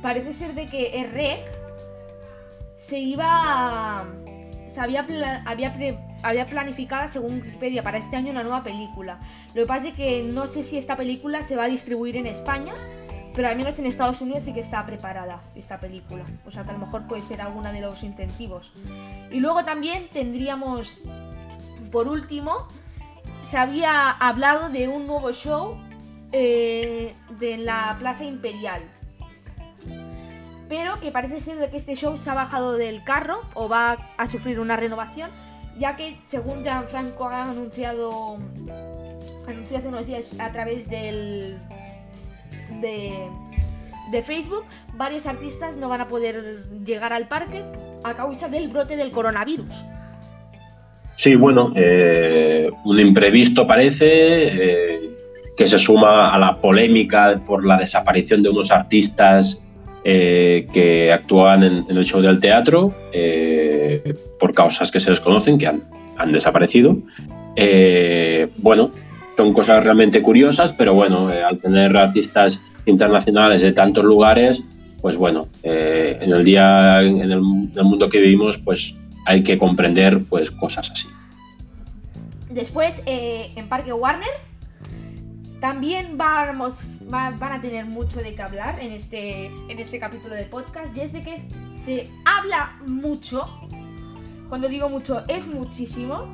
Parece 0.00 0.32
ser 0.32 0.54
de 0.54 0.66
que 0.66 0.92
Shrek 1.12 1.40
se 2.78 3.00
iba. 3.00 4.06
Había, 4.78 5.06
había 5.44 5.72
había 6.22 6.46
planificada, 6.46 7.08
según 7.08 7.40
Wikipedia, 7.40 7.82
para 7.82 7.98
este 7.98 8.16
año 8.16 8.30
una 8.30 8.42
nueva 8.42 8.62
película. 8.62 9.18
Lo 9.54 9.62
que 9.62 9.66
pasa 9.66 9.88
es 9.88 9.94
que 9.94 10.22
no 10.22 10.46
sé 10.48 10.62
si 10.62 10.78
esta 10.78 10.96
película 10.96 11.44
se 11.44 11.56
va 11.56 11.64
a 11.64 11.68
distribuir 11.68 12.16
en 12.16 12.26
España, 12.26 12.74
pero 13.34 13.48
al 13.48 13.56
menos 13.56 13.78
en 13.78 13.86
Estados 13.86 14.20
Unidos 14.20 14.44
sí 14.44 14.52
que 14.52 14.60
está 14.60 14.84
preparada 14.86 15.42
esta 15.54 15.78
película. 15.78 16.24
O 16.46 16.50
sea 16.50 16.64
que 16.64 16.70
a 16.70 16.72
lo 16.72 16.78
mejor 16.78 17.06
puede 17.06 17.22
ser 17.22 17.40
alguna 17.40 17.72
de 17.72 17.80
los 17.80 18.02
incentivos. 18.02 18.72
Y 19.30 19.40
luego 19.40 19.64
también 19.64 20.08
tendríamos, 20.12 21.00
por 21.92 22.08
último, 22.08 22.66
se 23.42 23.58
había 23.58 24.10
hablado 24.10 24.70
de 24.70 24.88
un 24.88 25.06
nuevo 25.06 25.32
show 25.32 25.76
eh, 26.32 27.14
de 27.38 27.58
la 27.58 27.96
Plaza 27.98 28.24
Imperial. 28.24 28.82
Pero 30.68 30.98
que 31.00 31.12
parece 31.12 31.40
ser 31.40 31.70
que 31.70 31.76
este 31.76 31.94
show 31.94 32.16
se 32.16 32.30
ha 32.30 32.34
bajado 32.34 32.74
del 32.74 33.04
carro 33.04 33.40
o 33.54 33.68
va 33.68 33.96
a 34.16 34.26
sufrir 34.26 34.58
una 34.58 34.76
renovación 34.76 35.30
ya 35.78 35.96
que 35.96 36.16
según 36.24 36.62
Gianfranco 36.62 37.28
ha 37.28 37.50
anunciado, 37.50 38.38
anunció 39.46 39.78
hace 39.78 39.88
unos 39.88 40.06
días 40.06 40.34
a 40.38 40.52
través 40.52 40.88
del, 40.88 41.58
de, 42.80 43.12
de 44.10 44.22
Facebook, 44.22 44.64
varios 44.94 45.26
artistas 45.26 45.76
no 45.76 45.88
van 45.88 46.00
a 46.00 46.08
poder 46.08 46.62
llegar 46.84 47.12
al 47.12 47.28
parque 47.28 47.62
a 48.04 48.14
causa 48.14 48.48
del 48.48 48.68
brote 48.68 48.96
del 48.96 49.10
coronavirus. 49.10 49.84
Sí, 51.16 51.34
bueno, 51.34 51.72
eh, 51.74 52.70
un 52.84 53.00
imprevisto 53.00 53.66
parece 53.66 54.06
eh, 54.06 55.10
que 55.56 55.66
se 55.66 55.78
suma 55.78 56.34
a 56.34 56.38
la 56.38 56.56
polémica 56.56 57.40
por 57.46 57.64
la 57.64 57.78
desaparición 57.78 58.42
de 58.42 58.50
unos 58.50 58.70
artistas 58.70 59.58
eh, 60.08 60.68
que 60.72 61.12
actuaban 61.12 61.64
en, 61.64 61.84
el 61.88 62.04
show 62.04 62.20
del 62.20 62.38
teatro 62.38 62.94
eh, 63.12 64.14
por 64.38 64.54
causas 64.54 64.92
que 64.92 65.00
se 65.00 65.10
desconocen, 65.10 65.58
que 65.58 65.66
han, 65.66 65.82
desaparecido. 66.30 66.96
Eh, 67.56 68.46
bueno, 68.58 68.92
son 69.36 69.52
cosas 69.52 69.82
realmente 69.82 70.22
curiosas, 70.22 70.72
pero 70.74 70.94
bueno, 70.94 71.26
al 71.26 71.58
tener 71.58 71.96
artistas 71.96 72.60
internacionales 72.84 73.62
de 73.62 73.72
tantos 73.72 74.04
lugares, 74.04 74.62
pues 75.02 75.16
bueno, 75.16 75.48
en 75.64 76.32
el 76.32 76.44
día, 76.44 77.02
en 77.02 77.22
el, 77.22 77.32
en 77.32 77.72
el, 77.74 77.84
mundo 77.84 78.08
que 78.08 78.20
vivimos, 78.20 78.58
pues 78.58 78.94
hay 79.24 79.42
que 79.42 79.58
comprender 79.58 80.22
pues 80.28 80.52
cosas 80.52 80.88
así. 80.88 81.08
Después, 82.48 83.02
en 83.06 83.68
Parque 83.68 83.92
Warner, 83.92 84.30
también 85.66 86.16
vamos, 86.16 86.78
van 87.10 87.42
a 87.42 87.60
tener 87.60 87.86
mucho 87.86 88.20
de 88.20 88.36
qué 88.36 88.42
hablar 88.42 88.78
en 88.80 88.92
este, 88.92 89.46
en 89.46 89.80
este 89.80 89.98
capítulo 89.98 90.36
de 90.36 90.44
podcast. 90.44 90.96
Y 90.96 91.00
es 91.00 91.12
de 91.12 91.22
que 91.22 91.38
se 91.74 92.08
habla 92.24 92.78
mucho, 92.86 93.50
cuando 94.48 94.68
digo 94.68 94.88
mucho 94.88 95.24
es 95.26 95.48
muchísimo, 95.48 96.32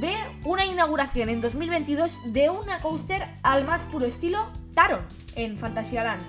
de 0.00 0.14
una 0.46 0.64
inauguración 0.64 1.28
en 1.28 1.42
2022 1.42 2.32
de 2.32 2.48
una 2.48 2.80
coaster 2.80 3.20
al 3.42 3.66
más 3.66 3.84
puro 3.84 4.06
estilo 4.06 4.38
Taron 4.72 5.00
en 5.36 5.58
Fantasyland. 5.58 6.22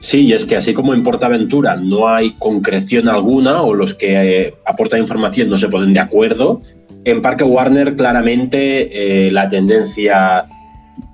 Sí, 0.00 0.22
y 0.22 0.32
es 0.32 0.46
que 0.46 0.56
así 0.56 0.74
como 0.74 0.94
en 0.94 1.04
Portaventura 1.04 1.76
no 1.76 2.08
hay 2.08 2.32
concreción 2.40 3.08
alguna 3.08 3.62
o 3.62 3.72
los 3.72 3.94
que 3.94 4.46
eh, 4.48 4.54
aportan 4.66 4.98
información 4.98 5.48
no 5.48 5.56
se 5.56 5.68
ponen 5.68 5.94
de 5.94 6.00
acuerdo, 6.00 6.60
en 7.04 7.22
Parque 7.22 7.44
Warner 7.44 7.94
claramente 7.94 9.26
eh, 9.26 9.30
la 9.30 9.46
tendencia 9.46 10.48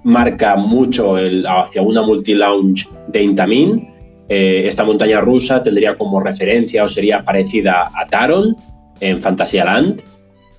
marca 0.04 0.56
mucho 0.56 1.18
el, 1.18 1.46
hacia 1.46 1.82
una 1.82 2.02
multi-lounge 2.02 2.88
de 3.08 3.22
Intamin. 3.22 3.88
Eh, 4.28 4.64
esta 4.66 4.84
montaña 4.84 5.20
rusa 5.20 5.62
tendría 5.62 5.96
como 5.96 6.20
referencia 6.20 6.84
o 6.84 6.88
sería 6.88 7.22
parecida 7.22 7.90
a 7.94 8.06
Taron 8.06 8.56
en 9.00 9.20
Fantasyland. 9.20 10.02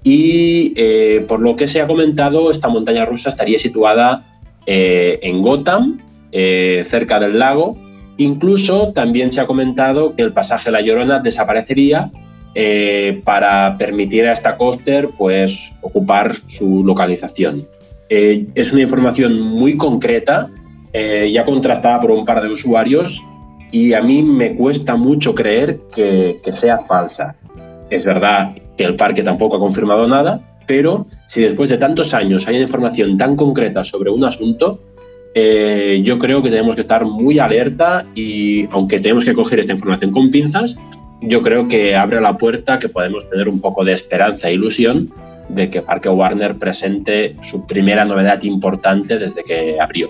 Y 0.04 0.74
eh, 0.76 1.26
por 1.28 1.42
lo 1.42 1.56
que 1.56 1.68
se 1.68 1.82
ha 1.82 1.88
comentado, 1.88 2.52
esta 2.52 2.68
montaña 2.68 3.06
rusa 3.06 3.30
estaría 3.30 3.58
situada 3.58 4.24
eh, 4.66 5.20
en 5.22 5.42
Gotham, 5.42 6.00
cerca 6.32 7.18
del 7.20 7.40
lago. 7.40 7.78
Incluso 8.18 8.92
también 8.94 9.32
se 9.32 9.40
ha 9.40 9.48
comentado 9.48 10.16
que 10.16 10.22
el 10.22 10.34
pasaje 10.34 10.70
La 10.70 10.82
Llorona 10.82 11.20
desaparecería 11.20 12.12
para 13.24 13.78
permitir 13.78 14.26
a 14.26 14.34
esta 14.34 14.58
coaster 14.58 15.10
pues, 15.18 15.72
ocupar 15.82 16.36
su 16.48 16.84
localización. 16.86 17.66
Eh, 18.10 18.46
es 18.56 18.72
una 18.72 18.82
información 18.82 19.40
muy 19.40 19.78
concreta, 19.78 20.50
eh, 20.94 21.32
ya 21.34 21.46
contrastada 21.46 22.02
por 22.02 22.12
un 22.12 22.26
par 22.26 22.42
de 22.42 22.50
usuarios, 22.50 23.24
y 23.72 23.94
a 23.94 24.02
mí 24.02 24.24
me 24.24 24.56
cuesta 24.56 24.96
mucho 24.96 25.34
creer 25.34 25.80
que, 25.94 26.40
sea 26.60 26.80
falsa. 26.80 27.36
Es 27.90 28.04
verdad 28.06 28.56
que 28.78 28.84
el 28.84 28.96
parque 28.96 29.24
tampoco 29.24 29.58
ha 29.58 29.60
confirmado 29.60 30.08
nada, 30.08 30.40
pero 30.68 31.08
si 31.28 31.42
después 31.42 31.70
de 31.70 31.78
tantos 31.78 32.14
años 32.14 32.48
hay 32.48 32.62
información 32.62 33.18
tan 33.18 33.36
concreta 33.36 33.84
sobre 33.84 34.12
un 34.12 34.24
asunto, 34.24 34.80
eh, 35.34 36.02
yo 36.04 36.18
creo 36.18 36.42
que 36.42 36.50
tenemos 36.50 36.76
que 36.76 36.82
estar 36.82 37.06
muy 37.06 37.40
alerta 37.40 38.06
y 38.16 38.66
aunque 38.72 39.00
tenemos 39.00 39.26
que 39.26 39.34
coger 39.34 39.60
esta 39.60 39.74
información 39.74 40.12
con 40.12 40.32
pinzas, 40.32 40.78
yo 41.22 41.42
creo 41.42 41.68
que 41.68 41.96
abre 41.96 42.22
la 42.22 42.38
puerta 42.38 42.80
que 42.80 42.88
podemos 42.88 43.30
tener 43.30 43.50
un 43.50 43.60
poco 43.60 43.84
de 43.84 43.94
esperanza 43.94 44.48
e 44.48 44.54
ilusión 44.54 45.12
de 45.50 45.70
que 45.70 45.82
Parque 45.82 46.10
Warner 46.10 46.58
presente 46.58 47.36
su 47.42 47.66
primera 47.66 48.06
novedad 48.06 48.42
importante 48.44 49.18
desde 49.18 49.44
que 49.44 49.80
abrió. 49.80 50.10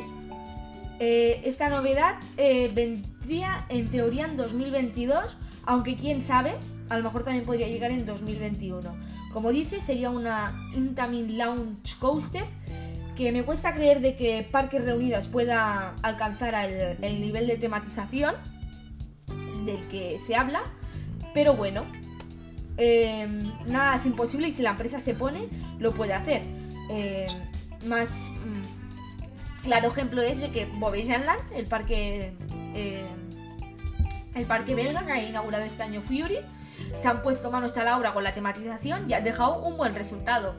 Eh, 1.00 1.42
esta 1.44 1.70
novedad 1.70 2.16
eh, 2.38 2.72
vendría 2.74 3.66
en 3.70 3.88
teoría 3.90 4.26
en 4.26 4.38
2022, 4.38 5.38
aunque 5.66 5.98
quién 5.98 6.22
sabe, 6.22 6.54
a 6.90 6.98
lo 6.98 7.04
mejor 7.04 7.24
también 7.24 7.46
podría 7.46 7.68
llegar 7.68 7.92
en 7.92 8.06
2021. 8.06 8.96
Como 9.34 9.52
dice, 9.52 9.82
sería 9.82 10.10
una 10.10 10.54
Intamin 10.74 11.38
Launch 11.38 11.98
Coaster 12.00 12.44
que 13.18 13.32
me 13.32 13.44
cuesta 13.44 13.74
creer 13.74 14.02
de 14.02 14.16
que 14.16 14.48
Parques 14.50 14.84
Reunidos 14.84 15.28
pueda 15.28 15.96
alcanzar 16.02 16.54
el, 16.54 16.98
el 17.02 17.22
nivel 17.22 17.48
de 17.48 17.58
tematización 17.58 18.36
del 19.66 19.80
que 19.90 20.20
se 20.20 20.36
habla, 20.36 20.62
pero 21.34 21.56
bueno, 21.56 21.86
Em, 22.78 23.52
nada 23.68 23.96
es 23.96 24.06
imposible 24.06 24.48
y 24.48 24.52
si 24.52 24.62
la 24.62 24.72
empresa 24.72 25.00
se 25.00 25.14
pone, 25.14 25.48
lo 25.80 25.92
puede 25.94 26.14
hacer. 26.14 26.42
Em, 26.90 27.28
más 27.88 28.30
mm, 28.30 29.64
claro 29.64 29.88
ejemplo 29.88 30.22
es 30.22 30.40
de 30.40 30.52
que 30.52 30.66
Bobbejaanland, 30.78 31.42
el 31.56 31.66
parque 31.66 32.34
em, 32.74 33.26
el 34.36 34.46
parque 34.46 34.76
belga 34.76 35.06
que 35.06 35.12
ha 35.12 35.24
inaugurado 35.24 35.64
este 35.64 35.84
año 35.84 36.02
Fury, 36.02 36.38
se 36.96 37.08
han 37.08 37.22
puesto 37.22 37.50
manos 37.50 37.78
a 37.78 37.84
la 37.84 37.98
obra 37.98 38.14
con 38.14 38.24
la 38.24 38.34
tematización 38.34 39.10
y 39.10 39.14
han 39.14 39.24
dejado 39.24 39.64
un 39.64 39.78
buen 39.78 39.96
resultado. 39.96 40.56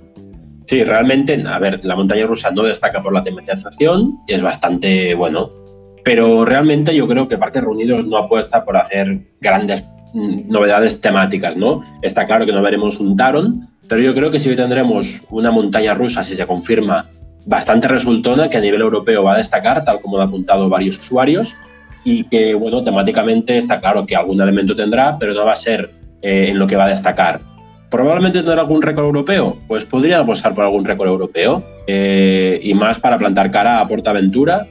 Sí, 0.66 0.82
realmente, 0.82 1.40
a 1.46 1.58
ver, 1.58 1.84
la 1.84 1.94
montaña 1.94 2.26
rusa 2.26 2.50
no 2.50 2.62
destaca 2.62 3.02
por 3.02 3.12
la 3.12 3.22
tematización 3.22 4.18
es 4.26 4.42
bastante 4.42 5.14
bueno, 5.14 5.52
pero 6.04 6.44
realmente 6.44 6.94
yo 6.94 7.06
creo 7.06 7.28
que 7.28 7.38
Parques 7.38 7.62
Reunidos 7.62 8.04
no 8.06 8.16
apuesta 8.16 8.64
por 8.64 8.76
hacer 8.76 9.20
grandes 9.40 9.84
novedades 10.16 11.00
temáticas, 11.00 11.56
¿no? 11.56 11.84
Está 12.02 12.24
claro 12.24 12.46
que 12.46 12.52
no 12.52 12.62
veremos 12.62 12.98
un 12.98 13.16
Taron, 13.16 13.68
pero 13.88 14.00
yo 14.00 14.14
creo 14.14 14.30
que 14.30 14.40
sí 14.40 14.54
tendremos 14.56 15.20
una 15.30 15.50
montaña 15.50 15.94
rusa, 15.94 16.24
si 16.24 16.34
se 16.34 16.46
confirma, 16.46 17.10
bastante 17.44 17.86
resultona, 17.86 18.48
que 18.48 18.56
a 18.56 18.60
nivel 18.60 18.80
europeo 18.80 19.22
va 19.22 19.34
a 19.34 19.38
destacar, 19.38 19.84
tal 19.84 20.00
como 20.00 20.18
han 20.18 20.28
apuntado 20.28 20.68
varios 20.68 20.98
usuarios, 20.98 21.54
y 22.02 22.24
que, 22.24 22.54
bueno, 22.54 22.82
temáticamente 22.82 23.58
está 23.58 23.80
claro 23.80 24.06
que 24.06 24.16
algún 24.16 24.40
elemento 24.40 24.74
tendrá, 24.74 25.16
pero 25.18 25.34
no 25.34 25.44
va 25.44 25.52
a 25.52 25.56
ser 25.56 25.90
eh, 26.22 26.46
en 26.48 26.58
lo 26.58 26.66
que 26.66 26.76
va 26.76 26.86
a 26.86 26.88
destacar. 26.88 27.40
Probablemente 27.90 28.40
tendrá 28.40 28.60
algún 28.60 28.82
récord 28.82 29.06
europeo, 29.06 29.58
pues 29.68 29.84
podría 29.84 30.20
apostar 30.20 30.54
por 30.54 30.64
algún 30.64 30.84
récord 30.84 31.08
europeo, 31.08 31.62
eh, 31.86 32.58
y 32.62 32.74
más 32.74 32.98
para 32.98 33.18
plantar 33.18 33.50
cara 33.50 33.80
a 33.80 33.86
Portaventura, 33.86 34.66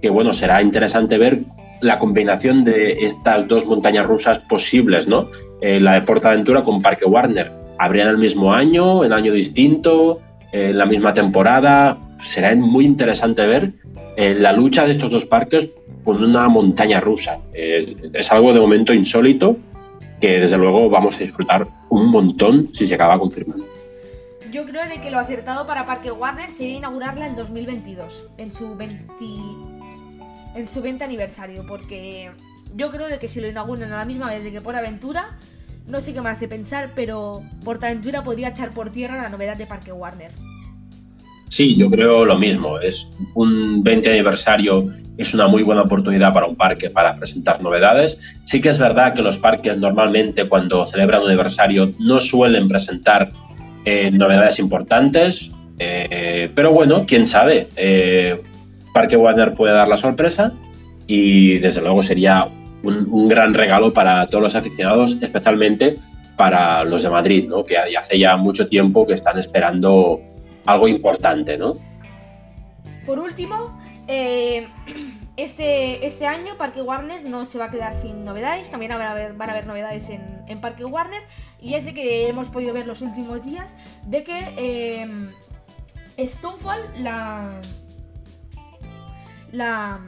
que, 0.00 0.10
bueno, 0.10 0.32
será 0.32 0.62
interesante 0.62 1.18
ver 1.18 1.40
la 1.80 1.98
combinación 1.98 2.64
de 2.64 3.04
estas 3.04 3.46
dos 3.48 3.66
montañas 3.66 4.06
rusas 4.06 4.38
posibles, 4.40 5.06
¿no? 5.06 5.28
Eh, 5.60 5.80
la 5.80 5.94
de 5.94 6.02
Portaventura 6.02 6.64
con 6.64 6.80
Parque 6.82 7.04
Warner. 7.04 7.52
¿Habrían 7.78 8.08
el 8.08 8.18
mismo 8.18 8.52
año, 8.52 9.04
en 9.04 9.12
año 9.12 9.32
distinto, 9.32 10.20
en 10.52 10.78
la 10.78 10.86
misma 10.86 11.12
temporada? 11.12 11.98
Será 12.22 12.54
muy 12.54 12.86
interesante 12.86 13.46
ver 13.46 13.72
eh, 14.16 14.34
la 14.34 14.52
lucha 14.52 14.86
de 14.86 14.92
estos 14.92 15.10
dos 15.10 15.26
parques 15.26 15.68
con 16.04 16.22
una 16.22 16.48
montaña 16.48 17.00
rusa. 17.00 17.38
Es, 17.52 18.32
algo 18.32 18.52
de 18.52 18.60
momento 18.60 18.94
insólito 18.94 19.56
que 20.20 20.38
desde 20.38 20.56
luego 20.56 20.88
vamos 20.88 21.16
a 21.16 21.18
disfrutar 21.18 21.66
un 21.90 22.06
montón 22.10 22.68
si 22.72 22.86
se 22.86 22.94
acaba 22.94 23.18
confirmando. 23.18 23.66
Yo 24.50 24.64
creo 24.64 24.88
de 24.88 25.00
que 25.00 25.10
lo 25.10 25.18
acertado 25.18 25.66
para 25.66 25.84
Parque 25.84 26.10
Warner 26.10 26.50
sería 26.50 26.78
inaugurarla 26.78 27.26
en 27.26 27.36
2022, 27.36 28.30
en 28.38 28.52
su 28.52 28.74
20 28.74 29.02
en 30.56 30.68
su 30.68 30.82
20 30.82 31.04
aniversario, 31.04 31.64
porque 31.66 32.30
yo 32.74 32.90
creo 32.90 33.06
que 33.18 33.28
si 33.28 33.40
lo 33.40 33.48
inauguran 33.48 33.92
a 33.92 33.98
la 33.98 34.04
misma 34.04 34.28
vez 34.28 34.42
de 34.42 34.52
que 34.52 34.60
por 34.60 34.74
aventura, 34.74 35.38
no 35.86 36.00
sé 36.00 36.12
qué 36.12 36.20
me 36.20 36.30
hace 36.30 36.48
pensar, 36.48 36.90
pero 36.94 37.42
Portaventura 37.64 38.22
podría 38.22 38.48
echar 38.48 38.70
por 38.70 38.90
tierra 38.90 39.22
la 39.22 39.28
novedad 39.28 39.56
de 39.56 39.66
Parque 39.66 39.92
Warner. 39.92 40.32
Sí, 41.50 41.76
yo 41.76 41.88
creo 41.88 42.24
lo 42.24 42.38
mismo. 42.38 42.78
Es 42.80 43.06
un 43.34 43.82
20 43.82 44.10
aniversario 44.10 44.92
es 45.18 45.32
una 45.32 45.46
muy 45.46 45.62
buena 45.62 45.82
oportunidad 45.82 46.32
para 46.32 46.46
un 46.46 46.56
parque 46.56 46.90
para 46.90 47.14
presentar 47.16 47.62
novedades. 47.62 48.18
Sí 48.44 48.60
que 48.60 48.70
es 48.70 48.78
verdad 48.78 49.14
que 49.14 49.22
los 49.22 49.38
parques 49.38 49.76
normalmente 49.78 50.48
cuando 50.48 50.84
celebran 50.86 51.22
un 51.22 51.28
aniversario 51.28 51.90
no 51.98 52.20
suelen 52.20 52.68
presentar 52.68 53.30
eh, 53.84 54.10
novedades 54.10 54.58
importantes, 54.58 55.50
eh, 55.78 56.50
pero 56.54 56.72
bueno, 56.72 57.04
quién 57.06 57.26
sabe. 57.26 57.68
Eh, 57.76 58.42
Parque 58.96 59.18
Warner 59.18 59.52
puede 59.52 59.74
dar 59.74 59.88
la 59.88 59.98
sorpresa 59.98 60.54
y 61.06 61.58
desde 61.58 61.82
luego 61.82 62.02
sería 62.02 62.48
un, 62.82 63.28
gran 63.28 63.52
regalo 63.52 63.92
para 63.92 64.26
todos 64.28 64.44
los 64.44 64.54
aficionados, 64.54 65.18
especialmente 65.20 65.96
para 66.38 66.82
los 66.82 67.02
de 67.02 67.10
Madrid, 67.10 67.46
¿no? 67.46 67.62
que 67.66 67.76
hace 67.76 68.18
ya 68.18 68.38
mucho 68.38 68.68
tiempo 68.68 69.06
que 69.06 69.12
están 69.12 69.38
esperando 69.38 70.22
algo 70.64 70.88
importante. 70.88 71.58
¿no? 71.58 71.74
Por 73.04 73.18
último, 73.18 73.78
eh, 74.08 74.66
este, 75.36 76.06
este 76.06 76.26
año 76.26 76.54
Parque 76.56 76.80
Warner 76.80 77.28
no 77.28 77.44
se 77.44 77.58
va 77.58 77.66
a 77.66 77.70
quedar 77.70 77.92
sin 77.92 78.24
novedades, 78.24 78.70
también 78.70 78.92
van 78.92 79.02
a 79.02 79.10
haber, 79.10 79.66
novedades 79.66 80.08
en, 80.08 80.58
Parque 80.62 80.86
Warner 80.86 81.20
y 81.60 81.74
es 81.74 81.84
de 81.84 81.92
que 81.92 82.28
hemos 82.28 82.48
podido 82.48 82.72
ver 82.72 82.86
los 82.86 83.02
últimos 83.02 83.44
días 83.44 83.76
de 84.06 84.24
que 84.24 84.54
eh, 84.56 86.26
Stonefall, 86.26 86.80
la, 87.02 87.60
la, 89.52 90.00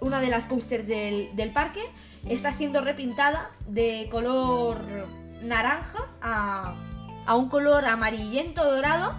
una 0.00 0.20
de 0.20 0.28
las 0.28 0.46
coasters 0.46 0.86
del, 0.86 1.50
parque 1.52 1.80
está 2.28 2.52
siendo 2.52 2.80
repintada 2.80 3.50
de 3.66 4.08
color 4.10 4.80
naranja 5.42 6.06
a, 6.20 6.74
un 7.36 7.48
color 7.48 7.84
amarillento 7.84 8.64
dorado 8.64 9.12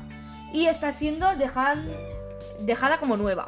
y 0.54 0.66
está 0.66 0.92
siendo 0.94 1.36
dejada, 1.36 1.84
dejada 2.62 2.98
como 2.98 3.18
nueva. 3.18 3.48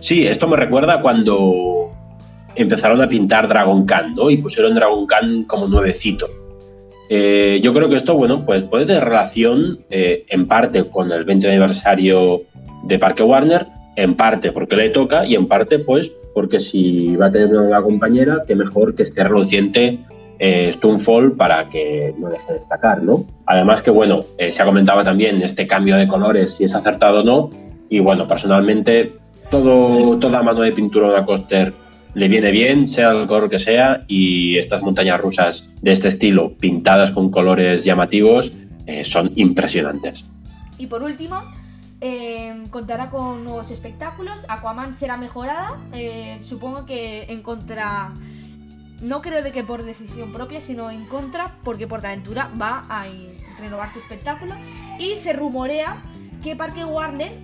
Sí, 0.00 0.26
esto 0.26 0.46
me 0.46 0.56
recuerda 0.56 1.00
cuando 1.00 1.90
empezaron 2.54 3.00
a 3.00 3.08
pintar 3.08 3.48
Dragon 3.48 3.86
Khan, 3.86 4.14
¿no? 4.14 4.30
Y 4.30 4.36
pusieron 4.36 4.74
Dragon 4.74 5.06
Khan 5.06 5.44
como 5.44 5.66
nuevecito. 5.66 6.28
Eh, 7.08 7.60
yo 7.62 7.72
creo 7.72 7.88
que 7.88 7.96
esto, 7.96 8.14
bueno, 8.14 8.44
pues 8.44 8.64
puede 8.64 8.84
tener 8.84 9.04
relación 9.04 9.78
eh, 9.88 10.26
en 10.28 10.46
parte 10.46 10.84
con 10.84 11.10
el 11.10 11.24
20 11.24 11.48
aniversario 11.48 12.42
de 12.84 12.98
Parque 12.98 13.22
Warner, 13.22 13.66
en 13.98 14.14
parte 14.14 14.52
porque 14.52 14.76
le 14.76 14.90
toca 14.90 15.26
y 15.26 15.34
en 15.34 15.48
parte 15.48 15.80
pues 15.80 16.12
porque 16.32 16.60
si 16.60 17.16
va 17.16 17.26
a 17.26 17.32
tener 17.32 17.48
una 17.48 17.62
nueva 17.62 17.82
compañera, 17.82 18.42
que 18.46 18.54
mejor 18.54 18.94
que 18.94 19.02
esté 19.02 19.24
reluciente 19.24 19.98
eh, 20.38 20.72
para 21.36 21.68
que 21.68 22.14
no 22.16 22.28
deje 22.28 22.46
de 22.46 22.54
destacar, 22.54 23.02
¿no? 23.02 23.24
Además 23.44 23.82
que, 23.82 23.90
bueno, 23.90 24.20
eh, 24.38 24.52
se 24.52 24.62
ha 24.62 24.66
comentado 24.66 25.02
también 25.02 25.42
este 25.42 25.66
cambio 25.66 25.96
de 25.96 26.06
colores, 26.06 26.54
si 26.54 26.62
es 26.62 26.76
acertado 26.76 27.22
o 27.22 27.24
no, 27.24 27.50
y 27.88 27.98
bueno, 27.98 28.28
personalmente 28.28 29.14
todo, 29.50 30.16
toda 30.20 30.44
mano 30.44 30.60
de 30.60 30.70
pintura 30.70 31.08
de 31.08 31.14
una 31.14 31.24
coaster 31.24 31.72
le 32.14 32.28
viene 32.28 32.52
bien, 32.52 32.86
sea 32.86 33.10
el 33.10 33.26
color 33.26 33.50
que 33.50 33.58
sea, 33.58 34.02
y 34.06 34.58
estas 34.58 34.80
montañas 34.80 35.20
rusas 35.20 35.68
de 35.82 35.90
este 35.90 36.06
estilo, 36.06 36.52
pintadas 36.60 37.10
con 37.10 37.32
colores 37.32 37.84
llamativos, 37.84 38.52
eh, 38.86 39.02
son 39.02 39.32
impresionantes. 39.34 40.24
Y 40.78 40.86
por 40.86 41.02
último, 41.02 41.42
Em, 42.00 42.68
contará 42.68 43.10
con 43.10 43.42
nuevos 43.44 43.70
espectáculos. 43.70 44.44
Aquaman 44.48 44.94
será 44.94 45.16
mejorada. 45.16 45.80
Eh, 45.92 46.38
supongo 46.42 46.86
que 46.86 47.24
en 47.24 47.42
contra. 47.42 48.12
No 49.00 49.22
creo 49.22 49.42
de 49.42 49.52
que 49.52 49.62
por 49.62 49.84
decisión 49.84 50.32
propia, 50.32 50.60
sino 50.60 50.90
en 50.90 51.06
contra, 51.06 51.56
porque 51.62 51.86
Portaventura 51.86 52.50
va 52.60 52.84
a 52.88 53.06
renovar 53.58 53.92
su 53.92 54.00
espectáculo. 54.00 54.54
Y 54.98 55.16
se 55.16 55.32
rumorea 55.32 56.02
que 56.42 56.56
Parque 56.56 56.84
Warner 56.84 57.38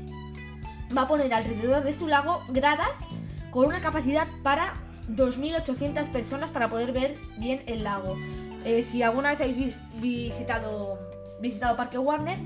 va 0.97 1.03
a 1.03 1.09
poner 1.09 1.33
alrededor 1.33 1.85
de 1.85 1.93
su 1.93 2.09
lago 2.09 2.41
gradas 2.49 3.09
con 3.51 3.67
una 3.67 3.81
capacidad 3.81 4.27
para 4.43 4.75
2.800 5.09 6.11
personas 6.11 6.51
para 6.51 6.69
poder 6.69 6.93
ver 6.93 7.17
bien 7.39 7.63
el 7.67 7.85
lago. 7.85 8.17
Eh, 8.65 8.85
si 8.85 9.03
alguna 9.03 9.31
vez 9.31 9.41
habéis 9.41 9.81
visitado, 10.01 10.99
visitado 11.41 11.76
Parque 11.76 11.99
Warner, 11.99 12.39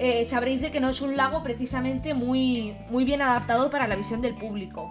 eh, 0.00 0.24
sabréis 0.26 0.60
de 0.60 0.70
que 0.70 0.80
no 0.80 0.88
es 0.88 1.02
un 1.02 1.16
lago 1.16 1.42
precisamente 1.42 2.14
muy, 2.14 2.74
muy 2.88 3.04
bien 3.04 3.20
adaptado 3.20 3.68
para 3.68 3.88
la 3.88 3.96
visión 3.96 4.22
del 4.22 4.34
público. 4.34 4.88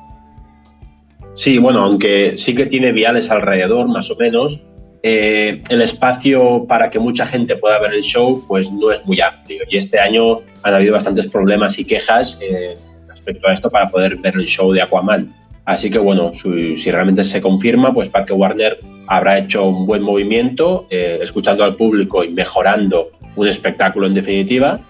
Sí, 1.35 1.57
bueno, 1.57 1.83
aunque 1.83 2.37
sí 2.37 2.53
que 2.53 2.65
tiene 2.65 2.91
viales 2.91 3.29
alrededor, 3.29 3.87
más 3.87 4.11
o 4.11 4.15
menos, 4.15 4.61
eh, 5.03 5.61
el 5.69 5.81
espacio 5.81 6.65
para 6.67 6.89
que 6.89 6.99
mucha 6.99 7.25
gente 7.25 7.55
pueda 7.55 7.79
ver 7.79 7.93
el 7.93 8.01
show, 8.01 8.43
pues 8.47 8.69
no 8.71 8.91
es 8.91 9.05
muy 9.05 9.21
amplio. 9.21 9.63
Y 9.69 9.77
este 9.77 9.99
año 9.99 10.41
han 10.63 10.73
habido 10.73 10.93
bastantes 10.93 11.27
problemas 11.27 11.79
y 11.79 11.85
quejas 11.85 12.37
eh, 12.41 12.75
respecto 13.07 13.47
a 13.47 13.53
esto 13.53 13.69
para 13.69 13.89
poder 13.89 14.17
ver 14.17 14.35
el 14.35 14.45
show 14.45 14.73
de 14.73 14.81
Aquaman. 14.81 15.33
Así 15.65 15.89
que 15.89 15.99
bueno, 15.99 16.31
si, 16.33 16.91
realmente 16.91 17.23
se 17.23 17.41
confirma, 17.41 17.93
pues 17.93 18.09
Parque 18.09 18.33
Warner 18.33 18.79
habrá 19.07 19.37
hecho 19.37 19.65
un 19.65 19.85
buen 19.85 20.01
movimiento, 20.01 20.87
escuchando 20.89 21.65
al 21.65 21.75
público 21.75 22.23
y 22.23 22.29
mejorando 22.29 23.09
un 23.37 23.47
espectáculo 23.47 24.07
en 24.07 24.13
definitiva. 24.13 24.81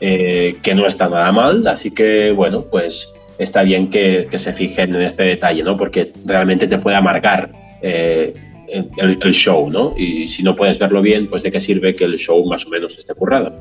Eh, 0.00 0.58
que 0.62 0.74
no 0.74 0.86
está 0.86 1.08
nada 1.08 1.30
mal, 1.32 1.66
así 1.66 1.90
que 1.90 2.32
bueno, 2.32 2.66
pues 2.70 3.08
está 3.38 3.62
bien 3.62 3.88
que, 3.88 4.28
se 4.36 4.52
fijen 4.52 4.94
en 4.94 5.02
este 5.02 5.24
detalle, 5.24 5.62
¿no? 5.62 5.76
Porque 5.76 6.12
realmente 6.26 6.66
te 6.66 6.78
puede 6.78 6.96
amargar 6.96 7.50
eh, 7.80 8.32
el, 8.68 9.32
show, 9.32 9.70
¿no? 9.70 9.94
Y 9.96 10.26
si 10.26 10.42
no 10.42 10.54
puedes 10.54 10.78
verlo 10.78 11.00
bien, 11.00 11.28
pues 11.28 11.42
de 11.42 11.52
qué 11.52 11.60
sirve 11.60 11.94
que 11.94 12.04
el 12.04 12.18
show 12.18 12.44
más 12.44 12.66
o 12.66 12.70
menos 12.70 12.98
esté 12.98 13.14
currado. 13.14 13.54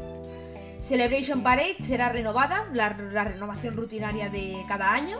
Celebration 0.79 1.43
Parade 1.43 1.77
será 1.81 2.09
renovada, 2.09 2.65
la 2.73 3.23
renovación 3.23 3.77
rutinaria 3.77 4.27
de 4.29 4.55
cada 4.67 4.91
año. 4.91 5.17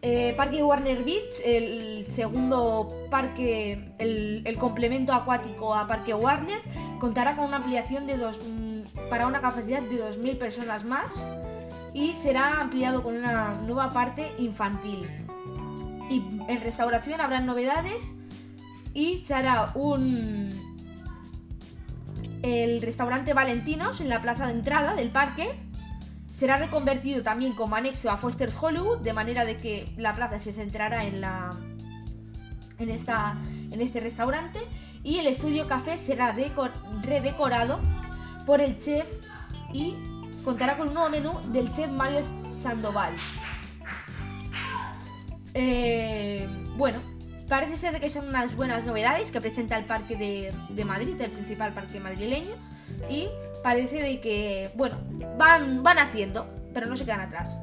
Eh, 0.00 0.32
parque 0.36 0.62
Warner 0.62 1.02
Beach, 1.02 1.40
el 1.44 2.06
segundo 2.06 2.88
parque, 3.10 3.94
el, 3.98 4.56
complemento 4.56 5.12
acuático 5.12 5.74
a 5.74 5.88
Parque 5.88 6.14
Warner, 6.14 6.60
contará 7.00 7.34
con 7.34 7.46
una 7.46 7.56
ampliación 7.56 8.06
de 8.06 8.16
dos, 8.16 8.38
mm, 8.38 9.08
para 9.10 9.26
una 9.26 9.40
capacidad 9.40 9.82
de 9.82 9.98
2.000 9.98 10.38
personas 10.38 10.84
más 10.84 11.06
y 11.92 12.14
será 12.14 12.60
ampliado 12.60 13.02
con 13.02 13.16
una 13.16 13.54
nueva 13.66 13.90
parte 13.90 14.30
infantil. 14.38 15.08
Y 16.08 16.22
en 16.46 16.60
restauración 16.60 17.20
habrá 17.20 17.40
novedades 17.40 18.14
y 18.94 19.18
se 19.18 19.34
hará 19.34 19.72
un 19.74 20.68
el 22.42 22.80
restaurante 22.82 23.34
Valentinos 23.34 24.00
en 24.00 24.08
la 24.08 24.22
plaza 24.22 24.46
de 24.46 24.52
entrada 24.52 24.94
del 24.94 25.10
parque 25.10 25.50
Será 26.38 26.56
reconvertido 26.56 27.24
también 27.24 27.52
como 27.52 27.74
anexo 27.74 28.12
a 28.12 28.16
Foster's 28.16 28.54
Hollywood, 28.62 28.98
de 28.98 29.12
manera 29.12 29.44
de 29.44 29.56
que 29.56 29.92
la 29.96 30.14
plaza 30.14 30.38
se 30.38 30.52
centrará 30.52 31.02
en 31.04 31.20
la 31.20 31.50
en 32.78 32.90
esta 32.90 33.36
en 33.72 33.80
este 33.80 33.98
restaurante 33.98 34.60
y 35.02 35.18
el 35.18 35.26
estudio 35.26 35.66
café 35.66 35.98
será 35.98 36.32
redecorado 37.02 37.80
por 38.46 38.60
el 38.60 38.78
chef 38.78 39.08
y 39.72 39.96
contará 40.44 40.76
con 40.76 40.86
un 40.86 40.94
nuevo 40.94 41.10
menú 41.10 41.40
del 41.50 41.72
chef 41.72 41.90
Mario 41.90 42.20
Sandoval. 42.52 43.16
Eh, 45.54 46.46
bueno, 46.76 47.00
parece 47.48 47.76
ser 47.76 47.98
que 47.98 48.10
son 48.10 48.28
unas 48.28 48.54
buenas 48.54 48.86
novedades 48.86 49.32
que 49.32 49.40
presenta 49.40 49.76
el 49.76 49.86
Parque 49.86 50.14
de, 50.14 50.54
de 50.68 50.84
Madrid, 50.84 51.20
el 51.20 51.32
principal 51.32 51.72
parque 51.72 51.98
madrileño, 51.98 52.54
y 53.10 53.26
parece 53.68 54.02
de 54.02 54.18
que, 54.20 54.70
bueno, 54.76 54.96
van, 55.36 55.82
van 55.82 55.98
haciendo, 55.98 56.46
pero 56.72 56.86
no 56.86 56.96
se 56.96 57.04
quedan 57.04 57.20
atrás. 57.20 57.62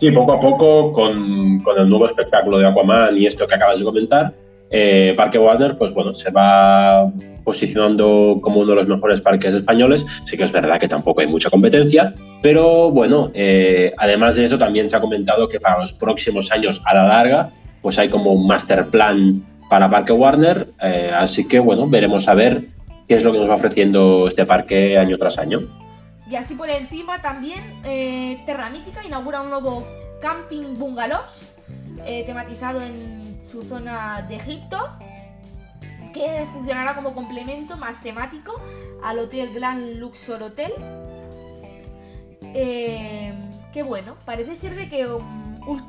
Sí, 0.00 0.10
poco 0.10 0.32
a 0.32 0.40
poco, 0.40 0.92
con, 0.92 1.60
con 1.60 1.78
el 1.78 1.88
nuevo 1.88 2.06
espectáculo 2.06 2.58
de 2.58 2.66
Aquaman 2.66 3.16
y 3.16 3.26
esto 3.26 3.46
que 3.46 3.54
acabas 3.54 3.78
de 3.78 3.84
comentar, 3.84 4.32
eh, 4.72 5.14
Parque 5.16 5.38
Warner, 5.38 5.78
pues 5.78 5.94
bueno, 5.94 6.12
se 6.12 6.28
va 6.32 7.08
posicionando 7.44 8.40
como 8.42 8.62
uno 8.62 8.70
de 8.70 8.76
los 8.78 8.88
mejores 8.88 9.20
parques 9.20 9.54
españoles. 9.54 10.04
Sí 10.26 10.36
que 10.36 10.42
es 10.42 10.50
verdad 10.50 10.80
que 10.80 10.88
tampoco 10.88 11.20
hay 11.20 11.28
mucha 11.28 11.50
competencia, 11.50 12.12
pero 12.42 12.90
bueno, 12.90 13.30
eh, 13.32 13.92
además 13.98 14.34
de 14.34 14.46
eso 14.46 14.58
también 14.58 14.90
se 14.90 14.96
ha 14.96 15.00
comentado 15.00 15.48
que 15.48 15.60
para 15.60 15.78
los 15.78 15.92
próximos 15.92 16.50
años 16.50 16.82
a 16.84 16.94
la 16.94 17.04
larga, 17.04 17.50
pues 17.80 17.96
hay 17.96 18.08
como 18.08 18.32
un 18.32 18.48
master 18.48 18.88
plan 18.88 19.40
para 19.70 19.88
Parque 19.88 20.12
Warner, 20.12 20.66
eh, 20.82 21.12
así 21.14 21.46
que 21.46 21.60
bueno, 21.60 21.86
veremos 21.86 22.26
a 22.26 22.34
ver 22.34 22.72
qué 23.12 23.18
es 23.18 23.24
lo 23.24 23.32
que 23.32 23.38
nos 23.40 23.50
va 23.50 23.56
ofreciendo 23.56 24.26
este 24.26 24.46
parque 24.46 24.96
año 24.96 25.18
tras 25.18 25.36
año. 25.36 25.60
Y 26.26 26.36
así 26.36 26.54
por 26.54 26.70
encima 26.70 27.20
también 27.20 27.82
Terra 28.46 28.70
Mítica 28.70 29.04
inaugura 29.04 29.42
un 29.42 29.50
nuevo 29.50 29.86
camping 30.22 30.78
bungalows 30.78 31.52
tematizado 32.24 32.80
en 32.80 33.38
su 33.44 33.62
zona 33.62 34.24
de 34.26 34.36
Egipto, 34.36 34.78
que 36.14 36.46
funcionará 36.54 36.94
como 36.94 37.14
complemento 37.14 37.76
más 37.76 38.02
temático 38.02 38.54
al 39.04 39.18
Hotel 39.18 39.52
Grand 39.52 39.96
Luxor 39.96 40.42
Hotel. 40.42 40.72
Eh, 42.54 43.34
que 43.74 43.82
bueno, 43.82 44.16
parece 44.24 44.56
ser 44.56 44.74
de 44.74 44.88
que 44.88 45.06
um, 45.06 45.80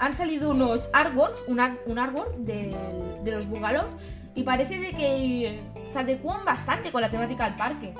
han 0.00 0.14
salido 0.14 0.50
unos 0.50 0.90
artworks, 0.92 1.42
un, 1.46 1.60
artwork 1.60 2.36
de, 2.38 2.74
de 3.22 3.30
los 3.30 3.46
bungalows, 3.46 3.94
y 4.34 4.42
parece 4.42 4.78
de 4.78 4.90
que 4.90 5.60
se 5.90 5.98
adecuan 5.98 6.44
bastante 6.44 6.90
con 6.90 7.00
la 7.00 7.10
temática 7.10 7.44
del 7.44 7.54
parque. 7.54 7.94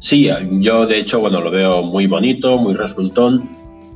Sí, 0.00 0.28
yo 0.60 0.86
de 0.86 0.98
hecho, 0.98 1.20
bueno, 1.20 1.40
lo 1.40 1.50
veo 1.50 1.82
muy 1.82 2.06
bonito, 2.06 2.56
muy 2.56 2.74
resultón 2.74 3.48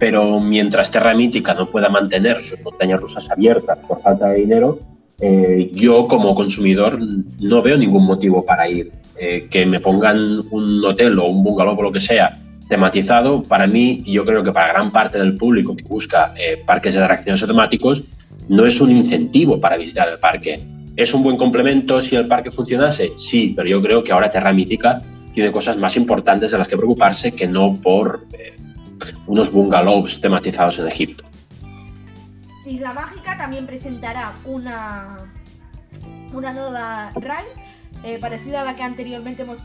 pero 0.03 0.41
mientras 0.41 0.91
Terra 0.91 1.15
Mítica 1.15 1.55
no 1.55 1.71
pueda 1.71 1.89
mantener 1.89 2.43
sus 2.43 2.61
montañas 2.61 3.01
rusas 3.01 3.31
abiertas 3.31 3.79
por 3.87 4.03
falta 4.03 4.31
de 4.31 4.41
dinero, 4.41 4.81
eh, 5.21 5.71
yo 5.73 6.09
como 6.09 6.35
consumidor 6.35 6.99
no 7.39 7.63
veo 7.63 7.77
ningún 7.77 8.05
motivo 8.05 8.45
para 8.45 8.69
ir. 8.69 8.91
Eh, 9.17 9.47
que 9.49 9.65
me 9.65 9.79
pongan 9.79 10.41
un 10.51 10.85
hotel 10.85 11.17
o 11.21 11.27
un 11.27 11.45
bungalow 11.45 11.79
o 11.79 11.83
lo 11.85 11.93
que 11.93 12.01
sea 12.01 12.37
tematizado, 12.69 13.45
para 13.45 13.69
mí, 13.69 14.03
y 14.05 14.15
yo 14.15 14.25
creo 14.25 14.43
que 14.43 14.51
para 14.51 14.73
gran 14.73 14.91
parte 14.91 15.19
del 15.19 15.37
público 15.37 15.77
que 15.77 15.85
busca 15.85 16.35
eh, 16.37 16.61
parques 16.67 16.95
de 16.95 17.05
atracciones 17.05 17.41
temáticos, 17.41 18.03
no 18.49 18.67
es 18.67 18.81
un 18.81 18.91
incentivo 18.91 19.61
para 19.61 19.77
visitar 19.77 20.09
el 20.09 20.19
parque. 20.19 20.61
¿Es 20.97 21.15
un 21.15 21.23
buen 21.23 21.39
complemento 21.39 22.01
si 22.03 22.17
el 22.17 22.29
parque 22.29 22.51
funcionase? 22.51 23.13
Sí, 23.17 23.55
pero 23.57 23.69
yo 23.69 23.81
creo 23.81 24.05
que 24.05 24.13
ahora 24.13 24.31
Terra 24.31 24.53
Mítica 24.53 24.99
tiene 25.33 25.51
cosas 25.51 25.79
más 25.79 25.97
importantes 25.97 26.51
de 26.51 26.59
las 26.59 26.69
que 26.69 26.77
preocuparse 26.77 27.33
que 27.33 27.49
no 27.49 27.75
por 27.75 28.27
unos 29.27 29.51
bungalows 29.51 30.21
tematizados 30.21 30.79
en 30.79 30.89
Egipto. 30.89 31.25
Isla 32.67 32.93
Mágica 32.93 33.37
también 33.37 33.67
presentará 33.67 34.35
una, 34.45 35.17
una 36.33 36.53
nueva 36.53 37.11
ride 37.15 37.49
eh, 38.05 38.19
parecida 38.19 38.61
a 38.61 38.65
la 38.65 38.75
que 38.75 38.83
anteriormente 38.83 39.43
hemos 39.43 39.63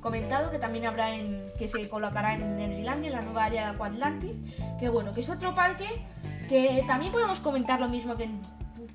comentado, 0.00 0.50
que 0.50 0.58
también 0.58 0.86
habrá 0.86 1.14
en, 1.14 1.44
que 1.58 1.66
se 1.66 1.88
colocará 1.88 2.34
en 2.34 2.56
Nervilandia, 2.56 3.08
en 3.08 3.16
la 3.16 3.22
nueva 3.22 3.46
área 3.46 3.64
de 3.64 3.74
Aquatlantis, 3.74 4.42
que 4.78 4.88
bueno, 4.88 5.12
que 5.12 5.22
es 5.22 5.30
otro 5.30 5.54
parque 5.54 5.86
que 6.48 6.84
también 6.86 7.12
podemos 7.12 7.40
comentar 7.40 7.80
lo 7.80 7.88
mismo 7.88 8.14
que, 8.14 8.28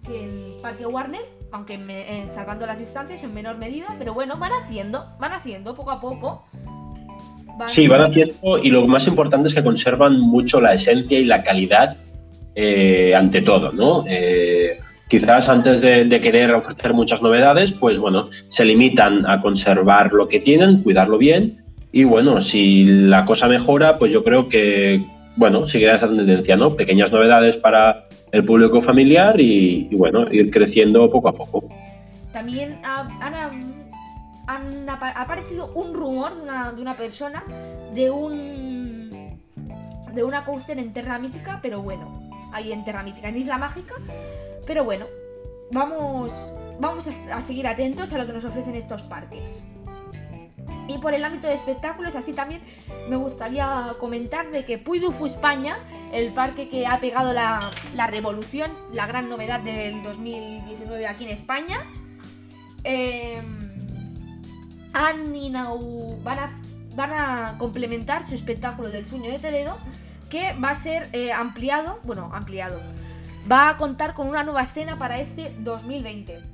el 0.10 0.56
parque 0.62 0.86
Warner, 0.86 1.22
aunque 1.52 1.76
eh, 1.76 2.26
salvando 2.30 2.66
las 2.66 2.80
distancias 2.80 3.24
en 3.24 3.34
menor 3.34 3.58
medida, 3.58 3.88
pero 3.98 4.14
bueno, 4.14 4.38
van 4.38 4.52
haciendo, 4.52 5.06
van 5.20 5.34
haciendo 5.34 5.76
poco 5.76 5.92
a 5.92 6.02
poco 6.02 6.44
Sí, 7.68 7.88
van 7.88 8.02
haciendo 8.02 8.58
y 8.62 8.70
lo 8.70 8.86
más 8.88 9.08
importante 9.08 9.48
es 9.48 9.56
que 9.56 9.64
conservan 9.64 10.20
mucho 10.20 10.60
la 10.60 10.74
esencia 10.74 11.20
y 11.20 11.26
la 11.26 11.44
calidad 11.44 11.98
eh, 12.56 13.14
ante 13.16 13.42
todo, 13.42 13.72
¿no? 13.72 14.04
Eh, 14.08 14.78
quizás 15.08 15.50
antes 15.50 15.82
de, 15.82 16.10
querer 16.22 16.54
ofrecer 16.54 16.94
muchas 16.94 17.22
novedades, 17.22 17.72
pues 17.72 18.00
bueno, 18.00 18.30
se 18.48 18.66
limitan 18.66 19.30
a 19.30 19.42
conservar 19.42 20.14
lo 20.14 20.28
que 20.28 20.40
tienen, 20.40 20.82
cuidarlo 20.82 21.18
bien 21.18 21.64
y 21.92 22.04
bueno, 22.06 22.42
si 22.42 22.86
la 22.86 23.24
cosa 23.26 23.48
mejora, 23.48 23.98
pues 24.00 24.12
yo 24.12 24.24
creo 24.24 24.50
que, 24.50 25.06
bueno, 25.36 25.68
seguirá 25.68 25.96
esa 25.96 26.08
tendencia, 26.08 26.56
¿no? 26.56 26.76
Pequeñas 26.76 27.12
novedades 27.12 27.56
para 27.58 28.06
el 28.34 28.44
público 28.44 28.82
familiar 28.82 29.40
y, 29.40 29.88
bueno, 29.96 30.26
ir 30.32 30.50
creciendo 30.52 31.10
poco 31.10 31.30
a 31.30 31.34
poco. 31.34 31.64
También 32.34 32.80
Ana 32.84 33.52
ha 34.48 35.22
aparecido 35.22 35.72
un 35.76 35.94
rumor 35.94 36.36
de 36.36 36.42
una, 36.42 36.72
de 36.74 36.82
una 36.82 36.98
persona 36.98 37.44
de 37.94 38.10
un 38.10 39.40
de 40.14 40.24
una 40.24 40.46
coaster 40.46 40.78
en 40.78 40.94
Terra 40.94 41.18
Mítica, 41.20 41.60
pero 41.62 41.82
bueno, 41.82 42.30
ahí 42.52 42.72
en 42.72 42.84
Terra 42.84 43.04
Mítica, 43.04 43.30
en 43.30 43.38
Isla 43.38 43.58
Mágica, 43.58 43.96
pero 44.66 44.84
bueno, 44.84 45.06
vamos 45.72 46.32
vamos 46.80 47.08
a, 47.08 47.42
seguir 47.42 47.68
atentos 47.68 48.14
a 48.14 48.18
lo 48.18 48.26
que 48.26 48.34
nos 48.34 48.46
ofrecen 48.46 48.76
estos 48.76 49.04
parques. 49.04 49.62
Y 50.88 50.98
por 50.98 51.14
el 51.14 51.24
ámbito 51.24 51.48
de 51.48 51.54
espectáculos, 51.54 52.16
así 52.16 52.34
también 52.34 52.62
me 53.10 53.16
gustaría 53.16 53.94
comentar 54.00 54.52
de 54.52 54.66
que 54.66 54.78
Puy 54.78 55.02
España, 55.26 55.78
el 56.12 56.34
parque 56.34 56.70
que 56.70 56.86
ha 56.86 57.00
pegado 57.00 57.32
la, 57.34 57.60
la 57.96 58.08
revolución, 58.08 58.72
la 58.92 59.08
gran 59.08 59.30
novedad 59.30 59.62
del 59.62 60.04
2019 60.04 61.08
aquí 61.08 61.24
en 61.24 61.30
España, 61.30 61.80
eh, 62.84 63.42
van 66.94 67.12
a, 67.12 67.56
complementar 67.58 68.26
su 68.26 68.36
espectáculo 68.36 68.90
del 68.90 69.06
sueño 69.06 69.32
de 69.32 69.40
Toledo, 69.40 69.78
que 70.30 70.54
va 70.54 70.70
a 70.70 70.76
ser 70.76 71.10
eh, 71.14 71.32
ampliado, 71.32 72.00
bueno, 72.04 72.30
ampliado, 72.34 72.80
va 73.52 73.70
a 73.70 73.78
contar 73.78 74.14
con 74.14 74.28
una 74.28 74.44
nueva 74.44 74.64
escena 74.64 74.98
para 74.98 75.20
este 75.20 75.54
2020. 75.60 76.53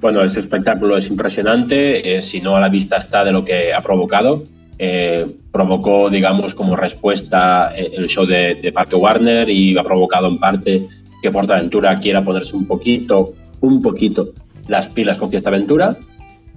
Bueno, 0.00 0.22
este 0.22 0.40
espectáculo 0.40 0.96
es 0.96 1.08
impresionante, 1.08 2.18
eh, 2.18 2.22
si 2.22 2.40
no 2.40 2.56
a 2.56 2.60
la 2.60 2.68
vista 2.68 2.96
está 2.96 3.24
de 3.24 3.32
lo 3.32 3.44
que 3.44 3.72
ha 3.72 3.82
provocado. 3.82 4.44
Eh, 4.78 5.26
provocó, 5.50 6.10
digamos, 6.10 6.54
como 6.54 6.76
respuesta 6.76 7.72
el 7.74 8.06
show 8.08 8.26
de, 8.26 8.56
de, 8.56 8.72
Parque 8.72 8.94
Warner 8.94 9.48
y 9.48 9.76
ha 9.76 9.82
provocado 9.82 10.28
en 10.28 10.38
parte 10.38 10.82
que 11.22 11.30
Portaventura 11.30 11.98
quiera 11.98 12.22
ponerse 12.22 12.54
un 12.54 12.66
poquito, 12.66 13.32
un 13.62 13.80
poquito 13.80 14.28
las 14.68 14.86
pilas 14.88 15.16
con 15.16 15.30
Fiesta 15.30 15.48
Aventura 15.48 15.96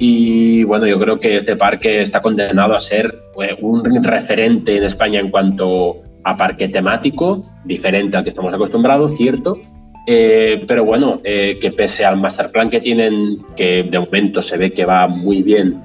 y 0.02 0.64
bueno, 0.64 0.88
yo 0.88 0.98
creo 0.98 1.20
que 1.20 1.36
este 1.36 1.58
parque 1.58 2.02
está 2.02 2.22
condenado 2.22 2.74
a 2.74 2.80
ser 2.80 3.22
eh, 3.44 3.58
un 3.60 3.84
referente 4.02 4.78
en 4.78 4.84
España 4.84 5.20
en 5.20 5.30
cuanto 5.30 5.98
a 6.24 6.38
parque 6.38 6.70
temático, 6.70 7.42
diferente 7.66 8.16
al 8.16 8.24
que 8.24 8.30
estamos 8.30 8.54
acostumbrados, 8.54 9.18
cierto. 9.18 9.60
Eh, 10.12 10.64
pero 10.68 10.86
bueno, 10.86 11.22
eh, 11.24 11.60
que 11.62 11.72
pese 11.72 12.04
al 12.04 12.18
master 12.18 12.52
plan 12.52 12.68
que 12.68 12.80
tienen, 12.80 13.46
que 13.56 13.84
de 13.84 14.00
momento 14.00 14.42
se 14.42 14.58
ve 14.58 14.74
que 14.74 14.84
va 14.84 15.08
muy 15.08 15.44
bien, 15.44 15.84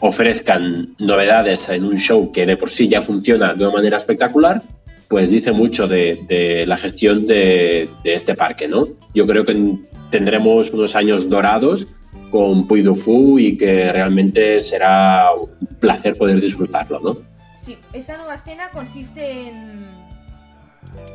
ofrezcan 0.00 0.94
novedades 0.98 1.68
en 1.68 1.84
un 1.84 1.98
show 1.98 2.30
que 2.32 2.46
de 2.46 2.56
por 2.56 2.70
sí 2.70 2.88
ya 2.88 3.02
funciona 3.02 3.54
de 3.54 3.64
una 3.64 3.74
manera 3.74 3.96
espectacular, 3.98 4.62
pues 5.08 5.30
dice 5.30 5.52
mucho 5.52 5.86
de, 5.86 6.64
la 6.66 6.76
gestión 6.76 7.26
de, 7.26 7.88
de, 8.02 8.14
este 8.14 8.34
parque, 8.34 8.68
¿no? 8.68 8.88
Yo 9.14 9.26
creo 9.26 9.44
que 9.44 9.76
tendremos 10.10 10.70
unos 10.72 10.94
años 10.94 11.28
dorados 11.28 11.86
con 12.30 12.66
Puy 12.66 12.82
du 12.82 12.94
Fu 12.94 13.38
y 13.38 13.56
que 13.56 13.92
realmente 13.92 14.60
será 14.60 15.28
un 15.34 15.66
placer 15.80 16.16
poder 16.16 16.40
disfrutarlo, 16.40 17.00
¿no? 17.00 17.18
Sí, 17.58 17.76
esta 17.92 18.16
nueva 18.16 18.34
escena 18.34 18.70
consiste 18.72 19.48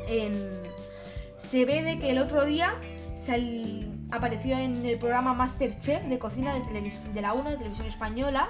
en, 0.09 0.32
se 1.47 1.63
ve 1.63 1.81
de 1.81 1.97
que 1.97 2.11
el 2.11 2.17
otro 2.17 2.43
día 2.45 2.73
apareció 4.11 4.57
en 4.57 4.85
el 4.85 4.97
programa 4.99 5.33
Masterchef 5.33 6.03
de 6.03 6.19
cocina 6.19 6.53
de, 6.53 6.91
de 7.13 7.21
la 7.21 7.33
1 7.33 7.49
de 7.51 7.57
televisión 7.57 7.87
española. 7.87 8.49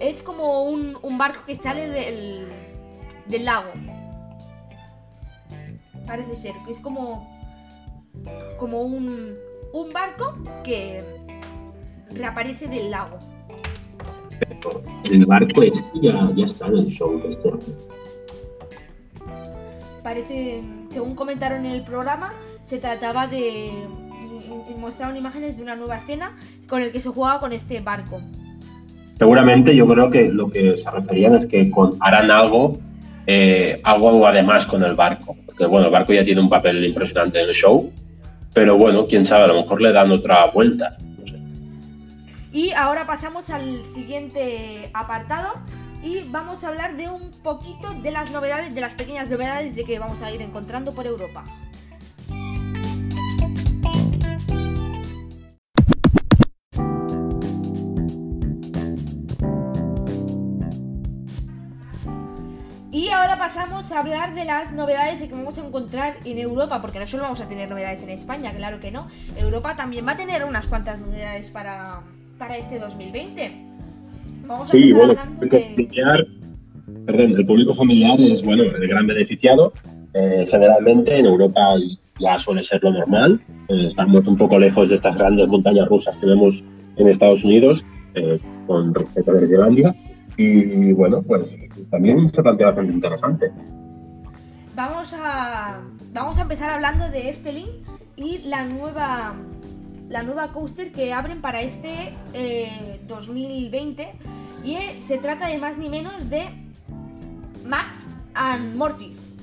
Es 0.00 0.22
como 0.22 0.64
un, 0.64 0.96
barco 1.18 1.40
que 1.46 1.54
sale 1.54 1.88
del, 1.88 2.48
del 3.26 3.44
lago. 3.44 3.70
Parece 6.06 6.36
ser, 6.36 6.54
que 6.64 6.72
es 6.72 6.80
como, 6.80 7.28
como 8.58 8.80
un, 8.80 9.36
un 9.74 9.92
barco 9.92 10.34
que 10.64 11.04
reaparece 12.10 12.66
del 12.66 12.90
lago. 12.90 13.18
el 15.04 15.26
barco 15.26 15.62
este 15.62 16.00
ya, 16.00 16.32
está 16.38 16.66
en 16.68 16.78
el 16.78 16.86
show 16.86 17.20
este 17.28 17.52
Parece, 20.02 20.62
según 20.92 21.14
comentaron 21.14 21.66
en 21.66 21.72
el 21.72 21.82
programa, 21.82 22.34
se 22.64 22.78
trataba 22.78 23.26
de 23.26 23.72
mostraron 24.78 25.16
imágenes 25.16 25.56
de 25.56 25.62
una 25.62 25.76
nueva 25.76 25.96
escena 25.96 26.34
con 26.68 26.82
el 26.82 26.90
que 26.90 27.00
se 27.00 27.08
jugaba 27.08 27.40
con 27.40 27.52
este 27.52 27.80
barco. 27.80 28.20
Seguramente 29.16 29.74
yo 29.76 29.86
creo 29.86 30.10
que 30.10 30.28
lo 30.28 30.50
que 30.50 30.76
se 30.76 30.90
referían 30.90 31.36
es 31.36 31.46
que 31.46 31.70
con, 31.70 31.96
harán 32.00 32.30
algo, 32.30 32.78
eh, 33.26 33.80
algo 33.84 34.26
además 34.26 34.66
con 34.66 34.82
el 34.82 34.94
barco. 34.94 35.36
Porque 35.46 35.66
bueno, 35.66 35.86
el 35.86 35.92
barco 35.92 36.12
ya 36.12 36.24
tiene 36.24 36.40
un 36.40 36.48
papel 36.48 36.84
impresionante 36.84 37.40
en 37.40 37.48
el 37.48 37.54
show 37.54 37.92
pero 38.54 38.76
bueno, 38.76 39.06
quién 39.06 39.24
sabe, 39.24 39.44
a 39.44 39.46
lo 39.48 39.54
mejor 39.54 39.80
le 39.80 39.92
dan 39.92 40.10
otra 40.10 40.46
vuelta. 40.50 40.96
Y 42.52 42.72
ahora 42.72 43.06
pasamos 43.06 43.48
al 43.48 43.84
siguiente 43.86 44.90
apartado 44.92 45.54
y 46.02 46.24
vamos 46.28 46.64
a 46.64 46.68
hablar 46.68 46.96
de 46.96 47.08
un 47.08 47.30
poquito 47.42 47.92
de 47.94 48.10
las 48.10 48.30
novedades, 48.30 48.74
de 48.74 48.80
las 48.80 48.94
pequeñas 48.94 49.30
novedades 49.30 49.76
de 49.76 49.84
que 49.84 49.98
vamos 49.98 50.22
a 50.22 50.32
ir 50.32 50.42
encontrando 50.42 50.92
por 50.92 51.06
Europa. 51.06 51.44
Y 62.90 63.08
ahora 63.08 63.38
pasamos 63.38 63.90
a 63.90 64.00
hablar 64.00 64.34
de 64.34 64.44
las 64.44 64.72
novedades 64.72 65.20
de 65.20 65.28
que 65.28 65.34
vamos 65.34 65.56
a 65.56 65.66
encontrar 65.66 66.18
en 66.24 66.38
Europa, 66.38 66.82
porque 66.82 66.98
no 66.98 67.06
solo 67.06 67.22
vamos 67.22 67.40
a 67.40 67.48
tener 67.48 67.70
novedades 67.70 68.02
en 68.02 68.10
España, 68.10 68.52
claro 68.52 68.80
que 68.80 68.90
no. 68.90 69.08
Europa 69.34 69.76
también 69.76 70.06
va 70.06 70.12
a 70.12 70.16
tener 70.16 70.44
unas 70.44 70.66
cuantas 70.66 71.00
novedades 71.00 71.50
para, 71.50 72.02
para 72.38 72.58
este 72.58 72.78
2020. 72.78 73.71
Vamos 74.46 74.68
a 74.68 74.72
sí, 74.72 74.92
bueno, 74.92 75.12
el 75.12 75.18
público, 75.18 75.58
familiar, 75.58 76.26
perdón, 77.06 77.34
el 77.36 77.46
público 77.46 77.74
familiar 77.74 78.20
es 78.20 78.42
bueno, 78.42 78.64
el 78.64 78.88
gran 78.88 79.06
beneficiado. 79.06 79.72
Eh, 80.14 80.44
generalmente 80.50 81.18
en 81.18 81.26
Europa 81.26 81.60
ya 82.18 82.38
suele 82.38 82.62
ser 82.62 82.82
lo 82.82 82.92
normal. 82.92 83.40
Eh, 83.68 83.86
estamos 83.86 84.26
un 84.26 84.36
poco 84.36 84.58
lejos 84.58 84.88
de 84.88 84.96
estas 84.96 85.16
grandes 85.16 85.48
montañas 85.48 85.88
rusas 85.88 86.16
que 86.16 86.26
vemos 86.26 86.62
en 86.96 87.08
Estados 87.08 87.44
Unidos, 87.44 87.84
eh, 88.14 88.38
con 88.66 88.94
respecto 88.94 89.32
a 89.32 89.42
Islandia. 89.42 89.94
Y 90.36 90.92
bueno, 90.92 91.22
pues 91.22 91.58
también 91.90 92.28
se 92.28 92.42
plantea 92.42 92.66
bastante 92.66 92.92
interesante. 92.92 93.50
Vamos 94.74 95.14
a, 95.14 95.80
vamos 96.12 96.38
a 96.38 96.42
empezar 96.42 96.70
hablando 96.70 97.08
de 97.10 97.28
Efteling 97.28 97.68
y 98.16 98.38
la 98.38 98.64
nueva, 98.64 99.34
la 100.08 100.22
nueva 100.22 100.52
coaster 100.52 100.92
que 100.92 101.12
abren 101.12 101.40
para 101.40 101.62
este 101.62 102.14
2020. 103.06 104.02
Eh, 104.02 104.12
y 104.64 104.74
eh, 104.74 104.98
se 105.00 105.18
trata 105.18 105.48
de 105.48 105.58
más 105.58 105.78
ni 105.78 105.88
menos 105.88 106.30
de 106.30 106.44
Max 107.64 108.06
and 108.34 108.76
Mortis. 108.76 109.34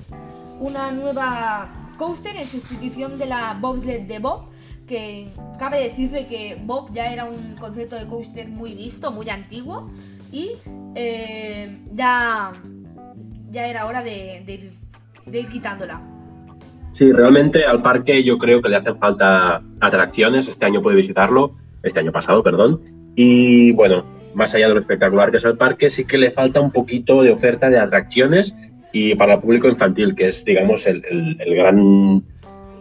Una 0.58 0.90
nueva 0.92 1.70
coaster 1.98 2.36
en 2.36 2.48
sustitución 2.48 3.18
de 3.18 3.26
la 3.26 3.56
bobsled 3.60 4.02
de 4.02 4.18
Bob 4.18 4.50
que 4.90 5.28
cabe 5.56 5.84
decir 5.84 6.10
que 6.26 6.60
Bob 6.64 6.92
ya 6.92 7.12
era 7.12 7.24
un 7.24 7.54
concepto 7.60 7.94
de 7.94 8.06
coaster 8.06 8.48
muy 8.48 8.74
visto, 8.74 9.12
muy 9.12 9.30
antiguo 9.30 9.88
y 10.32 10.50
eh, 10.96 11.78
ya, 11.92 12.52
ya 13.50 13.66
era 13.66 13.86
hora 13.86 14.02
de, 14.02 14.72
ir 15.26 15.48
quitándola. 15.48 16.19
Sí, 16.92 17.12
realmente 17.12 17.64
al 17.64 17.82
parque 17.82 18.22
yo 18.24 18.36
creo 18.38 18.60
que 18.60 18.68
le 18.68 18.76
hacen 18.76 18.98
falta 18.98 19.62
atracciones. 19.80 20.48
Este 20.48 20.66
año 20.66 20.82
puede 20.82 20.96
visitarlo, 20.96 21.52
este 21.82 22.00
año 22.00 22.12
pasado, 22.12 22.42
perdón. 22.42 22.80
Y 23.14 23.72
bueno, 23.72 24.04
más 24.34 24.54
allá 24.54 24.68
de 24.68 24.74
lo 24.74 24.80
espectacular 24.80 25.30
que 25.30 25.38
es 25.38 25.44
el 25.44 25.56
parque, 25.56 25.90
sí 25.90 26.04
que 26.04 26.18
le 26.18 26.30
falta 26.30 26.60
un 26.60 26.70
poquito 26.70 27.22
de 27.22 27.30
oferta 27.30 27.68
de 27.68 27.78
atracciones 27.78 28.54
y 28.92 29.14
para 29.14 29.34
el 29.34 29.40
público 29.40 29.68
infantil, 29.68 30.14
que 30.14 30.26
es, 30.26 30.44
digamos, 30.44 30.86
el, 30.86 31.02
gran 31.38 32.22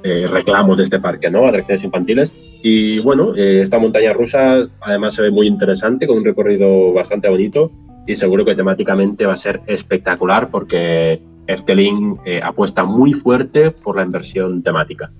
eh, 0.03 0.27
reclamos 0.27 0.77
de 0.77 0.83
este 0.83 0.99
parque, 0.99 1.29
¿no? 1.29 1.47
Atracciones 1.47 1.83
infantiles. 1.83 2.33
Y 2.63 2.99
bueno, 2.99 3.35
eh, 3.35 3.61
esta 3.61 3.79
montaña 3.79 4.13
rusa 4.13 4.67
además 4.81 5.13
se 5.13 5.21
ve 5.21 5.31
muy 5.31 5.47
interesante, 5.47 6.07
con 6.07 6.17
un 6.17 6.25
recorrido 6.25 6.93
bastante 6.93 7.29
bonito 7.29 7.71
y 8.07 8.15
seguro 8.15 8.43
que 8.43 8.55
temáticamente 8.55 9.25
va 9.25 9.33
a 9.33 9.37
ser 9.37 9.61
espectacular 9.67 10.49
porque 10.49 11.21
Efteling 11.49 12.19
eh, 12.25 12.41
apuesta 12.43 12.83
muy 12.83 13.13
fuerte 13.13 13.71
por 13.71 13.95
la 13.97 14.03
inversión 14.03 14.63
temática. 14.63 15.11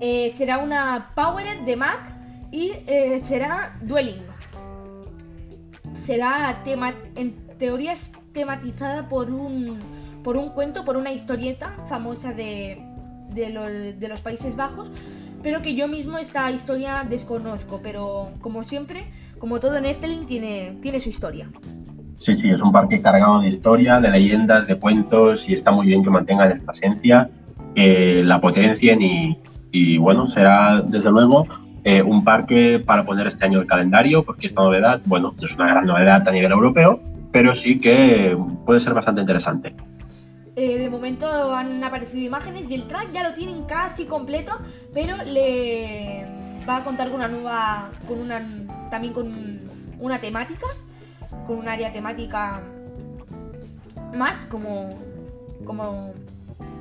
será 0.00 0.58
una 0.58 1.12
Powered 1.14 1.60
de 1.60 1.76
Mac 1.76 2.00
y 2.50 2.72
será 3.22 3.78
Dueling. 3.82 4.22
Será 5.94 6.60
tema, 6.64 6.94
en 7.14 7.32
teoría 7.58 7.94
tematizada 8.32 9.08
por 9.08 9.30
un, 9.30 9.78
por 10.24 10.36
un 10.36 10.50
cuento, 10.50 10.84
por 10.84 10.96
una 10.96 11.12
historieta 11.12 11.76
famosa 11.88 12.32
de, 12.32 12.82
de, 13.34 14.08
los 14.08 14.20
Países 14.20 14.56
Bajos, 14.56 14.90
pero 15.42 15.62
que 15.62 15.74
yo 15.74 15.88
mismo 15.88 16.18
esta 16.18 16.50
historia 16.50 17.06
desconozco, 17.08 17.80
pero 17.82 18.30
como 18.40 18.64
siempre, 18.64 19.06
como 19.38 19.60
todo 19.60 19.76
en 19.76 19.86
Efteling, 19.86 20.26
tiene, 20.26 20.78
tiene 20.80 21.00
su 21.00 21.08
historia. 21.08 21.48
Sí, 22.20 22.34
sí, 22.34 22.50
es 22.50 22.60
un 22.60 22.70
parque 22.70 23.00
cargado 23.00 23.40
de 23.40 23.48
historia, 23.48 23.98
de 23.98 24.10
leyendas, 24.10 24.66
de 24.66 24.76
cuentos 24.76 25.48
y 25.48 25.54
está 25.54 25.70
muy 25.72 25.86
bien 25.86 26.04
que 26.04 26.10
mantengan 26.10 26.52
esta 26.52 26.72
esencia, 26.72 27.30
que 27.74 28.22
la 28.22 28.42
potencien 28.42 29.00
y, 29.72 29.96
bueno, 29.96 30.28
será 30.28 30.82
desde 30.82 31.10
luego 31.10 31.46
eh, 31.82 32.02
un 32.02 32.22
parque 32.22 32.78
para 32.78 33.06
poner 33.06 33.26
este 33.26 33.46
año 33.46 33.58
el 33.58 33.66
calendario, 33.66 34.22
porque 34.22 34.48
esta 34.48 34.60
novedad, 34.60 35.00
bueno, 35.06 35.34
no 35.34 35.46
es 35.46 35.56
una 35.56 35.68
gran 35.68 35.86
novedad 35.86 36.28
a 36.28 36.30
nivel 36.30 36.52
europeo, 36.52 37.00
pero 37.32 37.54
sí 37.54 37.80
que 37.80 38.36
puede 38.66 38.80
ser 38.80 38.92
bastante 38.92 39.22
interesante. 39.22 39.74
Eh, 40.56 40.76
de 40.76 40.90
momento 40.90 41.54
han 41.54 41.82
aparecido 41.82 42.22
imágenes 42.22 42.70
y 42.70 42.74
el 42.74 42.82
track 42.82 43.12
ya 43.12 43.22
lo 43.22 43.32
tienen 43.32 43.64
casi 43.64 44.04
completo, 44.04 44.52
pero 44.92 45.16
le 45.24 46.26
va 46.68 46.76
a 46.76 46.84
contar 46.84 47.08
con 47.08 47.20
una 47.20 47.28
nueva, 47.28 47.88
con 48.06 48.20
una, 48.20 48.42
también 48.90 49.14
con 49.14 49.60
una 49.98 50.20
temática, 50.20 50.66
con 51.46 51.58
un 51.58 51.68
área 51.68 51.92
temática 51.92 52.62
más, 54.16 54.46
como, 54.46 54.98
como, 55.64 56.12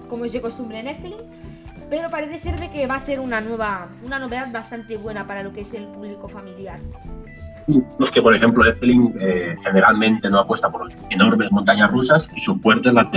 como 0.08 0.26
es 0.26 0.34
de 0.34 0.42
costumbre 0.42 0.80
en 0.80 0.88
Efteling. 0.88 1.22
Pero 1.90 2.10
parece 2.10 2.38
ser 2.38 2.60
de 2.60 2.70
que 2.70 2.86
va 2.86 2.96
a 2.96 3.00
ser 3.00 3.20
una 3.20 3.42
nueva, 3.42 3.88
una 4.04 4.20
novedad 4.20 4.52
bastante 4.52 4.98
buena 4.98 5.26
para 5.26 5.42
lo 5.42 5.54
que 5.54 5.62
es 5.62 5.74
el 5.74 5.88
público 5.88 6.28
familiar 6.28 6.80
los 7.98 8.10
que, 8.12 8.22
por 8.22 8.36
ejemplo, 8.36 8.66
Efteling 8.66 9.16
eh, 9.20 9.56
generalmente 9.64 10.30
no 10.30 10.40
apuesta 10.40 10.70
por 10.72 10.90
enormes 11.10 11.52
montañas 11.52 11.92
rusas 11.92 12.30
y 12.36 12.40
su 12.40 12.56
fuerte 12.60 12.90
es 12.90 12.96
la, 12.96 13.10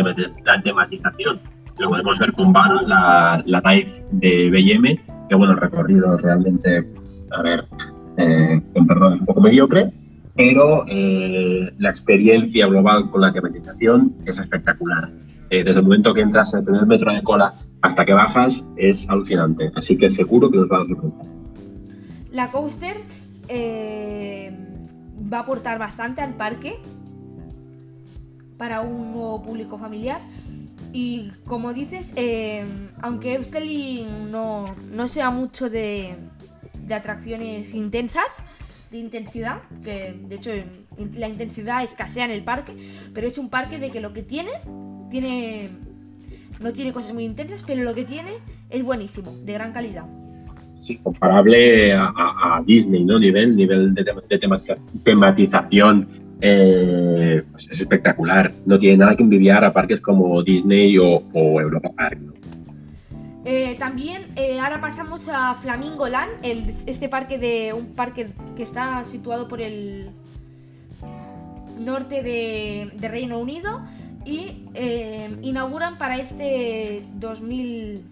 tematización. 0.62 1.40
Lo 1.78 1.88
podemos 1.88 2.18
ver 2.18 2.32
con 2.32 2.52
Val, 2.52 2.86
la, 2.86 3.42
la 3.46 3.60
Dive 3.60 4.04
de 4.12 4.50
BM, 4.50 5.00
que 5.28 5.34
bueno, 5.34 5.52
el 5.52 5.58
recorrido 5.58 6.14
es 6.14 6.22
realmente, 6.22 6.86
a 7.30 7.42
ver, 7.42 7.64
eh, 8.18 8.60
con 8.74 8.86
perdón, 8.86 9.14
es 9.14 9.20
un 9.20 9.26
poco 9.26 9.40
mediocre, 9.40 9.90
pero 10.34 10.84
eh, 10.88 11.72
la 11.78 11.90
experiencia 11.90 12.66
global 12.66 13.10
con 13.10 13.20
la 13.20 13.32
tematización 13.32 14.16
es 14.24 14.38
espectacular. 14.38 15.10
desde 15.50 15.80
el 15.80 15.82
momento 15.82 16.14
que 16.14 16.22
entras 16.22 16.54
en 16.54 16.60
el 16.60 16.64
primer 16.64 16.86
metro 16.86 17.12
de 17.12 17.22
cola 17.22 17.54
hasta 17.82 18.04
que 18.06 18.12
bajas 18.14 18.64
es 18.76 19.08
alucinante, 19.08 19.70
así 19.74 19.98
que 19.98 20.08
seguro 20.08 20.50
que 20.50 20.56
nos 20.56 20.70
va 20.70 20.80
a 20.80 20.84
sorprender. 20.84 21.26
La 22.30 22.50
coaster 22.50 22.96
eh, 23.48 24.56
va 25.30 25.38
a 25.38 25.40
aportar 25.42 25.78
bastante 25.78 26.22
al 26.22 26.34
parque 26.34 26.78
para 28.56 28.80
un 28.80 29.12
nuevo 29.12 29.42
público 29.42 29.76
familiar. 29.76 30.20
Y 30.94 31.32
como 31.46 31.74
dices, 31.74 32.12
eh, 32.16 32.64
aunque 33.00 33.34
Efteling 33.34 34.30
no, 34.30 34.74
no 34.90 35.08
sea 35.08 35.30
mucho 35.30 35.68
de 35.68 36.14
atracciones 36.90 37.74
intensas, 37.74 38.42
de 38.92 38.98
intensidad, 38.98 39.62
que 39.82 40.14
de 40.28 40.36
hecho 40.36 40.52
la 41.14 41.28
intensidad 41.28 41.82
escasea 41.82 42.26
en 42.26 42.30
el 42.30 42.44
parque, 42.44 42.72
pero 43.12 43.26
es 43.26 43.38
un 43.38 43.50
parque 43.50 43.78
de 43.78 43.90
que 43.90 44.00
lo 44.00 44.12
que 44.12 44.22
tiene, 44.22 44.50
tiene 45.10 45.70
no 46.60 46.72
tiene 46.72 46.92
cosas 46.92 47.12
muy 47.12 47.24
intensas, 47.24 47.64
pero 47.66 47.82
lo 47.82 47.94
que 47.94 48.04
tiene 48.04 48.30
es 48.70 48.84
buenísimo, 48.84 49.32
de 49.44 49.52
gran 49.52 49.72
calidad 49.72 50.04
sí, 50.82 50.98
comparable 51.02 51.92
a, 51.94 52.62
Disney, 52.66 53.04
¿no? 53.04 53.18
Nivel, 53.18 53.56
nivel 53.56 53.94
de, 53.94 54.04
tematización 55.04 56.08
eh, 56.40 57.42
pues 57.50 57.68
es 57.70 57.80
espectacular. 57.80 58.52
No 58.66 58.78
tiene 58.78 58.98
nada 58.98 59.16
que 59.16 59.22
envidiar 59.22 59.64
a 59.64 59.72
parques 59.72 60.00
como 60.00 60.42
Disney 60.42 60.98
o, 60.98 61.22
Europa 61.32 61.90
Park. 61.96 62.18
Eh, 63.44 63.76
también 63.78 64.32
eh, 64.36 64.60
ahora 64.60 64.80
pasamos 64.80 65.28
a 65.28 65.54
Flamingo 65.54 66.08
Land, 66.08 66.44
este 66.86 67.08
parque 67.08 67.38
de 67.38 67.72
un 67.72 67.94
parque 67.94 68.30
que 68.56 68.62
está 68.62 69.04
situado 69.04 69.48
por 69.48 69.60
el 69.60 70.10
norte 71.78 72.22
de, 72.22 73.08
Reino 73.08 73.38
Unido 73.38 73.82
y 74.24 74.68
inauguran 75.42 75.98
para 75.98 76.16
este 76.18 77.02
2000 77.14 78.04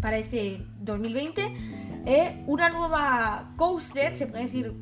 para 0.00 0.18
este 0.18 0.64
2020 0.80 1.52
eh, 2.06 2.42
una 2.46 2.70
nueva 2.70 3.50
coaster, 3.56 4.16
se 4.16 4.26
puede 4.26 4.44
decir 4.44 4.72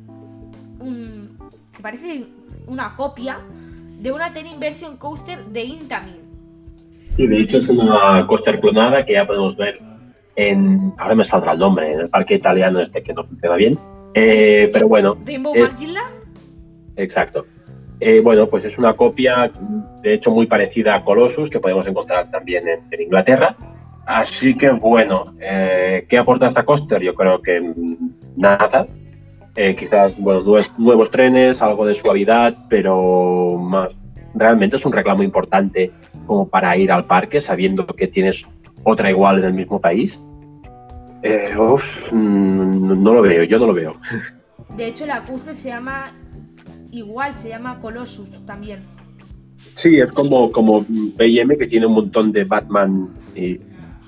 que 1.73 1.81
parece 1.81 2.27
una 2.67 2.95
copia 2.95 3.39
de 3.99 4.11
una 4.11 4.31
Ten 4.31 4.47
Inversion 4.47 4.95
Coaster 4.95 5.45
de 5.47 5.63
Intamin. 5.63 6.26
Sí, 7.17 7.27
de 7.27 7.41
hecho 7.41 7.57
es 7.57 7.67
una 7.67 8.25
coaster 8.27 8.59
clonada 8.59 9.05
que 9.05 9.13
ya 9.13 9.27
podemos 9.27 9.57
ver 9.57 9.79
en, 10.35 10.93
ahora 10.97 11.15
me 11.15 11.23
saldrá 11.23 11.53
el 11.53 11.59
nombre, 11.59 11.91
en 11.91 11.99
el 12.01 12.09
parque 12.09 12.35
italiano 12.35 12.79
este 12.79 13.03
que 13.03 13.11
no 13.11 13.23
funciona 13.23 13.55
bien, 13.55 13.77
eh, 14.13 14.69
pero 14.71 14.87
bueno. 14.87 15.17
Rainbow 15.25 15.53
es, 15.55 15.75
Exacto. 16.95 17.45
Eh, 17.99 18.21
bueno, 18.21 18.47
pues 18.47 18.63
es 18.63 18.77
una 18.77 18.93
copia, 18.93 19.51
de 20.03 20.13
hecho, 20.13 20.29
muy 20.31 20.45
parecida 20.45 20.93
a 20.93 21.03
Colossus, 21.03 21.49
que 21.49 21.59
podemos 21.59 21.87
encontrar 21.87 22.29
también 22.29 22.67
en 22.67 23.01
Inglaterra, 23.01 23.57
Así 24.07 24.53
que 24.53 24.71
bueno, 24.71 25.35
eh, 25.41 26.05
¿qué 26.07 26.17
aporta 26.17 26.47
esta 26.47 26.63
coaster? 26.63 27.01
Yo 27.01 27.13
creo 27.13 27.41
que 27.41 27.73
nada. 28.37 28.87
Eh, 29.53 29.75
quizás 29.75 30.17
bueno, 30.17 30.43
nuevos, 30.43 30.71
nuevos, 30.77 31.11
trenes, 31.11 31.61
algo 31.61 31.85
de 31.85 31.93
suavidad, 31.93 32.55
pero 32.69 33.57
más. 33.57 33.93
Realmente 34.33 34.77
es 34.77 34.85
un 34.85 34.93
reclamo 34.93 35.23
importante 35.23 35.91
como 36.27 36.47
para 36.47 36.77
ir 36.77 36.91
al 36.91 37.05
parque 37.05 37.41
sabiendo 37.41 37.87
que 37.87 38.07
tienes 38.07 38.45
otra 38.83 39.09
igual 39.09 39.39
en 39.39 39.45
el 39.45 39.53
mismo 39.53 39.81
país. 39.81 40.21
Eh, 41.23 41.55
mm, 42.11 43.03
no 43.03 43.13
lo 43.13 43.21
veo, 43.21 43.43
yo 43.43 43.57
no 43.57 43.67
lo 43.67 43.73
veo. 43.73 43.95
De 44.75 44.87
hecho, 44.87 45.05
la 45.05 45.23
coaster 45.23 45.55
se 45.55 45.69
llama 45.69 46.11
igual, 46.91 47.33
se 47.33 47.49
llama 47.49 47.79
Colossus 47.79 48.45
también. 48.45 48.81
Sí, 49.75 49.99
es 49.99 50.11
como, 50.11 50.51
como 50.51 50.85
BM 50.87 51.57
que 51.57 51.67
tiene 51.67 51.85
un 51.85 51.93
montón 51.93 52.31
de 52.31 52.43
Batman 52.43 53.09
y 53.35 53.59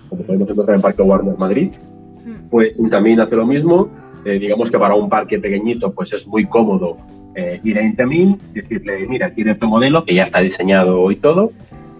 como 0.09 0.23
podemos 0.23 0.49
encontrar 0.49 0.75
en 0.75 0.81
Parque 0.81 1.01
Warner 1.01 1.37
Madrid. 1.37 1.71
Pues 2.51 2.79
también 2.89 3.19
hace 3.19 3.35
lo 3.35 3.45
mismo. 3.45 3.89
Eh, 4.25 4.37
digamos 4.37 4.69
que 4.69 4.77
para 4.77 4.95
un 4.95 5.09
parque 5.09 5.39
pequeñito 5.39 5.93
pues 5.93 6.11
es 6.11 6.27
muy 6.27 6.45
cómodo 6.45 6.97
eh, 7.35 7.59
ir 7.63 7.77
a 7.77 7.83
Intamin, 7.83 8.37
decirle, 8.53 9.07
mira, 9.07 9.33
tiene 9.33 9.55
tu 9.55 9.67
modelo 9.67 10.03
que 10.03 10.13
ya 10.13 10.23
está 10.23 10.41
diseñado 10.41 11.09
y 11.09 11.15
todo, 11.15 11.51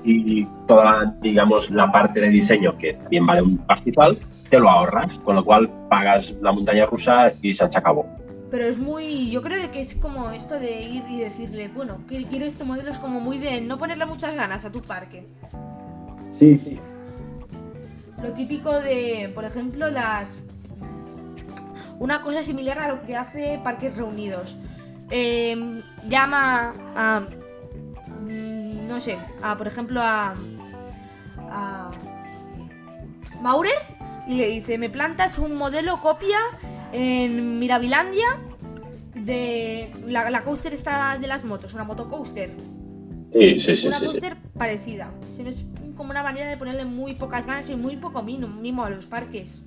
y 0.03 0.45
toda, 0.67 1.15
digamos, 1.21 1.69
la 1.71 1.91
parte 1.91 2.19
de 2.19 2.29
diseño, 2.29 2.77
que 2.77 2.93
también 2.93 3.25
vale 3.25 3.41
un 3.41 3.57
pastizal, 3.57 4.17
te 4.49 4.59
lo 4.59 4.69
ahorras, 4.69 5.17
con 5.19 5.35
lo 5.35 5.45
cual 5.45 5.69
pagas 5.89 6.31
la 6.41 6.51
montaña 6.51 6.85
rusa 6.85 7.31
y 7.41 7.53
se 7.53 7.63
acabó. 7.63 8.05
Pero 8.49 8.65
es 8.65 8.79
muy, 8.79 9.29
yo 9.29 9.43
creo 9.43 9.71
que 9.71 9.81
es 9.81 9.95
como 9.95 10.31
esto 10.31 10.59
de 10.59 10.81
ir 10.81 11.03
y 11.07 11.19
decirle, 11.19 11.67
bueno, 11.67 11.99
quiero 12.07 12.45
este 12.45 12.63
modelo, 12.63 12.89
es 12.89 12.97
como 12.97 13.19
muy 13.19 13.37
de 13.37 13.61
no 13.61 13.77
ponerle 13.77 14.05
muchas 14.05 14.33
ganas 14.33 14.65
a 14.65 14.71
tu 14.71 14.81
parque. 14.81 15.27
Sí, 16.31 16.57
sí. 16.57 16.79
Lo 18.23 18.33
típico 18.33 18.71
de, 18.79 19.31
por 19.33 19.45
ejemplo, 19.45 19.89
las... 19.89 20.45
Una 21.99 22.21
cosa 22.21 22.41
similar 22.41 22.79
a 22.79 22.87
lo 22.87 23.01
que 23.03 23.15
hace 23.15 23.59
Parques 23.63 23.95
Reunidos. 23.95 24.57
Em, 25.09 25.81
llama 26.07 26.73
a... 26.95 27.21
No 28.89 28.99
sé, 28.99 29.17
a, 29.41 29.55
por 29.57 29.67
ejemplo, 29.67 30.01
a... 30.01 30.35
a 31.37 31.91
Maurer 33.41 33.77
y 34.27 34.35
le 34.35 34.47
dice, 34.49 34.77
me 34.77 34.89
plantas 34.89 35.39
un 35.39 35.55
modelo 35.55 36.01
copia 36.01 36.37
en 36.91 37.57
Mirabilandia 37.57 38.27
de 39.15 39.91
la, 40.07 40.29
la 40.29 40.41
coaster 40.41 40.73
está 40.73 41.17
de 41.17 41.27
las 41.27 41.45
motos, 41.45 41.73
una 41.73 41.83
moto 41.83 42.09
coaster. 42.09 42.51
Sí, 43.31 43.59
sí, 43.59 43.75
sí. 43.75 43.87
Una 43.87 43.99
sí, 43.99 44.05
coaster 44.05 44.35
parecida. 44.57 45.11
Sino 45.31 45.49
es 45.49 45.63
como 45.95 46.11
una 46.11 46.23
manera 46.23 46.49
de 46.49 46.57
ponerle 46.57 46.85
muy 46.85 47.13
pocas 47.13 47.45
ganas 47.45 47.69
y 47.69 47.75
muy 47.75 47.95
poco 47.95 48.21
mimo 48.23 48.83
a 48.83 48.89
los 48.89 49.05
parques. 49.05 49.63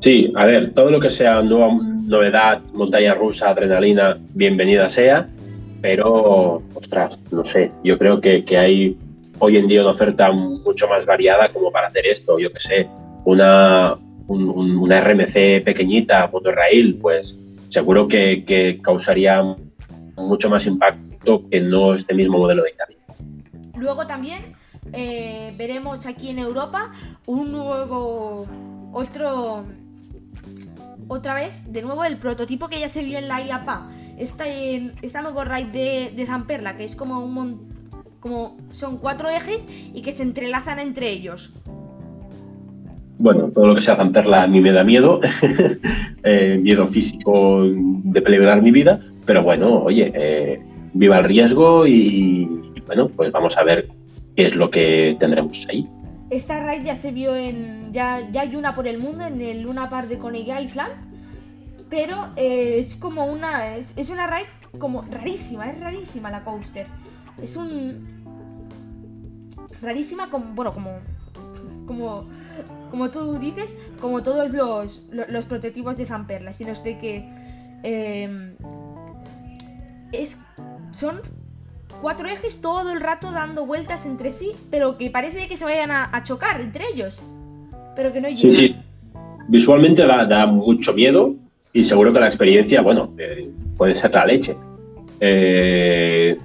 Sí, 0.00 0.32
a 0.36 0.46
ver, 0.46 0.72
todo 0.72 0.90
lo 0.90 1.00
que 1.00 1.10
sea 1.10 1.42
nueva 1.42 1.68
novedad, 1.72 2.62
montaña 2.74 3.14
rusa, 3.14 3.50
adrenalina, 3.50 4.18
bienvenida 4.34 4.88
sea, 4.88 5.28
pero, 5.82 6.62
ostras, 6.74 7.18
no 7.30 7.44
sé, 7.44 7.72
yo 7.84 7.98
creo 7.98 8.20
que, 8.20 8.44
que 8.44 8.56
hay 8.56 8.96
hoy 9.40 9.56
en 9.56 9.66
día 9.66 9.80
una 9.80 9.90
oferta 9.90 10.30
mucho 10.30 10.86
más 10.88 11.04
variada 11.04 11.52
como 11.52 11.72
para 11.72 11.88
hacer 11.88 12.06
esto, 12.06 12.38
yo 12.38 12.52
que 12.52 12.60
sé, 12.60 12.88
una, 13.24 13.96
una 14.28 15.00
RMC 15.00 15.64
pequeñita, 15.64 16.28
motorrail, 16.32 16.96
pues 16.98 17.36
seguro 17.68 18.06
que, 18.06 18.78
causaría 18.82 19.42
mucho 20.16 20.48
más 20.48 20.66
impacto 20.66 21.48
que 21.50 21.60
no 21.60 21.94
este 21.94 22.14
mismo 22.14 22.38
modelo 22.38 22.62
de 22.62 22.70
Italia. 22.70 22.98
Luego 23.76 24.06
también 24.06 24.54
eh, 24.92 25.52
veremos 25.56 26.06
aquí 26.06 26.30
en 26.30 26.38
Europa 26.38 26.92
un 27.26 27.50
nuevo, 27.50 28.46
otro, 28.92 29.64
otra 31.08 31.34
vez, 31.34 31.72
de 31.72 31.82
nuevo 31.82 32.04
el 32.04 32.16
prototipo 32.16 32.68
que 32.68 32.78
ya 32.78 32.88
se 32.88 33.02
vio 33.02 33.18
en 33.18 33.26
la 33.26 33.42
IAPA. 33.42 33.88
Esta, 34.18 34.46
esta 34.46 35.22
nuevo 35.22 35.44
ride 35.44 35.70
de, 35.72 36.12
de 36.14 36.26
Zamperla, 36.26 36.76
que 36.76 36.84
es 36.84 36.96
como 36.96 37.20
un 37.20 37.72
como 38.20 38.56
son 38.70 38.98
cuatro 38.98 39.28
ejes 39.30 39.66
y 39.92 40.02
que 40.02 40.12
se 40.12 40.22
entrelazan 40.22 40.78
entre 40.78 41.10
ellos 41.10 41.52
bueno, 43.22 43.52
todo 43.54 43.68
lo 43.68 43.74
que 43.76 43.80
sea 43.80 43.94
Zamperla 43.94 44.42
a 44.42 44.46
mí 44.48 44.60
me 44.60 44.72
da 44.72 44.82
miedo, 44.82 45.20
eh, 46.24 46.58
miedo 46.60 46.88
físico 46.88 47.62
de 47.64 48.20
peligrar 48.20 48.60
mi 48.62 48.72
vida, 48.72 49.00
pero 49.24 49.44
bueno, 49.44 49.84
oye, 49.84 50.12
eh, 50.12 50.60
viva 50.92 51.18
el 51.18 51.24
riesgo 51.24 51.86
y, 51.86 52.48
bueno, 52.84 53.08
pues 53.08 53.30
vamos 53.30 53.56
a 53.56 53.62
ver 53.62 53.86
qué 54.34 54.46
es 54.46 54.56
lo 54.56 54.70
que 54.70 55.16
tendremos 55.20 55.64
ahí. 55.70 55.88
Esta 56.30 56.64
raid 56.64 56.82
ya 56.84 56.96
se 56.96 57.12
vio 57.12 57.36
en, 57.36 57.92
ya, 57.92 58.28
ya 58.32 58.40
hay 58.40 58.56
una 58.56 58.74
por 58.74 58.88
el 58.88 58.98
mundo, 58.98 59.24
en 59.24 59.40
el 59.40 59.62
Luna 59.62 59.88
Park 59.88 60.08
de 60.08 60.18
Coney 60.18 60.50
Island, 60.60 60.90
pero 61.92 62.30
eh, 62.36 62.76
es 62.78 62.96
como 62.96 63.26
una, 63.26 63.76
es, 63.76 63.92
es 63.98 64.08
una 64.08 64.26
raid 64.26 64.46
como 64.78 65.02
rarísima, 65.02 65.70
es 65.70 65.78
rarísima 65.78 66.30
la 66.30 66.42
coaster. 66.42 66.86
Es 67.42 67.54
un... 67.54 68.22
Rarísima 69.82 70.30
como, 70.30 70.54
bueno, 70.54 70.72
como 70.72 70.92
como, 71.86 72.24
como 72.90 73.10
tú 73.10 73.38
dices, 73.38 73.76
como 74.00 74.22
todos 74.22 74.52
los, 74.52 75.02
los, 75.10 75.44
prototipos 75.44 75.98
de 75.98 76.06
Zamperla, 76.06 76.54
sino 76.54 76.72
de 76.72 76.98
que 76.98 77.28
em, 77.82 78.54
es, 80.12 80.38
son 80.92 81.20
cuatro 82.00 82.26
ejes 82.28 82.62
todo 82.62 82.90
el 82.90 83.00
rato 83.00 83.32
dando 83.32 83.66
vueltas 83.66 84.06
entre 84.06 84.32
sí, 84.32 84.52
pero 84.70 84.96
que 84.96 85.10
parece 85.10 85.46
que 85.46 85.58
se 85.58 85.64
vayan 85.64 85.90
a, 85.90 86.22
chocar 86.24 86.62
entre 86.62 86.86
ellos, 86.94 87.20
pero 87.94 88.14
que 88.14 88.22
no 88.22 88.28
llegan. 88.28 88.52
Sí, 88.52 88.68
sí. 88.68 88.76
Visualmente 89.48 90.06
da, 90.06 90.46
mucho 90.46 90.94
miedo 90.94 91.34
y 91.72 91.82
seguro 91.82 92.12
que 92.12 92.20
la 92.20 92.26
experiencia, 92.26 92.82
bueno, 92.82 93.14
eh, 93.18 93.50
puede 93.76 93.94
ser 93.94 94.12
la 94.12 94.26
leche. 94.26 94.56
Eh, 95.20 96.36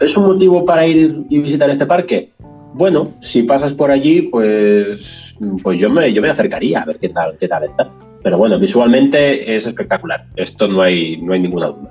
¿Es 0.00 0.16
un 0.16 0.26
motivo 0.26 0.64
para 0.64 0.86
ir 0.86 1.24
y 1.28 1.38
visitar 1.38 1.68
este 1.70 1.86
parque? 1.86 2.32
bueno, 2.74 3.12
si 3.20 3.42
pasas 3.42 3.72
por 3.72 3.90
allí, 3.90 4.22
pues, 4.22 5.34
pues 5.62 5.78
yo, 5.78 5.90
me, 5.90 6.12
yo 6.12 6.22
me 6.22 6.30
acercaría 6.30 6.80
a 6.80 6.84
ver 6.84 6.98
qué 6.98 7.08
tal, 7.10 7.36
qué 7.38 7.48
tal 7.48 7.64
está. 7.64 7.90
Pero 8.22 8.38
bueno, 8.38 8.58
visualmente 8.58 9.54
es 9.54 9.66
espectacular. 9.66 10.26
Esto 10.36 10.68
no 10.68 10.82
hay, 10.82 11.20
no 11.20 11.32
hay 11.32 11.40
ninguna 11.40 11.68
duda. 11.68 11.90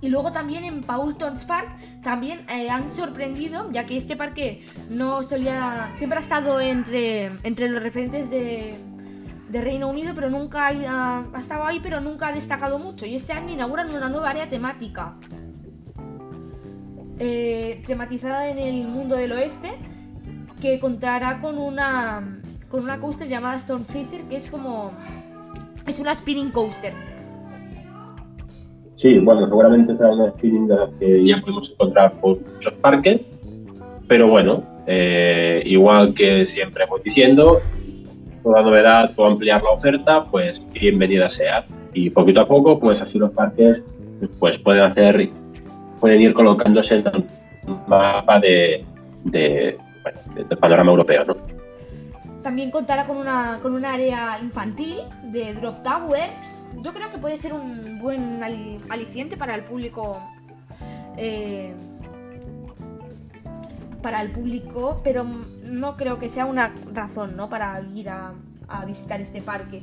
Y 0.00 0.08
luego 0.10 0.32
también 0.32 0.64
en 0.64 0.82
Paultons 0.82 1.44
Park 1.44 1.68
también 2.02 2.40
eh, 2.50 2.68
han 2.68 2.90
sorprendido, 2.90 3.70
ya 3.72 3.86
que 3.86 3.96
este 3.96 4.16
parque 4.16 4.62
no 4.90 5.22
solía. 5.22 5.92
siempre 5.96 6.18
ha 6.18 6.22
estado 6.22 6.60
entre, 6.60 7.30
entre 7.42 7.68
los 7.68 7.82
referentes 7.82 8.28
de, 8.30 8.74
de 9.54 9.60
Reino 9.60 9.88
Unido, 9.88 10.14
pero 10.16 10.30
nunca 10.30 10.66
ha, 10.66 11.24
ha, 11.32 11.40
estado 11.40 11.64
ahí, 11.64 11.78
pero 11.80 12.00
nunca 12.00 12.26
ha 12.26 12.32
destacado 12.32 12.80
mucho. 12.80 13.06
Y 13.06 13.14
este 13.14 13.32
año 13.32 13.52
inauguran 13.52 13.88
una 13.94 14.08
nueva 14.08 14.30
área 14.30 14.48
temática. 14.48 15.14
Eh, 17.20 17.80
tematizada 17.86 18.48
en 18.48 18.58
el 18.58 18.88
mundo 18.88 19.14
del 19.14 19.30
oeste, 19.30 19.70
que 20.60 20.80
contará 20.80 21.40
con 21.40 21.58
una 21.58 22.40
con 22.68 22.82
una 22.82 22.98
coaster 22.98 23.28
llamada 23.28 23.56
Storm 23.58 23.86
Chaser, 23.86 24.22
que 24.22 24.34
es 24.34 24.50
como 24.50 24.90
es 25.86 26.00
una 26.00 26.12
spinning 26.16 26.50
coaster. 26.50 26.92
Sí, 28.96 29.20
bueno, 29.20 29.46
seguramente 29.46 29.96
será 29.96 30.10
una 30.10 30.32
spinning 30.32 30.66
de 30.66 30.76
las 30.76 30.90
que 30.98 31.24
ya 31.24 31.40
podemos 31.40 31.70
encontrar 31.70 32.14
por 32.14 32.40
muchos 32.40 32.72
parques, 32.74 33.20
pero 34.08 34.26
bueno, 34.26 34.64
eh, 34.88 35.62
igual 35.64 36.12
que 36.12 36.44
siempre 36.44 36.86
voy 36.86 37.02
diciendo, 37.04 37.60
toda 38.44 38.62
novedad 38.62 39.10
o 39.16 39.26
ampliar 39.26 39.62
la 39.62 39.70
oferta, 39.70 40.24
pues 40.30 40.62
bienvenida 40.72 41.28
sea. 41.28 41.66
Y 41.94 42.10
poquito 42.10 42.42
a 42.42 42.46
poco, 42.46 42.78
pues 42.78 43.00
así 43.00 43.18
los 43.18 43.32
parques 43.32 43.82
pues 44.38 44.58
pueden 44.58 44.84
hacer 44.84 45.30
pueden 46.00 46.20
ir 46.20 46.34
colocándose 46.34 46.96
en 46.96 47.06
el 47.06 47.24
mapa 47.88 48.38
de, 48.38 48.84
del 49.24 49.78
panorama 50.60 50.90
europeo. 50.90 51.24
¿no? 51.24 51.36
También 52.42 52.70
contará 52.70 53.06
con 53.06 53.16
una, 53.16 53.58
con 53.62 53.72
un 53.72 53.86
área 53.86 54.38
infantil 54.42 54.96
de 55.32 55.54
Drop 55.54 55.82
Towers. 55.82 56.36
Yo 56.82 56.92
creo 56.92 57.10
que 57.10 57.16
puede 57.16 57.38
ser 57.38 57.54
un 57.54 57.98
buen 58.00 58.42
aliciente 58.90 59.38
para 59.38 59.54
el 59.54 59.62
público. 59.62 60.18
Eh, 61.16 61.72
para 64.02 64.20
el 64.20 64.30
público, 64.32 65.00
pero 65.02 65.24
no 65.64 65.96
creo 65.96 66.18
que 66.18 66.28
sea 66.28 66.46
una 66.46 66.72
razón 66.92 67.36
¿no? 67.36 67.48
para 67.48 67.82
ir 67.94 68.08
a, 68.08 68.32
a 68.68 68.84
visitar 68.84 69.20
este 69.20 69.40
parque 69.42 69.82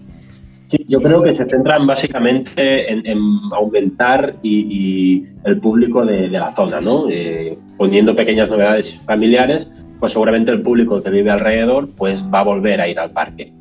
yo 0.88 1.02
creo 1.02 1.22
que 1.22 1.34
se 1.34 1.46
centran 1.46 1.86
básicamente 1.86 2.92
en, 2.92 3.20
aumentar 3.52 4.36
y, 4.42 5.26
el 5.44 5.60
público 5.60 6.06
de, 6.06 6.30
la 6.30 6.54
zona, 6.54 6.80
¿no? 6.80 7.10
Eh, 7.10 7.58
poniendo 7.78 8.16
pequeñas 8.16 8.50
novedades 8.50 9.00
familiares, 9.06 9.68
pues 10.00 10.14
seguramente 10.14 10.52
el 10.52 10.62
público 10.62 11.02
que 11.02 11.10
vive 11.10 11.32
alrededor 11.32 11.90
pues 11.96 12.24
va 12.32 12.40
a 12.40 12.44
volver 12.44 12.80
a 12.80 12.88
ir 12.88 13.00
al 13.00 13.12
parque. 13.12 13.52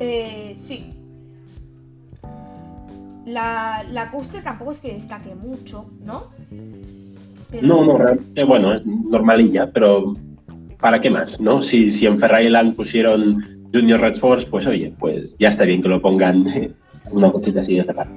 Eh, 0.00 0.54
sí. 0.56 0.90
La, 3.26 3.84
la 3.90 4.10
coaster 4.10 4.42
tampoco 4.42 4.72
es 4.72 4.80
que 4.80 4.92
destaque 4.94 5.34
mucho, 5.34 5.86
¿no? 6.04 6.28
No, 7.62 7.84
no, 7.84 7.98
realmente, 7.98 8.44
bueno, 8.44 8.74
es 8.74 8.84
normalilla, 8.84 9.70
pero 9.72 10.14
¿para 10.80 11.00
qué 11.00 11.10
más? 11.10 11.38
¿no? 11.40 11.62
Si, 11.62 11.90
si 11.90 12.06
en 12.06 12.18
Ferrari 12.18 12.50
pusieron 12.72 13.68
Junior 13.72 14.00
Red 14.00 14.16
Force, 14.16 14.46
pues 14.46 14.66
oye, 14.66 14.92
pues 14.98 15.36
ya 15.38 15.48
está 15.48 15.64
bien 15.64 15.82
que 15.82 15.88
lo 15.88 16.00
pongan 16.00 16.46
una 17.10 17.30
cosita 17.30 17.60
así 17.60 17.74
de 17.74 17.80
esta 17.80 17.94
parte. 17.94 18.12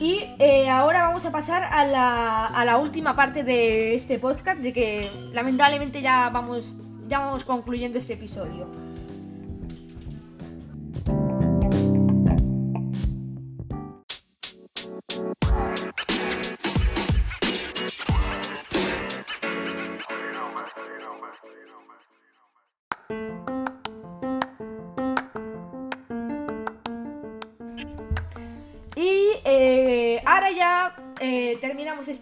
Y 0.00 0.20
eh, 0.38 0.68
ahora 0.70 1.02
vamos 1.02 1.26
a 1.26 1.32
pasar 1.32 1.62
a 1.62 1.84
la, 1.84 2.46
a 2.46 2.64
la, 2.64 2.78
última 2.78 3.14
parte 3.14 3.44
de 3.44 3.94
este 3.94 4.18
podcast, 4.18 4.60
de 4.60 4.72
que 4.72 5.06
lamentablemente 5.34 6.00
ya 6.00 6.30
vamos, 6.30 6.78
ya 7.06 7.18
vamos 7.18 7.44
concluyendo 7.44 7.98
este 7.98 8.14
episodio. 8.14 8.66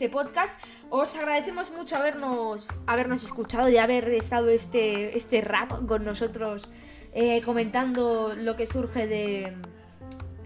Este 0.09 0.11
podcast. 0.11 0.59
Os 0.91 1.15
agradecemos 1.17 1.71
mucho 1.71 1.97
habernos, 1.97 2.69
habernos 2.87 3.23
escuchado 3.23 3.69
y 3.69 3.77
haber 3.77 4.09
estado 4.09 4.49
este, 4.49 5.17
este 5.17 5.47
con 5.87 6.05
nosotros 6.05 6.69
eh, 7.13 7.43
comentando 7.43 8.35
lo 8.35 8.57
que 8.57 8.67
surge 8.67 9.07
de 9.07 9.55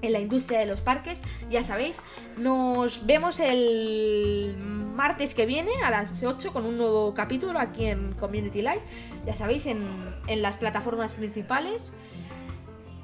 en 0.03 0.13
la 0.13 0.19
industria 0.19 0.59
de 0.59 0.67
los 0.67 0.81
parques. 0.81 1.23
Ya 1.49 1.63
sabéis, 1.63 2.01
nos 2.37 3.07
vemos 3.07 3.39
el 3.39 4.57
martes 4.59 5.33
que 5.33 5.47
viene 5.47 5.71
a 5.85 5.91
las 5.91 6.25
8 6.25 6.53
con 6.53 6.67
un 6.67 6.77
nuevo 6.77 7.15
capítulo 7.15 7.61
aquí 7.61 7.87
en 7.87 8.15
Community 8.15 8.63
Live. 8.63 8.83
Ya 9.27 9.37
sabéis, 9.37 9.67
en, 9.67 9.87
en 10.27 10.43
las 10.43 10.57
plataformas 10.57 11.13
principales. 11.13 11.93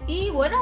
Y 0.08 0.30
bueno, 0.30 0.56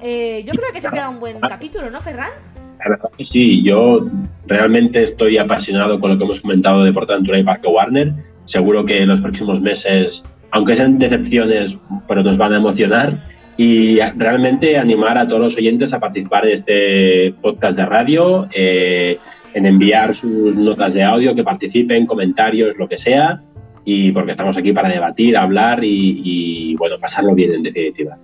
eh, 0.00 0.42
yo 0.44 0.52
creo 0.54 0.72
que 0.72 0.80
se 0.80 0.88
ha 0.88 0.90
quedado 0.90 1.10
un 1.10 1.20
buen 1.20 1.38
capítulo, 1.38 1.90
¿no, 1.90 2.00
Ferran? 2.00 2.32
La 2.78 2.90
verdad 2.90 3.10
que 3.16 3.24
sí, 3.24 3.62
yo 3.62 4.06
realmente 4.46 5.02
estoy 5.02 5.36
apasionado 5.36 5.98
con 5.98 6.12
lo 6.12 6.18
que 6.18 6.24
hemos 6.24 6.40
comentado 6.40 6.84
de 6.84 6.92
Portaventura 6.92 7.38
y 7.38 7.42
Parque 7.42 7.68
Warner. 7.68 8.12
Seguro 8.44 8.84
que 8.84 9.02
en 9.02 9.08
los 9.08 9.20
próximos 9.20 9.60
meses, 9.60 10.22
aunque 10.52 10.76
sean 10.76 10.98
decepciones, 10.98 11.76
pero 12.06 12.22
nos 12.22 12.38
van 12.38 12.54
a 12.54 12.58
emocionar. 12.58 13.18
Y 13.56 13.98
realmente 14.16 14.78
animar 14.78 15.18
a 15.18 15.26
todos 15.26 15.40
los 15.40 15.56
oyentes 15.56 15.92
a 15.92 15.98
participar 15.98 16.44
de 16.44 16.52
este 16.52 17.34
podcast 17.42 17.76
de 17.76 17.86
radio, 17.86 18.48
eh, 18.54 19.18
en 19.54 19.66
enviar 19.66 20.14
sus 20.14 20.54
notas 20.54 20.94
de 20.94 21.02
audio, 21.02 21.34
que 21.34 21.42
participen, 21.42 22.06
comentarios, 22.06 22.76
lo 22.78 22.88
que 22.88 22.96
sea. 22.96 23.42
Y 23.84 24.12
porque 24.12 24.30
estamos 24.30 24.56
aquí 24.56 24.72
para 24.72 24.88
debatir, 24.88 25.36
hablar 25.36 25.82
y, 25.82 26.20
y 26.24 26.76
bueno, 26.76 26.96
pasarlo 27.00 27.34
bien 27.34 27.54
en 27.54 27.62
definitiva 27.64 28.18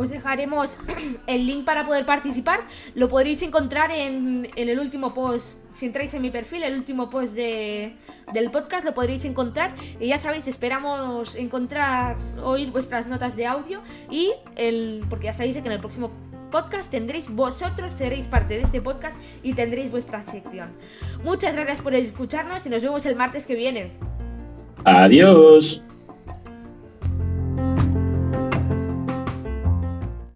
os 0.00 0.08
dejaremos 0.08 0.78
el 1.26 1.46
link 1.46 1.64
para 1.64 1.84
poder 1.84 2.06
participar. 2.06 2.60
Lo 2.94 3.08
podréis 3.08 3.42
encontrar 3.42 3.90
en, 3.90 4.48
el 4.56 4.80
último 4.80 5.12
post, 5.12 5.58
si 5.74 5.86
entráis 5.86 6.14
en 6.14 6.22
mi 6.22 6.30
perfil, 6.30 6.62
el 6.62 6.74
último 6.74 7.10
post 7.10 7.34
de, 7.34 7.94
del 8.32 8.50
podcast 8.50 8.84
lo 8.84 8.94
podréis 8.94 9.24
encontrar. 9.26 9.74
Y 10.00 10.08
ya 10.08 10.18
sabéis, 10.18 10.48
esperamos 10.48 11.34
encontrar, 11.34 12.16
oír 12.42 12.70
vuestras 12.70 13.06
notas 13.08 13.36
de 13.36 13.46
audio 13.46 13.82
y 14.10 14.32
el, 14.56 15.04
porque 15.10 15.26
ya 15.26 15.34
sabéis 15.34 15.56
que 15.56 15.66
en 15.66 15.72
el 15.72 15.80
próximo 15.80 16.10
podcast 16.50 16.90
tendréis, 16.90 17.28
vosotros 17.28 17.92
seréis 17.92 18.26
parte 18.26 18.54
de 18.54 18.62
este 18.62 18.80
podcast 18.80 19.20
y 19.42 19.52
tendréis 19.52 19.90
vuestra 19.90 20.24
sección. 20.26 20.70
Muchas 21.22 21.54
gracias 21.54 21.82
por 21.82 21.94
escucharnos 21.94 22.66
y 22.66 22.70
nos 22.70 22.82
vemos 22.82 23.04
el 23.06 23.16
martes 23.16 23.46
que 23.46 23.54
viene. 23.54 23.92
Adiós. 24.84 25.82